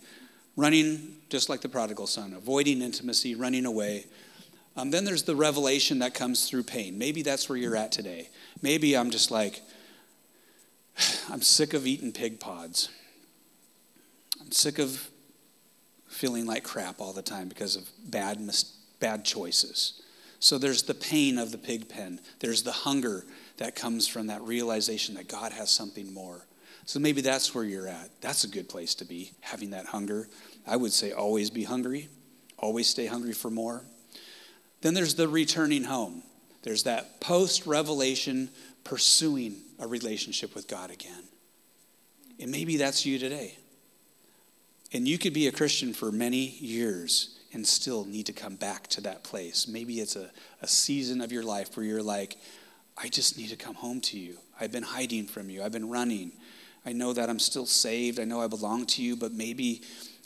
running 0.57 1.17
just 1.31 1.49
like 1.49 1.63
the 1.63 1.69
prodigal 1.69 2.07
son, 2.07 2.33
avoiding 2.33 2.81
intimacy, 2.81 3.35
running 3.35 3.67
away. 3.67 4.07
Um, 4.77 4.93
then 4.93 5.05
there's 5.05 5.25
the 5.25 5.35
revelation 5.35 5.99
that 5.99 6.15
comes 6.15 6.49
through 6.49 6.63
pain. 6.65 6.97
Maybe 6.97 7.23
that's 7.23 7.49
where 7.49 7.59
you're 7.59 7.75
at 7.75 7.91
today. 7.91 8.29
Maybe 8.63 8.97
I'm 8.97 9.11
just 9.11 9.33
like, 9.33 9.63
I'm 11.31 11.43
sick 11.43 11.75
of 11.75 11.87
eating 11.87 12.13
pig 12.13 12.41
pods. 12.41 12.89
I'm 14.41 14.53
sick 14.53 14.79
of 14.79 15.09
feeling 16.07 16.47
like 16.47 16.63
crap 16.63 17.01
all 17.01 17.13
the 17.13 17.23
time 17.23 17.49
because 17.49 17.77
of 17.77 17.89
bad, 18.05 18.41
mis- 18.41 18.77
bad 19.01 19.25
choices. 19.25 20.01
So 20.39 20.59
there's 20.59 20.83
the 20.83 20.95
pain 20.95 21.39
of 21.39 21.53
the 21.53 21.59
pig 21.59 21.89
pen. 21.89 22.21
There's 22.39 22.63
the 22.63 22.73
hunger 22.73 23.25
that 23.57 23.75
comes 23.75 24.07
from 24.07 24.27
that 24.29 24.43
realization 24.43 25.15
that 25.15 25.29
God 25.29 25.53
has 25.53 25.71
something 25.71 26.13
more. 26.13 26.47
So 26.87 27.01
maybe 27.01 27.23
that's 27.23 27.55
where 27.55 27.65
you're 27.65 27.89
at. 27.89 28.11
That's 28.21 28.45
a 28.45 28.49
good 28.49 28.69
place 28.69 28.95
to 28.97 29.05
be, 29.05 29.33
having 29.41 29.71
that 29.71 29.87
hunger. 29.87 30.29
I 30.67 30.77
would 30.77 30.93
say 30.93 31.13
always 31.13 31.51
be 31.51 31.65
hungry, 31.65 32.09
always 32.59 32.89
stay 32.89 33.07
hungry 33.07 33.33
for 33.33 33.51
more. 33.51 33.85
Then 34.83 34.93
there's 34.93 35.15
the 35.15 35.29
returning 35.29 35.85
home. 35.85 36.23
There's 36.63 36.83
that 36.83 37.21
post 37.21 37.67
revelation 37.67 38.51
pursuing 38.85 39.57
a 39.79 39.87
relationship 39.87 40.55
with 40.55 40.69
God 40.69 40.91
again. 40.91 41.25
And 42.39 42.51
maybe 42.51 42.77
that's 42.77 43.05
you 43.05 43.19
today. 43.19 43.57
And 44.93 45.09
you 45.09 45.19
could 45.19 45.33
be 45.33 45.49
a 45.49 45.53
Christian 45.53 45.93
for 45.93 46.13
many 46.13 46.51
years 46.59 47.39
and 47.53 47.67
still 47.67 48.05
need 48.05 48.27
to 48.27 48.33
come 48.33 48.57
back 48.57 48.87
to 48.89 49.01
that 49.03 49.25
place. 49.25 49.67
Maybe 49.67 50.01
it's 50.01 50.17
a, 50.17 50.31
a 50.61 50.67
season 50.67 51.21
of 51.21 51.33
your 51.33 51.43
life 51.43 51.77
where 51.77 51.87
you're 51.87 52.03
like, 52.03 52.37
I 52.97 53.09
just 53.09 53.39
need 53.39 53.49
to 53.49 53.57
come 53.57 53.75
home 53.75 54.01
to 54.03 54.19
you. 54.19 54.37
I've 54.61 54.73
been 54.73 54.83
hiding 54.83 55.27
from 55.27 55.51
you, 55.51 55.63
I've 55.63 55.73
been 55.73 55.91
running. 55.91 56.33
I 56.87 56.93
know 56.93 57.15
that 57.15 57.31
I'm 57.31 57.39
still 57.39 57.65
saved. 57.65 58.21
I 58.21 58.25
know 58.25 58.43
I 58.43 58.47
belong 58.47 58.85
to 58.87 59.03
you, 59.03 59.17
but 59.17 59.33
maybe 59.33 59.81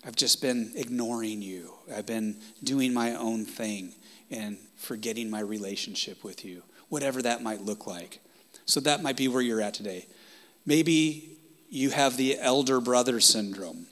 I've 0.04 0.16
just 0.16 0.42
been 0.42 0.72
ignoring 0.74 1.40
you. 1.40 1.72
I've 1.94 2.06
been 2.06 2.40
doing 2.64 2.92
my 2.92 3.14
own 3.14 3.44
thing 3.44 3.94
and 4.30 4.58
forgetting 4.76 5.30
my 5.30 5.40
relationship 5.40 6.24
with 6.24 6.44
you, 6.44 6.62
whatever 6.88 7.22
that 7.22 7.42
might 7.42 7.60
look 7.60 7.86
like. 7.86 8.20
So 8.68 8.80
that 8.80 9.02
might 9.02 9.16
be 9.16 9.28
where 9.28 9.40
you're 9.40 9.62
at 9.62 9.72
today. 9.72 10.06
Maybe 10.66 11.38
you 11.70 11.88
have 11.88 12.18
the 12.18 12.38
elder 12.38 12.80
brother 12.80 13.18
syndrome. 13.18 13.86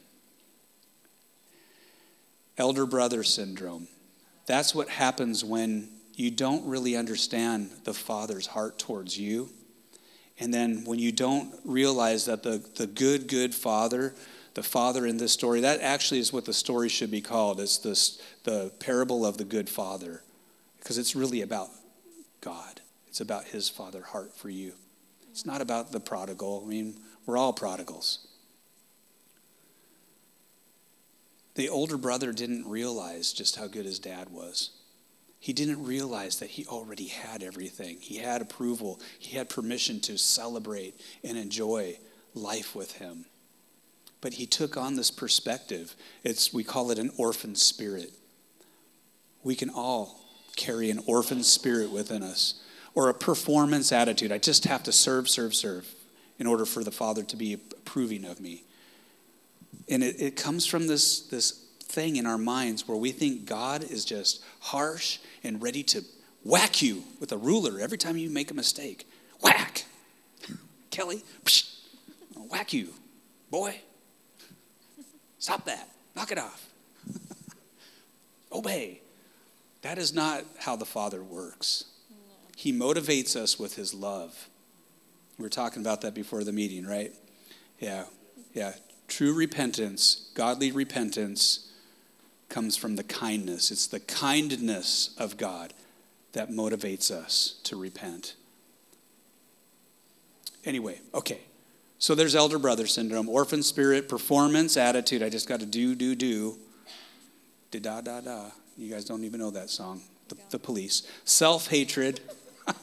Elder 2.59 2.85
brother 2.85 3.23
syndrome. 3.23 3.89
That's 4.45 4.75
what 4.75 4.91
happens 4.91 5.43
when 5.43 5.89
you 6.15 6.31
don't 6.31 6.67
really 6.67 6.95
understand 6.95 7.71
the 7.85 7.95
Father's 7.95 8.47
heart 8.47 8.79
towards 8.79 9.19
you. 9.19 9.49
And 10.39 10.53
then 10.53 10.85
when 10.85 10.99
you 10.99 11.11
don't 11.11 11.55
realize 11.65 12.27
that 12.27 12.43
the, 12.43 12.63
the 12.75 12.87
good, 12.87 13.29
good 13.29 13.55
Father, 13.55 14.15
the 14.53 14.63
Father 14.63 15.07
in 15.07 15.17
this 15.17 15.33
story, 15.33 15.61
that 15.63 15.81
actually 15.81 16.21
is 16.21 16.35
what 16.35 16.45
the 16.45 16.53
story 16.53 16.91
should 16.91 17.11
be 17.11 17.23
called. 17.23 17.61
It's 17.61 17.79
this, 17.79 18.21
the 18.45 18.71
parable 18.79 19.25
of 19.25 19.39
the 19.39 19.45
good 19.45 19.71
Father 19.71 20.23
because 20.79 20.99
it's 20.99 21.17
really 21.17 21.41
about 21.41 21.71
God. 22.43 22.76
It's 23.17 23.21
about 23.23 23.45
his 23.45 23.71
father 23.71 24.03
heart 24.03 24.37
for 24.37 24.51
you. 24.51 24.75
It's 25.31 25.47
not 25.47 25.63
about 25.63 25.91
the 25.91 26.01
prodigal. 26.01 26.63
I 26.63 26.69
mean, 26.69 27.01
we're 27.25 27.39
all 27.39 27.55
prodigals. 27.55 28.27
The 31.55 31.71
older 31.71 31.97
brother 31.97 32.35
didn't 32.35 32.69
realize 32.69 33.33
just 33.33 33.57
how 33.57 33.69
good 33.69 33.87
his 33.87 33.99
dad 33.99 34.29
was. 34.29 34.69
He 35.41 35.55
didn't 35.55 35.83
realize 35.83 36.41
that 36.41 36.51
he 36.51 36.67
already 36.67 37.07
had 37.07 37.43
everything. 37.43 37.97
He 38.01 38.19
had 38.19 38.43
approval, 38.43 39.01
he 39.19 39.39
had 39.39 39.49
permission 39.49 39.99
to 40.01 40.19
celebrate 40.19 41.01
and 41.25 41.39
enjoy 41.39 41.99
life 42.35 42.77
with 42.77 42.99
him. 42.99 43.25
But 44.21 44.35
he 44.35 44.45
took 44.45 44.77
on 44.77 44.95
this 44.95 45.11
perspective. 45.11 45.97
It's, 46.23 46.53
we 46.53 46.65
call 46.65 46.91
it 46.91 46.99
an 46.99 47.13
orphan 47.17 47.55
spirit. 47.55 48.13
We 49.43 49.55
can 49.55 49.71
all 49.71 50.21
carry 50.55 50.91
an 50.91 51.01
orphan 51.07 51.43
spirit 51.43 51.91
within 51.91 52.23
us 52.23 52.63
or 52.97 53.11
a 53.11 53.15
performance 53.15 53.93
attitude. 53.93 54.33
I 54.33 54.39
just 54.39 54.65
have 54.65 54.83
to 54.85 54.93
serve, 54.93 55.29
serve, 55.29 55.55
serve 55.55 55.87
in 56.39 56.47
order 56.47 56.65
for 56.65 56.83
the 56.83 56.91
Father 56.91 57.23
to 57.23 57.37
be 57.37 57.53
approving 57.53 58.25
of 58.25 58.41
me. 58.41 58.65
And 59.89 60.03
it, 60.03 60.21
it 60.21 60.37
comes 60.37 60.67
from 60.67 60.89
this, 60.89 61.21
this 61.21 61.53
thing 61.79 62.17
in 62.17 62.27
our 62.27 62.39
minds 62.39 62.89
where 62.89 62.97
we 62.97 63.13
think 63.13 63.45
God 63.45 63.85
is 63.85 64.05
just 64.05 64.43
harsh 64.61 65.19
and 65.45 65.63
ready 65.63 65.83
to 65.85 66.03
whack 66.43 66.81
you 66.81 67.05
with 67.21 67.31
a 67.33 67.37
ruler 67.37 67.79
every 67.79 67.99
time 67.99 68.17
you 68.17 68.31
make 68.31 68.51
a 68.51 68.55
mistake. 68.55 69.07
Whack! 69.43 69.85
Kelly, 70.91 71.23
psh, 71.45 71.79
whack 72.49 72.73
you. 72.73 72.89
Boy, 73.51 73.79
stop 75.39 75.67
that. 75.67 75.91
Knock 76.15 76.33
it 76.33 76.39
off. 76.39 76.67
Obey. 78.53 79.03
That 79.83 79.99
is 79.99 80.15
not 80.15 80.45
how 80.59 80.77
the 80.77 80.87
Father 80.87 81.23
works. 81.23 81.85
He 82.57 82.73
motivates 82.73 83.37
us 83.37 83.59
with 83.59 83.77
His 83.77 83.93
love. 83.93 84.49
We 85.39 85.43
were 85.43 85.51
talking 85.51 85.83
about 85.83 86.01
that 86.01 86.15
before 86.15 86.43
the 86.43 86.53
meeting, 86.53 86.87
right? 86.87 87.13
Yeah, 87.79 88.05
yeah. 88.55 88.73
True 89.09 89.35
repentance, 89.35 90.31
godly 90.35 90.73
repentance, 90.73 91.71
comes 92.49 92.75
from 92.75 92.97
the 92.97 93.05
kindness. 93.05 93.71
It's 93.71 93.87
the 93.87 94.01
kindness 94.01 95.15
of 95.19 95.37
God 95.37 95.75
that 96.33 96.51
motivates 96.51 97.11
us 97.11 97.61
to 97.65 97.77
repent. 97.77 98.35
Anyway, 100.65 101.01
okay. 101.13 101.41
So 101.99 102.15
there's 102.15 102.35
elder 102.35 102.59
brother 102.59 102.87
syndrome, 102.87 103.29
orphan 103.29 103.63
spirit, 103.63 104.09
performance, 104.09 104.79
attitude. 104.79 105.23
I 105.23 105.29
just 105.29 105.47
got 105.47 105.61
to 105.61 105.67
do, 105.67 105.95
do, 105.95 106.15
do. 106.15 106.57
Da 107.71 107.81
da 107.81 108.01
da 108.01 108.21
da. 108.23 108.51
You 108.79 108.91
guys 108.91 109.05
don't 109.05 109.25
even 109.25 109.41
know 109.41 109.51
that 109.51 109.69
song. 109.69 110.01
The, 110.29 110.37
the 110.51 110.59
police. 110.59 111.07
Self 111.25 111.69
hatred. 111.69 112.21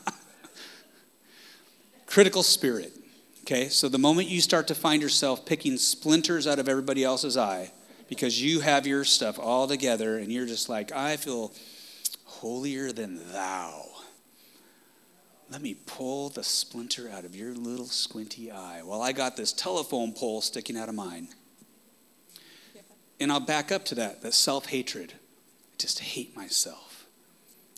Critical 2.06 2.44
spirit. 2.44 2.94
Okay, 3.42 3.68
so 3.70 3.90
the 3.90 3.98
moment 3.98 4.30
you 4.30 4.40
start 4.40 4.68
to 4.68 4.76
find 4.76 5.02
yourself 5.02 5.46
picking 5.46 5.78
splinters 5.78 6.48
out 6.48 6.60
of 6.60 6.70
everybody 6.70 7.04
else's 7.04 7.36
eye 7.36 7.72
because 8.08 8.42
you 8.42 8.62
have 8.62 8.88
your 8.88 9.04
stuff 9.04 9.38
all 9.38 9.68
together 9.68 10.18
and 10.18 10.32
you're 10.32 10.46
just 10.46 10.70
like, 10.70 10.92
I 10.92 11.18
feel 11.18 11.52
holier 12.26 12.92
than 12.92 13.20
thou. 13.32 13.86
Let 15.50 15.62
me 15.62 15.76
pull 15.86 16.30
the 16.30 16.44
splinter 16.44 17.10
out 17.10 17.26
of 17.26 17.36
your 17.36 17.54
little 17.54 17.86
squinty 17.86 18.50
eye 18.50 18.82
while 18.84 19.02
I 19.02 19.12
got 19.12 19.36
this 19.36 19.52
telephone 19.52 20.14
pole 20.14 20.42
sticking 20.42 20.78
out 20.78 20.90
of 20.90 20.96
mine. 20.96 21.28
And 23.20 23.32
I'll 23.32 23.40
back 23.40 23.72
up 23.72 23.86
to 23.86 23.96
that, 23.96 24.22
that 24.22 24.34
self 24.34 24.68
hatred 24.68 25.14
I 25.14 25.76
just 25.78 26.00
hate 26.00 26.36
myself. 26.36 27.06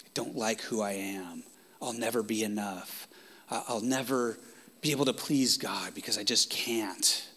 I 0.05 0.09
don't 0.13 0.35
like 0.35 0.61
who 0.61 0.81
I 0.81 0.91
am. 0.91 1.43
I'll 1.81 1.93
never 1.93 2.23
be 2.23 2.43
enough. 2.43 3.07
I'll 3.49 3.81
never 3.81 4.39
be 4.81 4.91
able 4.91 5.05
to 5.05 5.13
please 5.13 5.57
God 5.57 5.93
because 5.93 6.17
I 6.17 6.23
just 6.23 6.49
can't. 6.49 7.27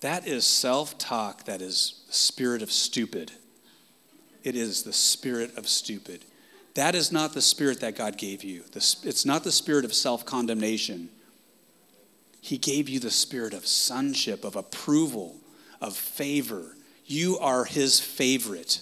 That 0.00 0.26
is 0.26 0.44
self 0.44 0.98
talk 0.98 1.44
that 1.44 1.62
is 1.62 2.02
the 2.08 2.14
spirit 2.14 2.62
of 2.62 2.72
stupid. 2.72 3.32
It 4.42 4.56
is 4.56 4.82
the 4.82 4.92
spirit 4.92 5.56
of 5.56 5.68
stupid. 5.68 6.24
That 6.74 6.94
is 6.94 7.12
not 7.12 7.34
the 7.34 7.42
spirit 7.42 7.80
that 7.80 7.96
God 7.96 8.16
gave 8.16 8.42
you. 8.42 8.64
It's 8.74 9.24
not 9.24 9.44
the 9.44 9.52
spirit 9.52 9.84
of 9.84 9.94
self 9.94 10.24
condemnation. 10.24 11.10
He 12.40 12.58
gave 12.58 12.88
you 12.88 12.98
the 12.98 13.10
spirit 13.10 13.54
of 13.54 13.66
sonship, 13.66 14.44
of 14.44 14.56
approval, 14.56 15.36
of 15.80 15.96
favor. 15.96 16.76
You 17.06 17.38
are 17.38 17.64
His 17.64 18.00
favorite, 18.00 18.80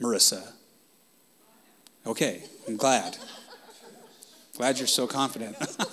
Marissa. 0.00 0.52
Okay, 2.06 2.44
I'm 2.68 2.76
glad. 2.76 3.16
Glad 4.56 4.78
you're 4.78 4.86
so 4.86 5.08
confident. 5.08 5.56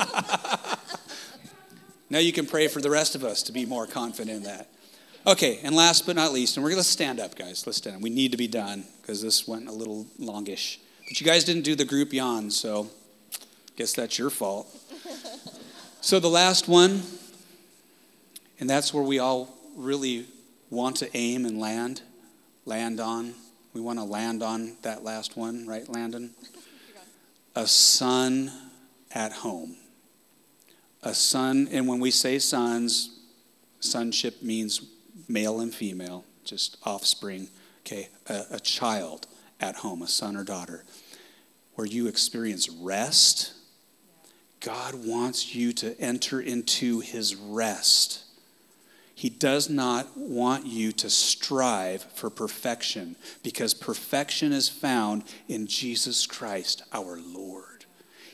now 2.09 2.19
you 2.19 2.31
can 2.31 2.45
pray 2.45 2.67
for 2.67 2.81
the 2.81 2.91
rest 2.91 3.15
of 3.15 3.23
us 3.23 3.41
to 3.43 3.51
be 3.51 3.65
more 3.65 3.87
confident 3.87 4.37
in 4.37 4.43
that. 4.43 4.69
Okay, 5.25 5.59
and 5.63 5.75
last 5.75 6.05
but 6.05 6.15
not 6.15 6.31
least, 6.31 6.55
and 6.55 6.63
we're 6.63 6.69
going 6.69 6.83
to 6.83 6.87
stand 6.87 7.19
up, 7.19 7.35
guys. 7.35 7.65
Let's 7.65 7.79
stand 7.79 7.95
up. 7.95 8.01
We 8.03 8.11
need 8.11 8.31
to 8.31 8.37
be 8.37 8.47
done 8.47 8.83
because 9.01 9.23
this 9.23 9.47
went 9.47 9.67
a 9.67 9.71
little 9.71 10.05
longish. 10.19 10.79
But 11.07 11.19
you 11.19 11.25
guys 11.25 11.45
didn't 11.45 11.63
do 11.63 11.75
the 11.75 11.85
group 11.85 12.13
yawn, 12.13 12.51
so 12.51 12.89
guess 13.75 13.93
that's 13.93 14.19
your 14.19 14.29
fault. 14.29 14.67
so 16.01 16.19
the 16.19 16.29
last 16.29 16.67
one, 16.67 17.01
and 18.59 18.69
that's 18.69 18.93
where 18.93 19.03
we 19.03 19.17
all 19.17 19.49
really 19.75 20.27
want 20.69 20.97
to 20.97 21.09
aim 21.17 21.45
and 21.45 21.59
land, 21.59 22.03
land 22.65 22.99
on. 22.99 23.33
We 23.73 23.81
want 23.81 23.97
to 23.99 24.05
land 24.05 24.43
on 24.43 24.77
that 24.83 25.03
last 25.03 25.35
one, 25.35 25.67
right, 25.67 25.87
Landon? 25.89 26.31
A 27.55 27.65
son 27.65 28.51
at 29.11 29.31
home. 29.31 29.75
A 31.01 31.13
son, 31.13 31.67
and 31.71 31.87
when 31.87 31.99
we 31.99 32.11
say 32.11 32.39
sons, 32.39 33.19
sonship 33.79 34.41
means 34.41 34.81
male 35.27 35.59
and 35.59 35.73
female, 35.73 36.23
just 36.45 36.77
offspring. 36.83 37.49
Okay, 37.81 38.09
a, 38.27 38.43
a 38.51 38.59
child 38.59 39.27
at 39.59 39.77
home, 39.77 40.01
a 40.01 40.07
son 40.07 40.37
or 40.37 40.43
daughter, 40.43 40.85
where 41.75 41.87
you 41.87 42.07
experience 42.07 42.69
rest. 42.69 43.53
God 44.59 44.95
wants 45.05 45.53
you 45.53 45.73
to 45.73 45.99
enter 45.99 46.39
into 46.39 47.01
his 47.01 47.35
rest. 47.35 48.23
He 49.23 49.29
does 49.29 49.69
not 49.69 50.17
want 50.17 50.65
you 50.65 50.91
to 50.91 51.09
strive 51.09 52.03
for 52.13 52.29
perfection 52.29 53.15
because 53.41 53.73
perfection 53.73 54.51
is 54.51 54.67
found 54.67 55.23
in 55.47 55.65
Jesus 55.65 56.27
Christ, 56.27 56.83
our 56.91 57.21
Lord. 57.21 57.85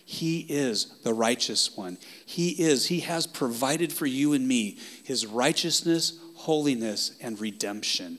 He 0.04 0.40
is 0.50 0.96
the 1.04 1.14
righteous 1.14 1.78
one. 1.78 2.00
He 2.26 2.60
is, 2.60 2.88
He 2.88 3.02
has 3.02 3.28
provided 3.28 3.94
for 3.94 4.08
you 4.08 4.34
and 4.34 4.48
me 4.48 4.80
His 5.04 5.28
righteousness, 5.28 6.20
holiness, 6.34 7.16
and 7.22 7.40
redemption. 7.40 8.18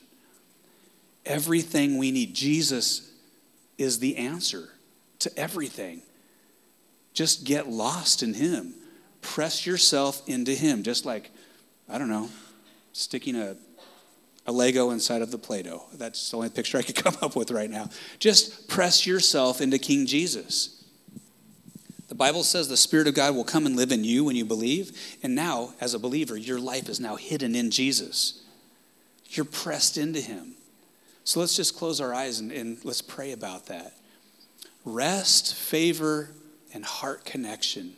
Everything 1.26 1.98
we 1.98 2.12
need. 2.12 2.34
Jesus 2.34 3.10
is 3.78 3.98
the 3.98 4.16
answer 4.16 4.68
to 5.18 5.36
everything. 5.36 6.02
Just 7.14 7.42
get 7.42 7.68
lost 7.68 8.22
in 8.22 8.34
Him. 8.34 8.74
Press 9.22 9.66
yourself 9.66 10.22
into 10.28 10.54
Him, 10.54 10.84
just 10.84 11.04
like, 11.04 11.32
I 11.88 11.98
don't 11.98 12.08
know, 12.08 12.30
sticking 12.92 13.36
a, 13.36 13.56
a 14.46 14.52
Lego 14.52 14.90
inside 14.90 15.22
of 15.22 15.30
the 15.30 15.38
Play 15.38 15.62
Doh. 15.62 15.84
That's 15.94 16.30
the 16.30 16.36
only 16.36 16.50
picture 16.50 16.78
I 16.78 16.82
could 16.82 16.94
come 17.04 17.16
up 17.22 17.36
with 17.36 17.50
right 17.50 17.70
now. 17.70 17.90
Just 18.18 18.68
press 18.68 19.06
yourself 19.06 19.60
into 19.60 19.78
King 19.78 20.06
Jesus. 20.06 20.84
The 22.08 22.14
Bible 22.16 22.42
says 22.42 22.68
the 22.68 22.76
Spirit 22.76 23.06
of 23.06 23.14
God 23.14 23.36
will 23.36 23.44
come 23.44 23.66
and 23.66 23.76
live 23.76 23.92
in 23.92 24.02
you 24.02 24.24
when 24.24 24.34
you 24.34 24.44
believe. 24.44 25.16
And 25.22 25.34
now, 25.36 25.74
as 25.80 25.94
a 25.94 25.98
believer, 25.98 26.36
your 26.36 26.58
life 26.58 26.88
is 26.88 26.98
now 26.98 27.14
hidden 27.14 27.54
in 27.54 27.70
Jesus. 27.70 28.42
You're 29.28 29.44
pressed 29.44 29.96
into 29.96 30.20
Him. 30.20 30.54
So 31.22 31.38
let's 31.38 31.54
just 31.54 31.76
close 31.76 32.00
our 32.00 32.12
eyes 32.12 32.40
and, 32.40 32.50
and 32.50 32.84
let's 32.84 33.00
pray 33.00 33.30
about 33.30 33.66
that. 33.66 33.94
Rest, 34.84 35.54
favor, 35.54 36.30
and 36.74 36.84
heart 36.84 37.24
connection. 37.24 37.94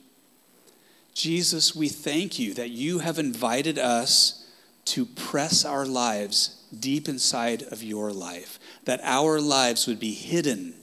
Jesus, 1.14 1.74
we 1.74 1.88
thank 1.88 2.38
you 2.38 2.52
that 2.54 2.70
you 2.70 2.98
have 2.98 3.18
invited 3.18 3.78
us 3.78 4.41
to 4.84 5.06
press 5.06 5.64
our 5.64 5.86
lives 5.86 6.62
deep 6.78 7.08
inside 7.08 7.62
of 7.64 7.82
your 7.82 8.12
life, 8.12 8.58
that 8.84 9.00
our 9.02 9.40
lives 9.40 9.86
would 9.86 10.00
be 10.00 10.12
hidden 10.12 10.74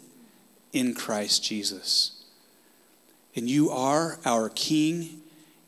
in 0.72 0.94
Christ 0.94 1.44
Jesus. 1.44 2.24
And 3.36 3.50
you 3.50 3.70
are 3.70 4.20
our 4.26 4.50
King, 4.50 5.22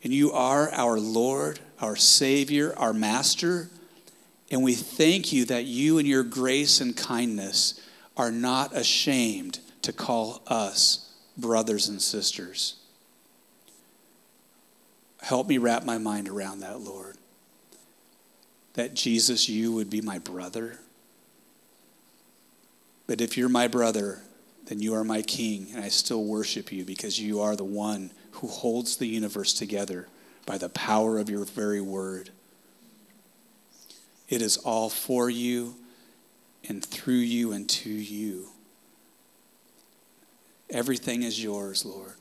and 0.04 0.14
you 0.14 0.32
are 0.32 0.70
our 0.72 1.00
Lord, 1.00 1.60
our 1.80 1.96
Savior, 1.96 2.74
our 2.78 2.94
Master. 2.94 3.70
And 4.50 4.64
we 4.64 4.76
thank 4.76 5.34
you 5.34 5.46
that 5.46 5.66
you, 5.66 5.98
in 5.98 6.06
your 6.06 6.24
grace 6.24 6.82
and 6.82 6.96
kindness, 6.96 7.80
are 8.18 8.32
not 8.32 8.76
ashamed 8.76 9.60
to 9.82 9.94
call 9.94 10.42
us 10.48 11.14
brothers 11.38 11.88
and 11.88 12.02
sisters. 12.02 12.76
Help 15.22 15.48
me 15.48 15.58
wrap 15.58 15.86
my 15.86 15.98
mind 15.98 16.28
around 16.28 16.60
that, 16.60 16.80
Lord 16.80 17.18
that 18.74 18.94
Jesus, 18.94 19.50
you 19.50 19.74
would 19.74 19.90
be 19.90 20.02
my 20.02 20.20
brother. 20.20 20.80
But 23.08 23.22
if 23.22 23.38
you're 23.38 23.50
my 23.50 23.68
brother, 23.68 24.22
then 24.66 24.80
you 24.80 24.94
are 24.94 25.04
my 25.04 25.22
king, 25.22 25.68
and 25.74 25.84
I 25.84 25.90
still 25.90 26.24
worship 26.24 26.72
you 26.72 26.86
because 26.86 27.20
you 27.20 27.42
are 27.42 27.56
the 27.56 27.64
one 27.64 28.12
who 28.32 28.48
holds 28.48 28.96
the 28.98 29.08
universe 29.08 29.54
together 29.54 30.08
by 30.46 30.58
the 30.58 30.70
power 30.70 31.20
of 31.20 31.30
your 31.30 31.46
very 31.46 31.82
word. 31.82 32.30
It 34.30 34.42
is 34.42 34.58
all 34.58 34.90
for 34.90 35.30
you 35.30 35.76
and 36.70 36.84
through 36.84 37.16
you 37.16 37.52
and 37.52 37.70
to 37.70 37.90
you. 37.90 38.48
Everything 40.70 41.24
is 41.24 41.44
yours, 41.44 41.84
Lord. 41.84 42.14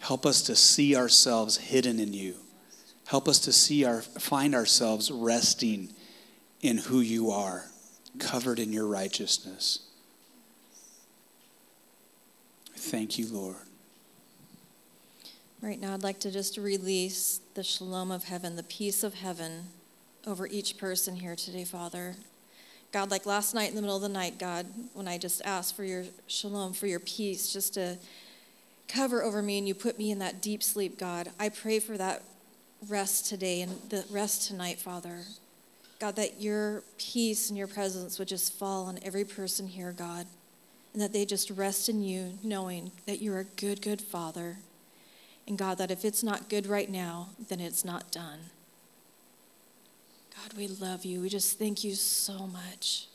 Help 0.00 0.26
us 0.26 0.42
to 0.42 0.56
see 0.56 0.96
ourselves 0.96 1.56
hidden 1.56 2.00
in 2.00 2.12
you 2.12 2.34
Help 3.06 3.28
us 3.28 3.38
to 3.40 3.52
see 3.52 3.84
our 3.84 4.02
find 4.02 4.54
ourselves 4.54 5.10
resting 5.10 5.92
in 6.60 6.78
who 6.78 7.00
you 7.00 7.30
are, 7.30 7.66
covered 8.18 8.58
in 8.58 8.72
your 8.72 8.86
righteousness. 8.86 9.80
Thank 12.74 13.18
you, 13.18 13.26
Lord. 13.28 13.56
Right 15.62 15.80
now, 15.80 15.94
I'd 15.94 16.02
like 16.02 16.20
to 16.20 16.30
just 16.30 16.58
release 16.58 17.40
the 17.54 17.62
shalom 17.62 18.10
of 18.10 18.24
heaven, 18.24 18.56
the 18.56 18.62
peace 18.62 19.02
of 19.02 19.14
heaven 19.14 19.64
over 20.26 20.46
each 20.46 20.76
person 20.76 21.16
here 21.16 21.36
today, 21.36 21.64
Father. 21.64 22.16
God, 22.92 23.10
like 23.10 23.24
last 23.24 23.54
night 23.54 23.70
in 23.70 23.76
the 23.76 23.82
middle 23.82 23.96
of 23.96 24.02
the 24.02 24.08
night, 24.08 24.38
God, 24.38 24.66
when 24.94 25.08
I 25.08 25.16
just 25.16 25.42
asked 25.44 25.76
for 25.76 25.84
your 25.84 26.04
shalom, 26.26 26.72
for 26.72 26.86
your 26.86 27.00
peace, 27.00 27.52
just 27.52 27.74
to 27.74 27.98
cover 28.88 29.22
over 29.22 29.42
me 29.42 29.58
and 29.58 29.66
you 29.66 29.74
put 29.74 29.98
me 29.98 30.10
in 30.10 30.18
that 30.18 30.42
deep 30.42 30.62
sleep, 30.62 30.98
God, 30.98 31.30
I 31.38 31.48
pray 31.48 31.78
for 31.78 31.96
that 31.96 32.22
rest 32.88 33.26
today 33.26 33.62
and 33.62 33.72
the 33.88 34.04
rest 34.10 34.48
tonight, 34.48 34.78
Father. 34.78 35.20
God, 35.98 36.16
that 36.16 36.40
your 36.40 36.82
peace 36.98 37.48
and 37.48 37.56
your 37.56 37.66
presence 37.66 38.18
would 38.18 38.28
just 38.28 38.52
fall 38.52 38.86
on 38.86 38.98
every 39.02 39.24
person 39.24 39.66
here, 39.66 39.92
God, 39.92 40.26
and 40.92 41.00
that 41.00 41.12
they 41.12 41.24
just 41.24 41.50
rest 41.50 41.88
in 41.88 42.02
you, 42.02 42.38
knowing 42.42 42.92
that 43.06 43.22
you're 43.22 43.38
a 43.38 43.44
good, 43.44 43.80
good 43.80 44.00
Father. 44.00 44.58
And 45.48 45.56
God, 45.56 45.78
that 45.78 45.90
if 45.90 46.04
it's 46.04 46.22
not 46.22 46.48
good 46.48 46.66
right 46.66 46.90
now, 46.90 47.28
then 47.48 47.60
it's 47.60 47.84
not 47.84 48.10
done. 48.10 48.38
God, 50.42 50.56
we 50.56 50.68
love 50.68 51.04
you. 51.04 51.20
We 51.20 51.28
just 51.28 51.58
thank 51.58 51.82
you 51.82 51.94
so 51.94 52.46
much. 52.46 53.06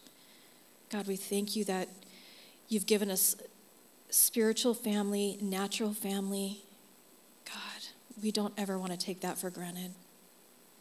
God, 0.89 1.07
we 1.07 1.16
thank 1.16 1.55
you 1.55 1.64
that 1.66 1.88
you've 2.68 2.88
given 2.88 3.12
us 3.12 3.36
spiritual 4.09 4.74
family, 4.74 5.38
natural 5.41 5.93
family, 5.93 6.64
we 8.22 8.32
don't 8.32 8.54
ever 8.58 8.78
want 8.78 8.92
to 8.92 8.98
take 8.98 9.22
that 9.22 9.38
for 9.38 9.50
granted. 9.50 9.94